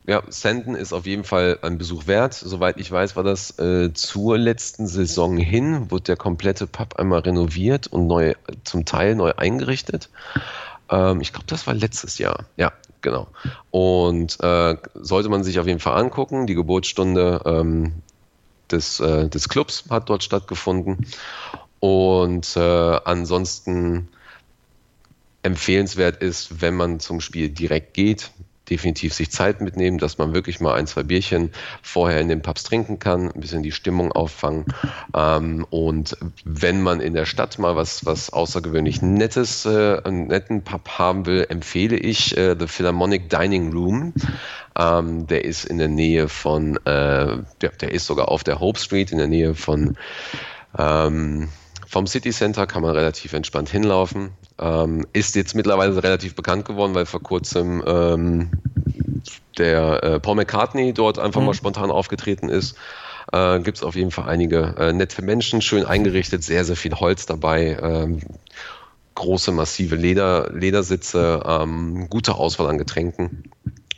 ja, 0.10 0.24
Sandon 0.28 0.74
ist 0.74 0.92
auf 0.92 1.06
jeden 1.06 1.24
Fall 1.24 1.60
ein 1.62 1.78
Besuch 1.78 2.08
wert. 2.08 2.34
Soweit 2.34 2.80
ich 2.80 2.92
weiß, 2.92 3.16
war 3.16 3.24
das 3.24 3.60
äh, 3.60 3.94
zur 3.94 4.40
letzten 4.40 4.88
Saison 4.88 5.38
hin, 5.38 5.92
wurde 5.92 6.06
der 6.06 6.18
komplette 6.18 6.66
Pub 6.66 6.96
einmal 6.96 7.20
renoviert 7.20 7.86
und 7.86 8.08
neu, 8.08 8.34
zum 8.64 8.86
Teil 8.86 9.14
neu 9.14 9.34
eingerichtet. 9.38 10.10
Ähm, 10.90 11.22
ich 11.22 11.32
glaube, 11.32 11.46
das 11.46 11.68
war 11.68 11.76
letztes 11.76 12.18
Jahr. 12.18 12.46
Ja, 12.58 12.74
genau. 13.02 13.28
Und 13.70 14.40
äh, 14.42 14.78
sollte 14.96 15.30
man 15.30 15.44
sich 15.44 15.60
auf 15.60 15.68
jeden 15.68 15.80
Fall 15.80 15.96
angucken. 15.96 16.48
Die 16.48 16.56
Geburtsstunde 16.56 17.44
ähm, 17.46 17.94
des, 18.72 19.00
äh, 19.00 19.30
des 19.30 19.48
Clubs 19.48 19.84
hat 19.92 20.10
dort 20.10 20.24
stattgefunden. 20.24 21.06
Und 21.80 22.58
äh, 22.58 23.00
ansonsten 23.06 24.08
empfehlenswert 25.44 26.18
ist, 26.24 26.64
wenn 26.64 26.76
man 26.76 27.00
zum 27.00 27.22
Spiel 27.22 27.50
direkt 27.50 27.94
geht, 27.94 28.32
definitiv 28.70 29.14
sich 29.14 29.32
Zeit 29.32 29.62
mitnehmen, 29.62 29.98
dass 29.98 30.18
man 30.18 30.34
wirklich 30.34 30.60
mal 30.60 30.76
ein, 30.76 30.88
zwei 30.88 31.04
Bierchen 31.04 31.52
vorher 31.82 32.20
in 32.22 32.28
den 32.28 32.42
Pubs 32.42 32.64
trinken 32.64 33.00
kann, 33.00 33.32
ein 33.32 33.40
bisschen 33.40 33.64
die 33.64 33.72
Stimmung 33.72 34.12
auffangen. 34.12 34.66
Ähm, 35.16 35.66
und 35.70 36.18
wenn 36.46 36.82
man 36.82 37.02
in 37.02 37.14
der 37.14 37.26
Stadt 37.26 37.60
mal 37.60 37.76
was, 37.76 38.06
was 38.06 38.32
außergewöhnlich 38.32 39.02
Nettes, 39.02 39.66
äh, 39.66 40.02
einen 40.04 40.28
netten 40.28 40.64
Pub 40.64 40.88
haben 40.98 41.26
will, 41.26 41.46
empfehle 41.50 41.98
ich 41.98 42.38
äh, 42.38 42.56
The 42.58 42.68
Philharmonic 42.68 43.30
Dining 43.30 43.72
Room. 43.72 44.14
Ähm, 44.78 45.28
der 45.28 45.46
ist 45.46 45.66
in 45.66 45.78
der 45.78 45.88
Nähe 45.88 46.30
von, 46.30 46.78
äh, 46.86 47.38
der, 47.62 47.70
der 47.82 47.92
ist 47.92 48.06
sogar 48.06 48.30
auf 48.30 48.44
der 48.44 48.60
Hope 48.60 48.80
Street, 48.80 49.12
in 49.12 49.18
der 49.18 49.28
Nähe 49.28 49.56
von 49.56 49.98
ähm, 50.78 51.50
vom 51.90 52.06
City 52.06 52.30
Center 52.30 52.68
kann 52.68 52.84
man 52.84 52.96
relativ 52.96 53.34
entspannt 53.34 53.68
hinlaufen. 53.68 54.30
Ähm, 54.60 55.08
ist 55.14 55.36
jetzt 55.36 55.56
mittlerweile 55.56 56.02
relativ 56.04 56.36
bekannt 56.36 56.66
geworden, 56.66 56.94
weil 56.94 57.08
vor 57.08 57.24
kurzem 57.24 57.84
ähm, 57.88 58.52
der 59.58 60.04
äh, 60.04 60.20
Paul 60.20 60.36
McCartney 60.36 60.94
dort 60.94 61.18
einfach 61.18 61.42
mal 61.42 61.56
spontan 61.56 61.90
aufgetreten 61.90 62.48
ist. 62.48 62.76
Äh, 63.34 63.60
Gibt 63.62 63.78
es 63.78 63.84
auf 63.84 63.96
jeden 63.96 64.12
Fall 64.12 64.30
einige 64.30 64.76
äh, 64.78 64.94
nette 64.94 65.24
Menschen, 65.24 65.64
schön 65.64 65.84
eingerichtet, 65.84 66.44
sehr, 66.44 66.64
sehr 66.64 66.76
viel 66.76 66.94
Holz 66.94 67.26
dabei. 67.26 67.80
Ähm, 67.82 68.20
große, 69.16 69.52
massive 69.52 69.96
Leder, 69.96 70.52
Ledersitze, 70.54 71.42
ähm, 71.44 72.08
gute 72.08 72.36
Auswahl 72.36 72.68
an 72.68 72.78
Getränken. 72.78 73.52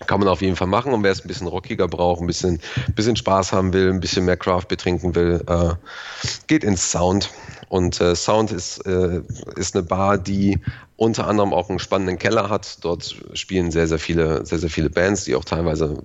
Kann 0.07 0.21
man 0.21 0.29
auf 0.29 0.41
jeden 0.41 0.55
Fall 0.55 0.67
machen. 0.67 0.93
Und 0.93 1.03
wer 1.03 1.11
es 1.11 1.23
ein 1.23 1.27
bisschen 1.27 1.47
rockiger 1.47 1.89
braucht, 1.89 2.21
ein 2.21 2.27
bisschen, 2.27 2.61
bisschen 2.95 3.17
Spaß 3.17 3.51
haben 3.51 3.73
will, 3.73 3.89
ein 3.91 3.99
bisschen 3.99 4.25
mehr 4.25 4.37
Craft 4.37 4.67
betrinken 4.69 5.13
will, 5.13 5.43
äh, 5.45 5.73
geht 6.47 6.63
ins 6.63 6.89
Sound. 6.89 7.29
Und 7.71 8.01
äh, 8.01 8.17
Sound 8.17 8.51
ist, 8.51 8.85
äh, 8.85 9.21
ist 9.55 9.77
eine 9.77 9.83
Bar, 9.83 10.17
die 10.17 10.59
unter 10.97 11.25
anderem 11.25 11.53
auch 11.53 11.69
einen 11.69 11.79
spannenden 11.79 12.17
Keller 12.17 12.49
hat. 12.49 12.83
Dort 12.83 13.15
spielen 13.31 13.71
sehr, 13.71 13.87
sehr 13.87 13.97
viele, 13.97 14.45
sehr, 14.45 14.59
sehr 14.59 14.69
viele 14.69 14.89
Bands, 14.89 15.23
die 15.23 15.35
auch 15.35 15.45
teilweise, 15.45 16.03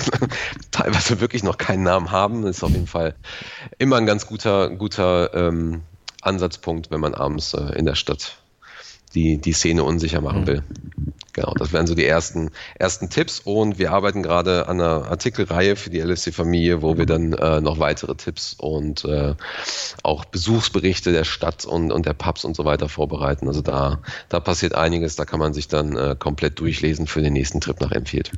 teilweise 0.70 1.20
wirklich 1.20 1.42
noch 1.42 1.58
keinen 1.58 1.82
Namen 1.82 2.10
haben. 2.10 2.40
Das 2.40 2.56
ist 2.56 2.62
auf 2.62 2.70
jeden 2.70 2.86
Fall 2.86 3.16
immer 3.76 3.98
ein 3.98 4.06
ganz 4.06 4.26
guter, 4.26 4.70
guter 4.70 5.34
ähm, 5.34 5.82
Ansatzpunkt, 6.22 6.90
wenn 6.90 7.00
man 7.00 7.12
abends 7.12 7.52
äh, 7.52 7.78
in 7.78 7.84
der 7.84 7.96
Stadt 7.96 8.38
die, 9.14 9.36
die 9.36 9.52
Szene 9.52 9.84
unsicher 9.84 10.22
machen 10.22 10.46
will. 10.46 10.62
Genau, 11.34 11.52
das 11.58 11.72
wären 11.72 11.88
so 11.88 11.96
die 11.96 12.06
ersten, 12.06 12.50
ersten 12.76 13.10
Tipps 13.10 13.40
und 13.40 13.78
wir 13.78 13.92
arbeiten 13.92 14.22
gerade 14.22 14.68
an 14.68 14.80
einer 14.80 15.08
Artikelreihe 15.10 15.74
für 15.74 15.90
die 15.90 15.98
LFC-Familie, 16.00 16.80
wo 16.80 16.96
wir 16.96 17.06
dann 17.06 17.32
äh, 17.32 17.60
noch 17.60 17.80
weitere 17.80 18.14
Tipps 18.14 18.54
und 18.54 19.04
äh, 19.04 19.34
auch 20.04 20.24
Besuchsberichte 20.24 21.10
der 21.10 21.24
Stadt 21.24 21.64
und, 21.64 21.90
und 21.90 22.06
der 22.06 22.14
Pubs 22.14 22.44
und 22.44 22.54
so 22.54 22.64
weiter 22.64 22.88
vorbereiten. 22.88 23.48
Also 23.48 23.62
da, 23.62 23.98
da 24.28 24.38
passiert 24.38 24.76
einiges, 24.76 25.16
da 25.16 25.24
kann 25.24 25.40
man 25.40 25.52
sich 25.52 25.66
dann 25.66 25.96
äh, 25.96 26.14
komplett 26.16 26.60
durchlesen 26.60 27.08
für 27.08 27.20
den 27.20 27.32
nächsten 27.32 27.60
Trip 27.60 27.80
nach 27.80 27.90
Enfield. 27.90 28.30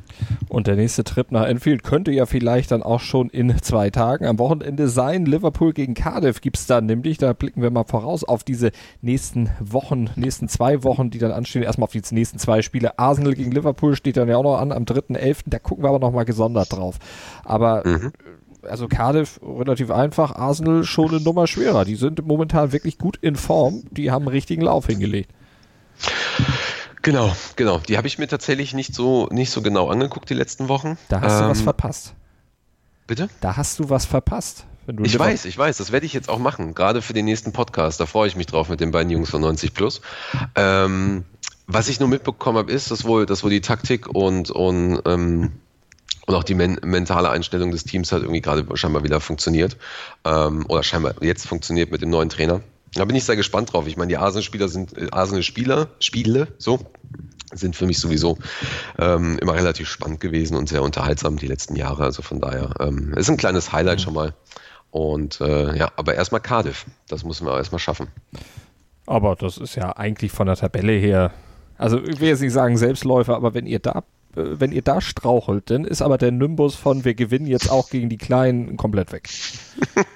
Und 0.49 0.65
der 0.65 0.75
nächste 0.75 1.03
Trip 1.03 1.31
nach 1.31 1.45
Enfield 1.45 1.83
könnte 1.83 2.11
ja 2.11 2.25
vielleicht 2.25 2.71
dann 2.71 2.81
auch 2.81 3.01
schon 3.01 3.29
in 3.29 3.61
zwei 3.61 3.91
Tagen 3.91 4.25
am 4.25 4.39
Wochenende 4.39 4.87
sein. 4.87 5.27
Liverpool 5.27 5.71
gegen 5.73 5.93
Cardiff 5.93 6.41
gibt 6.41 6.57
es 6.57 6.65
dann 6.65 6.87
nämlich. 6.87 7.19
Da 7.19 7.33
blicken 7.33 7.61
wir 7.61 7.69
mal 7.69 7.83
voraus 7.83 8.23
auf 8.23 8.43
diese 8.43 8.71
nächsten 9.01 9.51
Wochen, 9.59 10.09
nächsten 10.15 10.47
zwei 10.47 10.83
Wochen, 10.83 11.11
die 11.11 11.19
dann 11.19 11.31
anstehen. 11.31 11.61
Erstmal 11.61 11.85
auf 11.85 11.91
die 11.91 12.01
nächsten 12.11 12.39
zwei 12.39 12.63
Spiele. 12.63 12.86
Arsenal 12.97 13.33
gegen 13.33 13.51
Liverpool 13.51 13.95
steht 13.95 14.17
dann 14.17 14.27
ja 14.29 14.37
auch 14.37 14.43
noch 14.43 14.57
an 14.57 14.71
am 14.71 14.83
3.11. 14.83 15.39
Da 15.45 15.59
gucken 15.59 15.83
wir 15.83 15.89
aber 15.89 15.99
nochmal 15.99 16.25
gesondert 16.25 16.71
drauf. 16.73 16.97
Aber 17.43 17.83
also 18.63 18.87
Cardiff 18.87 19.39
relativ 19.43 19.91
einfach, 19.91 20.33
Arsenal 20.35 20.83
schon 20.83 21.09
eine 21.09 21.21
Nummer 21.21 21.47
schwerer. 21.47 21.85
Die 21.85 21.95
sind 21.95 22.25
momentan 22.25 22.71
wirklich 22.71 22.97
gut 22.97 23.17
in 23.21 23.35
Form. 23.35 23.83
Die 23.91 24.11
haben 24.11 24.23
einen 24.23 24.31
richtigen 24.33 24.61
Lauf 24.63 24.87
hingelegt. 24.87 25.29
Genau, 27.01 27.31
genau. 27.55 27.79
Die 27.79 27.97
habe 27.97 28.07
ich 28.07 28.17
mir 28.17 28.27
tatsächlich 28.27 28.73
nicht 28.73 28.93
so, 28.93 29.27
nicht 29.31 29.51
so 29.51 29.61
genau 29.61 29.89
angeguckt 29.89 30.29
die 30.29 30.33
letzten 30.33 30.67
Wochen. 30.67 30.97
Da 31.09 31.21
hast 31.21 31.39
du 31.39 31.47
was 31.47 31.59
Ähm, 31.59 31.63
verpasst. 31.63 32.13
Bitte? 33.05 33.29
Da 33.39 33.55
hast 33.55 33.79
du 33.79 33.89
was 33.89 34.05
verpasst. 34.05 34.65
Ich 34.89 34.93
Liverpool- 35.13 35.19
weiß, 35.33 35.45
ich 35.45 35.57
weiß, 35.57 35.77
das 35.77 35.91
werde 35.91 36.05
ich 36.05 36.13
jetzt 36.13 36.29
auch 36.29 36.39
machen, 36.39 36.73
gerade 36.73 37.01
für 37.01 37.11
den 37.13 37.25
nächsten 37.25 37.51
Podcast. 37.51 37.99
Da 37.99 38.05
freue 38.05 38.27
ich 38.27 38.35
mich 38.37 38.45
drauf 38.47 38.69
mit 38.69 38.79
den 38.79 38.91
beiden 38.91 39.09
Jungs 39.11 39.29
von 39.29 39.41
90 39.41 39.73
Plus. 39.73 40.01
Ähm, 40.55 41.25
was 41.67 41.89
ich 41.89 41.99
nur 41.99 42.09
mitbekommen 42.09 42.57
habe, 42.57 42.71
ist, 42.71 42.91
dass 42.91 43.03
wohl, 43.03 43.25
dass 43.25 43.43
wohl 43.43 43.51
die 43.51 43.61
Taktik 43.61 44.07
und, 44.07 44.49
und, 44.49 45.01
ähm, 45.05 45.51
und 46.25 46.35
auch 46.35 46.43
die 46.43 46.55
men 46.55 46.79
mentale 46.83 47.29
Einstellung 47.29 47.71
des 47.71 47.83
Teams 47.83 48.11
hat 48.11 48.21
irgendwie 48.21 48.41
gerade 48.41 48.65
scheinbar 48.75 49.03
wieder 49.03 49.19
funktioniert. 49.19 49.77
Ähm, 50.23 50.65
oder 50.69 50.81
scheinbar 50.83 51.15
jetzt 51.21 51.45
funktioniert 51.45 51.91
mit 51.91 52.01
dem 52.01 52.09
neuen 52.09 52.29
Trainer. 52.29 52.61
Da 52.93 53.03
bin 53.05 53.15
ich 53.15 53.25
sehr 53.25 53.35
gespannt 53.35 53.73
drauf. 53.73 53.85
Ich 53.85 53.97
meine, 53.97 54.09
die 54.09 54.17
Arsenal-Spieler 54.17 54.69
sind 54.69 54.97
äh, 54.97 55.09
Arsenal-Spieler, 55.11 55.89
Spiele, 55.99 56.47
so, 56.57 56.79
sind 57.53 57.75
für 57.75 57.85
mich 57.85 57.99
sowieso 57.99 58.37
ähm, 58.97 59.37
immer 59.39 59.53
relativ 59.53 59.89
spannend 59.89 60.21
gewesen 60.21 60.55
und 60.55 60.69
sehr 60.69 60.81
unterhaltsam 60.81 61.37
die 61.37 61.47
letzten 61.47 61.75
Jahre. 61.75 62.03
Also 62.03 62.21
von 62.21 62.39
daher 62.39 62.73
ähm, 62.79 63.13
ist 63.13 63.29
ein 63.29 63.37
kleines 63.37 63.73
Highlight 63.73 64.01
schon 64.01 64.13
mal. 64.13 64.33
Und 64.91 65.41
äh, 65.41 65.77
ja, 65.77 65.91
aber 65.97 66.15
erstmal 66.15 66.41
Cardiff. 66.41 66.85
Das 67.09 67.25
müssen 67.25 67.45
wir 67.45 67.57
erstmal 67.57 67.79
schaffen. 67.79 68.07
Aber 69.05 69.35
das 69.35 69.57
ist 69.57 69.75
ja 69.75 69.95
eigentlich 69.95 70.31
von 70.31 70.47
der 70.47 70.55
Tabelle 70.55 70.93
her, 70.93 71.33
also 71.77 72.03
ich 72.03 72.19
will 72.19 72.29
jetzt 72.29 72.41
nicht 72.41 72.53
sagen 72.53 72.77
Selbstläufer, 72.77 73.35
aber 73.35 73.53
wenn 73.53 73.65
ihr 73.65 73.79
da, 73.79 74.03
äh, 74.35 74.43
wenn 74.59 74.71
ihr 74.71 74.81
da 74.81 75.01
strauchelt, 75.01 75.69
dann 75.69 75.85
ist 75.85 76.01
aber 76.01 76.17
der 76.17 76.31
Nimbus 76.31 76.75
von 76.75 77.05
wir 77.05 77.13
gewinnen 77.13 77.47
jetzt 77.47 77.69
auch 77.71 77.89
gegen 77.89 78.09
die 78.09 78.17
Kleinen 78.17 78.77
komplett 78.77 79.11
weg. 79.11 79.29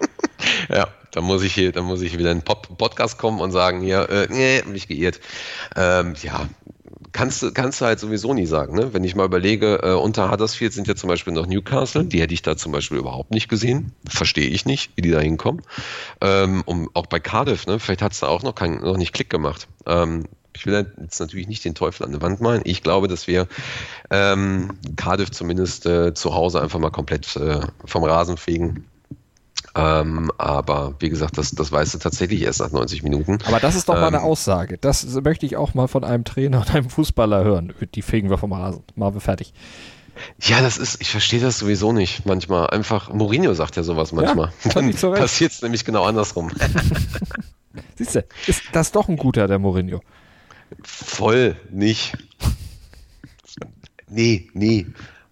Ja, 0.70 0.88
da 1.12 1.22
muss 1.22 1.44
ich 1.44 1.54
hier, 1.54 1.72
da 1.72 1.82
muss 1.82 2.02
ich 2.02 2.18
wieder 2.18 2.32
in 2.32 2.40
den 2.40 2.44
Podcast 2.44 3.18
kommen 3.18 3.42
und 3.42 3.52
sagen, 3.52 3.82
hier, 3.82 4.10
äh, 4.10 4.28
nee, 4.30 4.64
mich 4.68 4.88
geirrt. 4.88 5.20
Ähm, 5.76 6.14
ja, 6.22 6.48
kannst 7.12 7.42
du, 7.42 7.52
kannst 7.52 7.82
du 7.82 7.86
halt 7.86 8.00
sowieso 8.00 8.34
nie 8.34 8.46
sagen, 8.46 8.76
ne? 8.76 8.94
Wenn 8.94 9.04
ich 9.04 9.16
mal 9.16 9.26
überlege, 9.26 9.82
äh, 9.84 9.94
unter 9.94 10.32
Huddersfield 10.32 10.74
sind 10.74 10.88
ja 10.88 10.96
zum 10.96 11.10
Beispiel 11.10 11.34
noch 11.34 11.48
Newcastle, 11.48 12.06
die 12.06 12.22
hätte 12.22 12.34
ich 12.34 12.42
da 12.42 12.56
zum 12.58 12.72
Beispiel 12.72 12.98
überhaupt 12.98 13.32
nicht 13.32 13.50
gesehen. 13.50 13.94
Verstehe 14.08 14.48
ich 14.48 14.66
nicht, 14.66 14.92
wie 14.96 15.02
die 15.02 15.12
da 15.12 15.20
hinkommen. 15.20 15.62
Ähm, 16.22 16.64
auch 16.94 17.08
bei 17.08 17.20
Cardiff, 17.20 17.68
ne? 17.68 17.80
Vielleicht 17.80 18.02
hat 18.02 18.14
es 18.14 18.20
da 18.20 18.28
auch 18.28 18.44
noch, 18.44 18.56
kein, 18.56 18.80
noch 18.80 18.98
nicht 18.98 19.14
Klick 19.14 19.30
gemacht. 19.30 19.68
Ähm, 19.86 20.26
ich 20.54 20.66
will 20.66 20.86
jetzt 21.02 21.20
natürlich 21.20 21.48
nicht 21.48 21.64
den 21.66 21.76
Teufel 21.76 22.06
an 22.06 22.12
der 22.12 22.22
Wand 22.22 22.42
malen. 22.42 22.62
Ich 22.66 22.84
glaube, 22.84 23.08
dass 23.08 23.28
wir 23.28 23.48
ähm, 24.10 24.72
Cardiff 24.96 25.32
zumindest 25.32 25.86
äh, 25.86 26.14
zu 26.14 26.34
Hause 26.34 26.62
einfach 26.62 26.80
mal 26.80 26.92
komplett 26.92 27.36
äh, 27.36 27.62
vom 27.86 28.04
Rasen 28.04 28.38
fegen 28.38 28.86
Ähm, 29.74 30.32
aber 30.38 30.96
wie 31.00 31.10
gesagt, 31.10 31.38
das, 31.38 31.52
das 31.52 31.72
weißt 31.72 31.94
du 31.94 31.98
tatsächlich 32.00 32.42
erst 32.42 32.60
nach 32.60 32.72
90 32.72 33.04
Minuten. 33.04 33.38
Aber 33.46 33.60
das 33.60 33.76
ist 33.76 33.88
doch 33.88 33.94
mal 33.94 34.08
eine 34.08 34.18
Ähm, 34.18 34.24
Aussage. 34.24 34.78
Das 34.78 35.06
möchte 35.22 35.46
ich 35.46 35.56
auch 35.56 35.74
mal 35.74 35.88
von 35.88 36.04
einem 36.04 36.26
Trainer 36.26 36.60
und 36.60 36.76
einem 36.76 36.90
Fußballer 36.90 37.44
hören. 37.44 37.74
Die 37.96 38.02
fegen 38.02 38.30
wir 38.30 38.38
vom 38.38 38.52
Rasen. 38.52 38.84
Machen 38.96 39.14
wir 39.14 39.22
fertig. 39.22 39.54
Ja, 40.42 40.62
das 40.62 40.78
ist, 40.78 41.02
ich 41.02 41.10
verstehe 41.10 41.40
das 41.40 41.58
sowieso 41.58 41.94
nicht 41.94 42.26
manchmal. 42.26 42.68
Einfach, 42.70 43.14
Mourinho 43.14 43.54
sagt 43.54 43.78
ja 43.78 43.84
sowas 43.84 44.12
manchmal. 44.12 44.52
zu 44.94 45.10
Recht. 45.10 45.22
passiert 45.22 45.52
es 45.54 45.62
nämlich 45.62 45.86
genau 45.86 46.04
andersrum. 46.04 46.52
Siehst 47.96 48.16
du, 48.16 48.26
ist 48.48 48.64
das 48.74 48.92
doch 48.92 49.08
ein 49.08 49.16
guter, 49.16 49.48
der 49.48 49.58
Mourinho. 49.60 50.02
Voll 50.84 51.56
nicht. 51.70 52.14
Nee, 54.08 54.50
nee. 54.54 54.88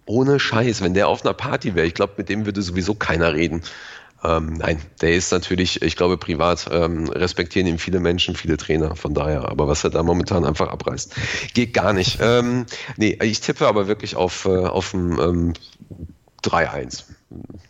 Ohne 0.05 0.39
Scheiß. 0.39 0.81
Wenn 0.81 0.93
der 0.93 1.07
auf 1.07 1.23
einer 1.23 1.33
Party 1.33 1.75
wäre, 1.75 1.85
ich 1.85 1.93
glaube, 1.93 2.13
mit 2.17 2.29
dem 2.29 2.45
würde 2.45 2.61
sowieso 2.61 2.95
keiner 2.95 3.33
reden. 3.33 3.61
Ähm, 4.23 4.53
nein, 4.55 4.81
der 5.01 5.13
ist 5.13 5.31
natürlich, 5.31 5.81
ich 5.81 5.95
glaube, 5.95 6.17
privat 6.17 6.67
ähm, 6.71 7.07
respektieren 7.09 7.67
ihn 7.67 7.79
viele 7.79 7.99
Menschen, 7.99 8.35
viele 8.35 8.57
Trainer, 8.57 8.95
von 8.95 9.13
daher. 9.13 9.47
Aber 9.49 9.67
was 9.67 9.83
er 9.83 9.91
da 9.91 10.03
momentan 10.03 10.43
einfach 10.43 10.67
abreißt, 10.69 11.15
geht 11.53 11.73
gar 11.73 11.93
nicht. 11.93 12.19
Ähm, 12.21 12.65
nee, 12.97 13.17
ich 13.21 13.39
tippe 13.39 13.67
aber 13.67 13.87
wirklich 13.87 14.15
auf, 14.15 14.45
äh, 14.45 14.49
auf 14.49 14.93
ein 14.93 15.17
ähm, 15.19 15.53
3-1. 16.43 17.03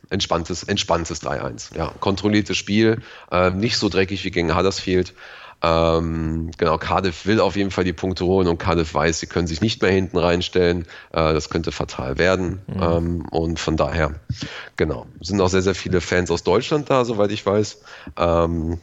Entspanntes, 0.09 0.63
entspanntes 0.63 1.21
3-1. 1.21 1.77
Ja, 1.77 1.93
kontrolliertes 1.99 2.57
Spiel, 2.57 3.01
äh, 3.31 3.51
nicht 3.51 3.77
so 3.77 3.89
dreckig 3.89 4.23
wie 4.23 4.31
gegen 4.31 4.55
Huddersfield. 4.55 5.13
Ähm, 5.61 6.51
genau, 6.57 6.77
Cardiff 6.77 7.25
will 7.25 7.41
auf 7.41 7.55
jeden 7.55 7.71
Fall 7.71 7.83
die 7.83 7.93
Punkte 7.93 8.25
holen 8.25 8.47
und 8.47 8.59
Cardiff 8.59 8.93
weiß, 8.93 9.19
sie 9.19 9.27
können 9.27 9.47
sich 9.47 9.61
nicht 9.61 9.81
mehr 9.81 9.91
hinten 9.91 10.17
reinstellen. 10.17 10.83
Äh, 11.11 11.33
das 11.33 11.49
könnte 11.49 11.71
fatal 11.71 12.17
werden. 12.17 12.61
Ähm, 12.79 13.25
und 13.31 13.59
von 13.59 13.75
daher, 13.75 14.15
genau, 14.77 15.05
sind 15.19 15.41
auch 15.41 15.49
sehr, 15.49 15.61
sehr 15.61 15.75
viele 15.75 16.01
Fans 16.01 16.31
aus 16.31 16.43
Deutschland 16.43 16.89
da, 16.89 17.03
soweit 17.03 17.31
ich 17.31 17.45
weiß. 17.45 17.81
Ähm, 18.17 18.79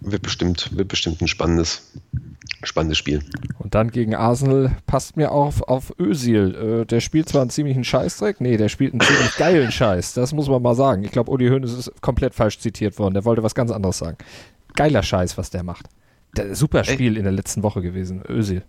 wird 0.00 0.22
bestimmt, 0.22 0.76
wird 0.76 0.88
bestimmt 0.88 1.20
ein 1.20 1.28
spannendes, 1.28 1.92
spannendes 2.62 2.98
Spiel. 2.98 3.22
Und 3.58 3.74
dann 3.74 3.90
gegen 3.90 4.14
Arsenal 4.14 4.76
passt 4.86 5.16
mir 5.16 5.32
auf, 5.32 5.62
auf 5.62 5.92
Özil. 5.98 6.82
Äh, 6.82 6.86
der 6.86 7.00
spielt 7.00 7.28
zwar 7.28 7.42
einen 7.42 7.50
ziemlichen 7.50 7.84
Scheißdreck, 7.84 8.40
nee, 8.40 8.56
der 8.56 8.70
spielt 8.70 8.94
einen 8.94 9.00
ziemlich 9.00 9.34
geilen 9.36 9.70
Scheiß. 9.70 10.14
Das 10.14 10.32
muss 10.32 10.48
man 10.48 10.62
mal 10.62 10.74
sagen. 10.74 11.04
Ich 11.04 11.10
glaube, 11.10 11.30
Uli 11.30 11.48
Hoeneß 11.48 11.72
ist 11.72 12.00
komplett 12.00 12.34
falsch 12.34 12.58
zitiert 12.58 12.98
worden. 12.98 13.14
Der 13.14 13.24
wollte 13.26 13.42
was 13.42 13.54
ganz 13.54 13.70
anderes 13.70 13.98
sagen. 13.98 14.16
Geiler 14.74 15.02
Scheiß, 15.02 15.36
was 15.38 15.50
der 15.50 15.62
macht. 15.62 15.86
Super 16.54 16.84
Spiel 16.84 17.16
in 17.16 17.24
der 17.24 17.32
letzten 17.32 17.62
Woche 17.62 17.82
gewesen, 17.82 18.22
Özil. 18.28 18.62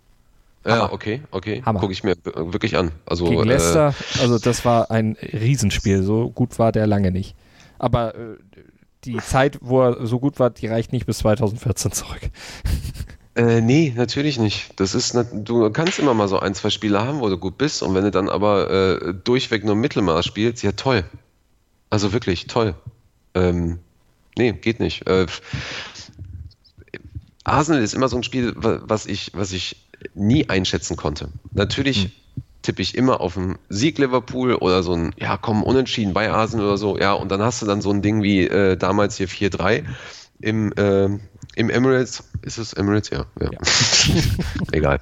Ja, 0.66 0.92
okay, 0.92 1.22
okay. 1.30 1.62
Hammer. 1.64 1.80
Gucke 1.80 1.92
ich 1.92 2.04
mir 2.04 2.16
wirklich 2.24 2.76
an. 2.76 2.90
Also, 3.06 3.26
Gegen 3.26 3.42
äh, 3.42 3.46
Leicester, 3.46 3.94
also 4.20 4.38
das 4.38 4.64
war 4.64 4.90
ein 4.90 5.16
Riesenspiel. 5.22 6.02
So 6.02 6.30
gut 6.30 6.58
war 6.58 6.72
der 6.72 6.86
lange 6.86 7.10
nicht. 7.10 7.34
Aber 7.78 8.14
äh, 8.14 8.36
die 9.04 9.18
Zeit, 9.18 9.58
wo 9.60 9.82
er 9.82 10.06
so 10.06 10.18
gut 10.18 10.38
war, 10.38 10.50
die 10.50 10.66
reicht 10.66 10.92
nicht 10.92 11.06
bis 11.06 11.18
2014 11.18 11.92
zurück. 11.92 12.20
Äh, 13.38 13.60
nee, 13.60 13.94
natürlich 13.96 14.36
nicht. 14.36 14.72
Das 14.80 14.96
ist, 14.96 15.16
du 15.32 15.70
kannst 15.70 16.00
immer 16.00 16.12
mal 16.12 16.26
so 16.26 16.40
ein, 16.40 16.56
zwei 16.56 16.70
Spiele 16.70 17.00
haben, 17.00 17.20
wo 17.20 17.28
du 17.28 17.38
gut 17.38 17.56
bist 17.56 17.84
und 17.84 17.94
wenn 17.94 18.02
du 18.02 18.10
dann 18.10 18.28
aber 18.28 18.68
äh, 18.68 19.14
durchweg 19.14 19.64
nur 19.64 19.76
Mittelmaß 19.76 20.26
spielst, 20.26 20.64
ja 20.64 20.72
toll. 20.72 21.04
Also 21.88 22.12
wirklich 22.12 22.48
toll. 22.48 22.74
Ähm, 23.34 23.78
nee, 24.36 24.50
geht 24.50 24.80
nicht. 24.80 25.06
Äh, 25.06 25.26
Arsenal 27.50 27.82
ist 27.82 27.94
immer 27.94 28.08
so 28.08 28.16
ein 28.16 28.22
Spiel, 28.22 28.52
wa- 28.56 28.80
was 28.82 29.06
ich, 29.06 29.32
was 29.34 29.52
ich 29.52 29.76
nie 30.14 30.48
einschätzen 30.48 30.96
konnte. 30.96 31.28
Natürlich 31.52 32.10
tippe 32.62 32.82
ich 32.82 32.96
immer 32.96 33.20
auf 33.20 33.36
einen 33.36 33.56
Sieg 33.68 33.98
Liverpool 33.98 34.54
oder 34.54 34.82
so 34.82 34.92
ein, 34.92 35.14
ja 35.18 35.36
komm, 35.36 35.62
unentschieden 35.62 36.12
bei 36.12 36.30
Arsenal 36.30 36.66
oder 36.66 36.76
so, 36.78 36.98
ja, 36.98 37.12
und 37.12 37.30
dann 37.30 37.40
hast 37.42 37.62
du 37.62 37.66
dann 37.66 37.80
so 37.80 37.90
ein 37.90 38.02
Ding 38.02 38.22
wie 38.22 38.46
äh, 38.46 38.76
damals 38.76 39.16
hier 39.16 39.28
4-3 39.28 39.84
im, 40.40 40.72
äh, 40.76 41.04
im 41.56 41.70
Emirates, 41.70 42.22
ist 42.42 42.58
es 42.58 42.72
Emirates? 42.74 43.10
Ja, 43.10 43.26
ja. 43.40 43.50
Egal. 44.72 45.00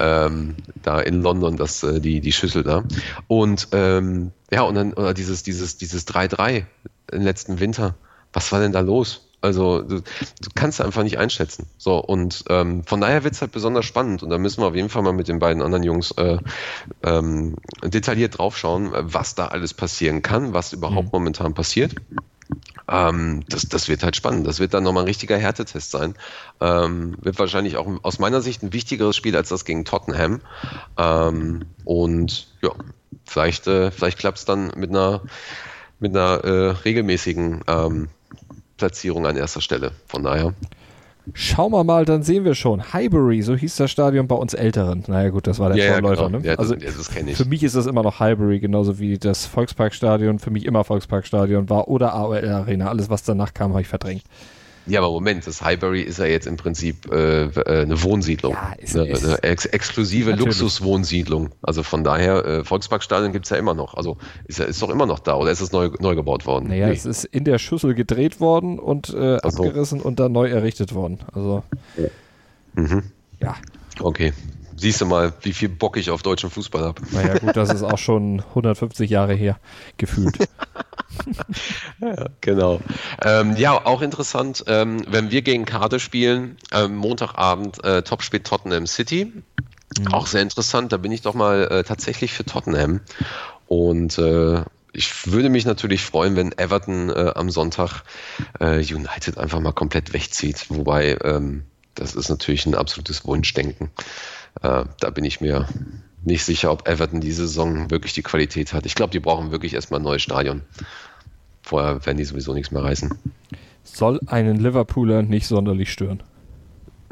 Ähm, 0.00 0.56
da 0.82 1.00
in 1.00 1.22
London, 1.22 1.56
das, 1.56 1.82
äh, 1.82 2.00
die, 2.00 2.20
die 2.20 2.32
Schüssel 2.32 2.62
da. 2.64 2.82
Und 3.28 3.68
ähm, 3.72 4.32
ja, 4.50 4.62
und 4.62 4.74
dann 4.74 4.92
oder 4.94 5.14
dieses, 5.14 5.42
dieses, 5.42 5.76
dieses 5.76 6.06
3-3 6.08 6.64
im 7.12 7.22
letzten 7.22 7.60
Winter. 7.60 7.94
Was 8.32 8.50
war 8.50 8.60
denn 8.60 8.72
da 8.72 8.80
los? 8.80 9.28
Also 9.42 9.82
du, 9.82 10.00
du 10.00 10.50
kannst 10.54 10.80
einfach 10.80 11.02
nicht 11.02 11.18
einschätzen. 11.18 11.66
So, 11.76 11.98
und 11.98 12.44
ähm, 12.48 12.84
von 12.84 13.00
daher 13.00 13.24
wird 13.24 13.34
es 13.34 13.40
halt 13.40 13.52
besonders 13.52 13.84
spannend. 13.84 14.22
Und 14.22 14.30
da 14.30 14.38
müssen 14.38 14.62
wir 14.62 14.68
auf 14.68 14.74
jeden 14.76 14.88
Fall 14.88 15.02
mal 15.02 15.12
mit 15.12 15.28
den 15.28 15.40
beiden 15.40 15.62
anderen 15.62 15.82
Jungs 15.82 16.12
äh, 16.12 16.38
ähm, 17.02 17.56
detailliert 17.82 18.38
draufschauen, 18.38 18.92
was 18.94 19.34
da 19.34 19.48
alles 19.48 19.74
passieren 19.74 20.22
kann, 20.22 20.54
was 20.54 20.72
überhaupt 20.72 21.12
momentan 21.12 21.54
passiert. 21.54 21.96
Ähm, 22.88 23.44
das, 23.48 23.68
das 23.68 23.88
wird 23.88 24.02
halt 24.02 24.16
spannend. 24.16 24.46
Das 24.46 24.60
wird 24.60 24.74
dann 24.74 24.84
nochmal 24.84 25.04
ein 25.04 25.08
richtiger 25.08 25.36
Härtetest 25.36 25.90
sein. 25.90 26.14
Ähm, 26.60 27.16
wird 27.20 27.38
wahrscheinlich 27.38 27.76
auch 27.76 27.88
aus 28.02 28.18
meiner 28.18 28.40
Sicht 28.40 28.62
ein 28.62 28.72
wichtigeres 28.72 29.16
Spiel 29.16 29.36
als 29.36 29.48
das 29.48 29.64
gegen 29.64 29.84
Tottenham. 29.84 30.40
Ähm, 30.96 31.64
und 31.84 32.48
ja, 32.62 32.70
vielleicht, 33.24 33.66
äh, 33.66 33.90
vielleicht 33.90 34.18
klappt 34.18 34.38
es 34.38 34.44
dann 34.44 34.72
mit 34.76 34.90
einer, 34.90 35.22
mit 36.00 36.16
einer 36.16 36.44
äh, 36.44 36.70
regelmäßigen 36.70 37.62
ähm, 37.66 38.08
Platzierung 38.82 39.24
an 39.26 39.36
erster 39.36 39.60
Stelle. 39.60 39.92
Von 40.08 40.24
daher. 40.24 40.54
Schauen 41.34 41.70
wir 41.70 41.84
mal, 41.84 42.04
dann 42.04 42.24
sehen 42.24 42.44
wir 42.44 42.56
schon. 42.56 42.92
Highbury, 42.92 43.42
so 43.42 43.54
hieß 43.54 43.76
das 43.76 43.92
Stadion 43.92 44.26
bei 44.26 44.34
uns 44.34 44.54
Älteren. 44.54 45.04
Naja 45.06 45.28
gut, 45.28 45.46
das 45.46 45.60
war 45.60 45.68
der 45.68 45.78
Ja, 45.78 45.84
ja, 45.84 45.92
Vorläufer. 45.92 46.26
genau. 46.26 46.38
ne? 46.40 46.44
Ja, 46.44 46.56
das- 46.56 46.72
also 46.72 46.74
ja, 46.74 46.90
das 46.90 47.08
ich. 47.28 47.36
Für 47.36 47.44
mich 47.44 47.62
ist 47.62 47.76
das 47.76 47.86
immer 47.86 48.02
noch 48.02 48.18
Highbury, 48.18 48.58
genauso 48.58 48.98
wie 48.98 49.18
das 49.18 49.46
Volksparkstadion 49.46 50.40
für 50.40 50.50
mich 50.50 50.64
immer 50.64 50.82
Volksparkstadion 50.82 51.70
war 51.70 51.86
oder 51.86 52.12
AOL 52.14 52.44
Arena. 52.48 52.88
Alles, 52.88 53.08
was 53.08 53.22
danach 53.22 53.54
kam, 53.54 53.70
habe 53.70 53.82
ich 53.82 53.86
verdrängt. 53.88 54.24
Ja, 54.86 54.98
aber 55.00 55.10
Moment, 55.10 55.46
das 55.46 55.62
Highbury 55.62 56.02
ist 56.02 56.18
ja 56.18 56.24
jetzt 56.24 56.46
im 56.48 56.56
Prinzip 56.56 57.10
äh, 57.12 57.44
äh, 57.44 57.82
eine 57.82 58.02
Wohnsiedlung. 58.02 58.54
Ja, 58.54 58.72
ist- 58.78 58.96
eine, 58.96 59.08
ist- 59.08 59.24
eine 59.24 59.42
ex 59.44 59.64
exklusive. 59.66 60.32
Luxuswohnsiedlung. 60.32 61.50
Also 61.62 61.82
von 61.84 62.02
daher, 62.02 62.44
äh, 62.44 62.64
Volksparkstadion 62.64 63.32
gibt's 63.32 63.50
ja 63.50 63.56
immer 63.58 63.74
noch. 63.74 63.94
Also 63.94 64.16
ist, 64.46 64.58
ist 64.58 64.82
doch 64.82 64.90
immer 64.90 65.06
noch 65.06 65.20
da 65.20 65.36
oder 65.36 65.52
ist 65.52 65.60
es 65.60 65.70
neu, 65.70 65.90
neu 66.00 66.14
gebaut 66.16 66.46
worden? 66.46 66.68
Naja, 66.68 66.88
Nee. 66.88 66.94
es 66.94 67.06
ist 67.06 67.24
in 67.24 67.44
der 67.44 67.58
Schüssel 67.58 67.94
gedreht 67.94 68.40
worden 68.40 68.78
und 68.80 69.08
äh, 69.10 69.38
so. 69.48 69.64
abgerissen 69.64 70.00
und 70.00 70.18
dann 70.18 70.32
neu 70.32 70.48
errichtet 70.48 70.94
worden. 70.94 71.20
Also, 71.32 71.62
Mhm. 72.74 73.02
ja. 73.40 73.54
Okay. 74.00 74.32
Siehst 74.76 75.00
du 75.00 75.06
mal, 75.06 75.32
wie 75.42 75.52
viel 75.52 75.68
Bock 75.68 75.96
ich 75.96 76.10
auf 76.10 76.22
deutschen 76.22 76.50
Fußball 76.50 76.82
habe. 76.82 77.02
Naja, 77.10 77.38
gut, 77.38 77.56
das 77.56 77.72
ist 77.72 77.82
auch 77.82 77.98
schon 77.98 78.40
150 78.50 79.10
Jahre 79.10 79.34
her, 79.34 79.58
gefühlt. 79.96 80.38
Genau. 82.40 82.80
Ähm, 83.22 83.54
ja, 83.56 83.72
auch 83.72 84.02
interessant, 84.02 84.64
ähm, 84.66 85.04
wenn 85.06 85.30
wir 85.30 85.42
gegen 85.42 85.66
Karte 85.66 86.00
spielen, 86.00 86.56
ähm, 86.72 86.96
Montagabend 86.96 87.84
äh, 87.84 88.02
Topspiel 88.02 88.40
Tottenham 88.40 88.86
City. 88.86 89.32
Auch 90.10 90.26
sehr 90.26 90.40
interessant, 90.40 90.92
da 90.92 90.96
bin 90.96 91.12
ich 91.12 91.20
doch 91.20 91.34
mal 91.34 91.64
äh, 91.64 91.84
tatsächlich 91.84 92.32
für 92.32 92.44
Tottenham. 92.44 93.00
Und 93.66 94.18
äh, 94.18 94.62
ich 94.92 95.30
würde 95.30 95.48
mich 95.48 95.64
natürlich 95.64 96.02
freuen, 96.02 96.36
wenn 96.36 96.56
Everton 96.58 97.10
äh, 97.10 97.32
am 97.34 97.50
Sonntag 97.50 98.02
äh, 98.60 98.78
United 98.78 99.38
einfach 99.38 99.60
mal 99.60 99.72
komplett 99.72 100.12
wegzieht. 100.12 100.66
Wobei, 100.70 101.18
ähm, 101.22 101.64
das 101.94 102.14
ist 102.14 102.28
natürlich 102.28 102.66
ein 102.66 102.74
absolutes 102.74 103.24
Wunschdenken. 103.24 103.90
Äh, 104.60 104.84
da 105.00 105.10
bin 105.10 105.24
ich 105.24 105.40
mir 105.40 105.66
nicht 106.24 106.44
sicher, 106.44 106.70
ob 106.70 106.88
Everton 106.88 107.20
diese 107.20 107.46
Saison 107.46 107.90
wirklich 107.90 108.12
die 108.12 108.22
Qualität 108.22 108.72
hat. 108.72 108.86
Ich 108.86 108.94
glaube, 108.94 109.10
die 109.10 109.20
brauchen 109.20 109.50
wirklich 109.50 109.74
erstmal 109.74 110.00
ein 110.00 110.04
neues 110.04 110.22
Stadion. 110.22 110.62
Vorher 111.62 112.04
werden 112.04 112.18
die 112.18 112.24
sowieso 112.24 112.54
nichts 112.54 112.70
mehr 112.70 112.82
reißen. 112.82 113.12
Soll 113.84 114.20
einen 114.26 114.56
Liverpooler 114.56 115.22
nicht 115.22 115.46
sonderlich 115.46 115.92
stören. 115.92 116.22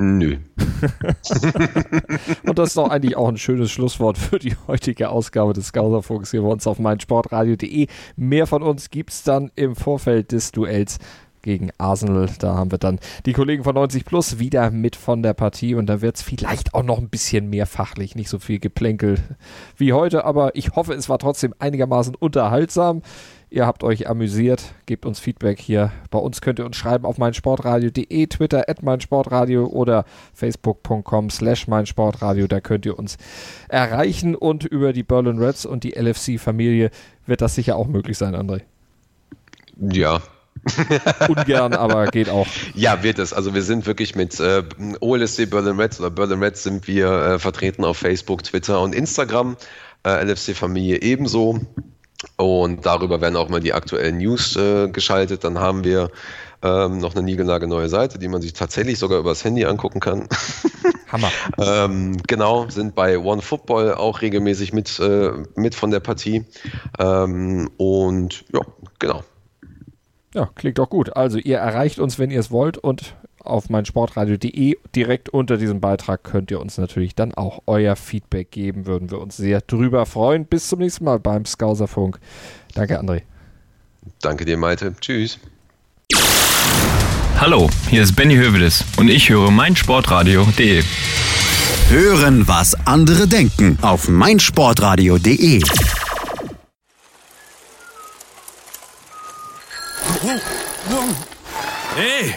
Nö. 0.03 0.39
Und 2.47 2.59
das 2.59 2.69
ist 2.69 2.77
doch 2.79 2.89
eigentlich 2.89 3.19
auch 3.19 3.29
ein 3.29 3.37
schönes 3.37 3.71
Schlusswort 3.71 4.17
für 4.17 4.39
die 4.39 4.57
heutige 4.67 5.11
Ausgabe 5.11 5.53
des 5.53 5.67
Skauserfunks 5.67 6.31
hier 6.31 6.41
bei 6.41 6.49
uns 6.49 6.67
auf 6.67 6.79
meinsportradio.de. 6.79 7.87
Mehr 8.17 8.47
von 8.47 8.63
uns 8.63 8.89
gibt 8.89 9.11
es 9.11 9.25
dann 9.25 9.51
im 9.57 9.77
Vorfeld 9.77 10.33
des 10.33 10.53
Duells 10.53 10.99
gegen 11.43 11.71
Arsenal. 11.79 12.29
Da 12.39 12.55
haben 12.55 12.71
wir 12.71 12.79
dann 12.79 12.99
die 13.27 13.33
Kollegen 13.33 13.65
von 13.65 13.75
90 13.75 14.05
Plus 14.05 14.39
wieder 14.39 14.71
mit 14.71 14.97
von 14.97 15.23
der 15.23 15.35
Partie 15.35 15.75
und 15.75 15.87
da 15.87 16.01
wird 16.01 16.17
es 16.17 16.23
vielleicht 16.23 16.75
auch 16.75 16.83
noch 16.83 16.99
ein 16.99 17.09
bisschen 17.09 17.51
mehr 17.51 17.67
fachlich, 17.67 18.15
nicht 18.15 18.29
so 18.29 18.39
viel 18.39 18.59
Geplänkel 18.59 19.19
wie 19.77 19.93
heute, 19.93 20.25
aber 20.25 20.55
ich 20.57 20.71
hoffe, 20.77 20.95
es 20.95 21.09
war 21.09 21.19
trotzdem 21.19 21.55
einigermaßen 21.59 22.15
unterhaltsam. 22.15 23.03
Ihr 23.53 23.67
habt 23.67 23.83
euch 23.83 24.09
amüsiert, 24.09 24.75
gebt 24.87 25.05
uns 25.05 25.19
Feedback 25.19 25.59
hier. 25.59 25.91
Bei 26.11 26.21
uns 26.21 26.41
könnt 26.41 26.61
ihr 26.61 26.65
uns 26.65 26.77
schreiben 26.77 27.05
auf 27.05 27.19
meinsportradio.de, 27.19 28.27
Twitter 28.29 28.69
at 28.69 28.85
meinsportradio 28.85 29.67
oder 29.67 30.05
facebook.com 30.35 31.31
slash 31.31 31.67
meinsportradio. 31.67 32.47
Da 32.47 32.61
könnt 32.61 32.87
ihr 32.87 32.97
uns 32.97 33.19
erreichen 33.69 34.37
und 34.37 34.65
über 34.65 34.93
die 34.93 35.03
Berlin 35.03 35.39
Reds 35.39 35.67
und 35.67 35.83
die 35.83 35.99
LFC-Familie 35.99 36.91
wird 37.27 37.41
das 37.41 37.57
sicher 37.57 37.75
auch 37.75 37.89
möglich 37.89 38.17
sein, 38.19 38.37
André. 38.37 38.61
Ja. 39.81 40.21
Ungern, 41.29 41.73
aber 41.73 42.07
geht 42.07 42.29
auch. 42.29 42.47
Ja, 42.75 43.03
wird 43.03 43.19
es. 43.19 43.33
Also 43.33 43.55
wir 43.55 43.63
sind 43.63 43.87
wirklich 43.87 44.15
mit 44.15 44.39
äh, 44.41 44.63
OLSC 45.01 45.47
Berlin 45.47 45.81
Reds 45.81 46.01
oder 46.01 46.11
Berlin 46.11 46.43
Reds 46.43 46.63
sind 46.63 46.87
wir 46.87 47.11
äh, 47.11 47.39
vertreten 47.39 47.85
auf 47.85 47.97
Facebook, 47.97 48.43
Twitter 48.43 48.81
und 48.81 48.95
Instagram. 48.95 49.57
Äh, 50.05 50.25
LFC 50.25 50.55
Familie 50.55 51.01
ebenso. 51.03 51.61
Und 52.37 52.85
darüber 52.85 53.21
werden 53.21 53.37
auch 53.37 53.49
mal 53.49 53.61
die 53.61 53.73
aktuellen 53.73 54.19
News 54.19 54.57
äh, 54.57 54.89
geschaltet. 54.89 55.45
Dann 55.45 55.59
haben 55.59 55.85
wir 55.85 56.11
ähm, 56.63 56.99
noch 56.99 57.15
eine 57.15 57.23
niegelnagelneue 57.23 57.89
Seite, 57.89 58.19
die 58.19 58.29
man 58.29 58.43
sich 58.43 58.53
tatsächlich 58.53 58.99
sogar 58.99 59.19
übers 59.19 59.45
Handy 59.45 59.65
angucken 59.65 60.01
kann. 60.01 60.29
Hammer. 61.09 61.31
ähm, 61.59 62.19
genau, 62.27 62.69
sind 62.69 62.95
bei 62.95 63.19
One 63.19 63.43
Football 63.43 63.95
auch 63.95 64.21
regelmäßig 64.21 64.73
mit, 64.73 65.01
äh, 65.01 65.33
mit 65.57 65.75
von 65.75 65.91
der 65.91 66.01
Partie. 66.01 66.45
Ähm, 66.99 67.71
und 67.79 68.45
ja, 68.53 68.61
genau. 68.99 69.25
Ja, 70.35 70.49
klingt 70.55 70.79
doch 70.79 70.89
gut. 70.89 71.17
Also 71.17 71.39
ihr 71.39 71.59
erreicht 71.59 71.99
uns, 71.99 72.19
wenn 72.19 72.31
ihr 72.31 72.41
es 72.41 72.51
wollt 72.51 72.79
und 72.79 73.17
auf 73.41 73.69
meinsportradio.de 73.69 74.77
direkt 74.95 75.29
unter 75.31 75.57
diesem 75.57 75.81
Beitrag 75.81 76.23
könnt 76.23 76.51
ihr 76.51 76.61
uns 76.61 76.79
natürlich 76.79 77.15
dann 77.15 77.35
auch 77.35 77.63
euer 77.67 77.97
Feedback 77.97 78.51
geben. 78.51 78.87
Würden 78.87 79.11
wir 79.11 79.19
uns 79.19 79.37
sehr 79.37 79.61
drüber 79.61 80.07
freuen. 80.07 80.45
Bis 80.45 80.69
zum 80.69 80.81
nächsten 80.81 81.05
Mal 81.05 81.19
beim 81.19 81.47
Skauserfunk. 81.47 82.19
Danke, 82.75 83.01
André. 83.01 83.23
Danke 84.21 84.45
dir, 84.45 84.57
Malte. 84.57 84.95
Tschüss. 85.01 85.39
Hallo, 87.39 87.71
hier 87.89 88.03
ist 88.03 88.15
Benny 88.15 88.37
Hövedes 88.37 88.85
und 88.99 89.09
ich 89.09 89.31
höre 89.31 89.51
meinsportradio.de. 89.51 90.83
Hören, 91.89 92.47
was 92.47 92.75
andere 92.87 93.27
denken 93.27 93.79
auf 93.81 94.09
meinsportradio.de. 94.09 95.63
Hey! 101.95 102.35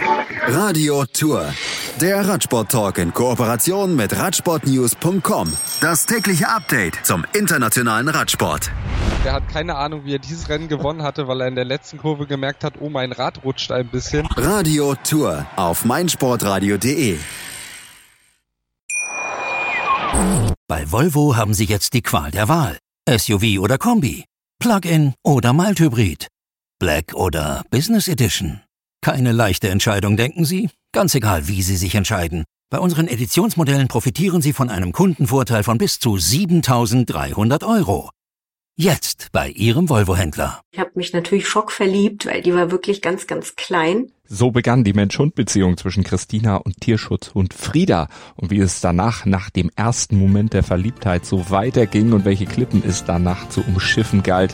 Radio 0.47 1.03
Tour. 1.05 1.53
Der 1.99 2.25
Radsport-Talk 2.25 2.97
in 2.97 3.13
Kooperation 3.13 3.97
mit 3.97 4.17
Radsportnews.com. 4.17 5.51
Das 5.81 6.05
tägliche 6.05 6.47
Update 6.47 7.05
zum 7.05 7.25
internationalen 7.33 8.07
Radsport. 8.07 8.71
Er 9.25 9.33
hat 9.33 9.49
keine 9.49 9.75
Ahnung, 9.75 10.05
wie 10.05 10.15
er 10.15 10.19
dieses 10.19 10.47
Rennen 10.47 10.69
gewonnen 10.69 11.03
hatte, 11.03 11.27
weil 11.27 11.41
er 11.41 11.47
in 11.49 11.55
der 11.55 11.65
letzten 11.65 11.97
Kurve 11.97 12.25
gemerkt 12.25 12.63
hat, 12.63 12.75
oh, 12.79 12.87
mein 12.87 13.11
Rad 13.11 13.43
rutscht 13.43 13.69
ein 13.73 13.89
bisschen. 13.89 14.27
Radio 14.37 14.95
Tour 14.95 15.45
auf 15.57 15.83
meinsportradio.de. 15.83 17.17
Bei 20.69 20.89
Volvo 20.89 21.35
haben 21.35 21.53
Sie 21.53 21.65
jetzt 21.65 21.93
die 21.93 22.01
Qual 22.01 22.31
der 22.31 22.47
Wahl. 22.47 22.77
SUV 23.09 23.59
oder 23.59 23.77
Kombi, 23.77 24.23
Plug-in 24.59 25.13
oder 25.25 25.51
Mild-Hybrid, 25.51 26.27
Black 26.83 27.13
oder 27.13 27.63
Business 27.71 28.09
Edition. 28.09 28.59
Keine 29.01 29.31
leichte 29.31 29.69
Entscheidung, 29.69 30.17
denken 30.17 30.43
Sie? 30.43 30.69
Ganz 30.91 31.15
egal, 31.15 31.47
wie 31.47 31.61
Sie 31.61 31.77
sich 31.77 31.95
entscheiden. 31.95 32.43
Bei 32.69 32.77
unseren 32.77 33.07
Editionsmodellen 33.07 33.87
profitieren 33.87 34.41
Sie 34.41 34.51
von 34.51 34.69
einem 34.69 34.91
Kundenvorteil 34.91 35.63
von 35.63 35.77
bis 35.77 35.99
zu 35.99 36.17
7300 36.17 37.63
Euro. 37.63 38.09
Jetzt 38.75 39.29
bei 39.31 39.47
Ihrem 39.49 39.87
Volvo-Händler. 39.87 40.59
Ich 40.71 40.79
habe 40.79 40.91
mich 40.95 41.13
natürlich 41.13 41.47
schockverliebt, 41.47 42.25
weil 42.25 42.41
die 42.41 42.53
war 42.53 42.69
wirklich 42.69 43.01
ganz, 43.01 43.27
ganz 43.27 43.55
klein. 43.55 44.11
So 44.25 44.51
begann 44.51 44.83
die 44.83 44.93
Mensch-Hund-Beziehung 44.93 45.77
zwischen 45.77 46.03
Christina 46.03 46.57
und 46.57 46.81
Tierschutzhund 46.81 47.53
Frieda. 47.53 48.09
Und 48.35 48.51
wie 48.51 48.59
es 48.59 48.81
danach, 48.81 49.25
nach 49.25 49.49
dem 49.51 49.71
ersten 49.75 50.17
Moment 50.17 50.51
der 50.51 50.63
Verliebtheit, 50.63 51.25
so 51.25 51.49
weiterging 51.49 52.11
und 52.11 52.25
welche 52.25 52.45
Klippen 52.45 52.83
es 52.85 53.05
danach 53.05 53.47
zu 53.47 53.61
umschiffen 53.61 54.21
galt, 54.21 54.53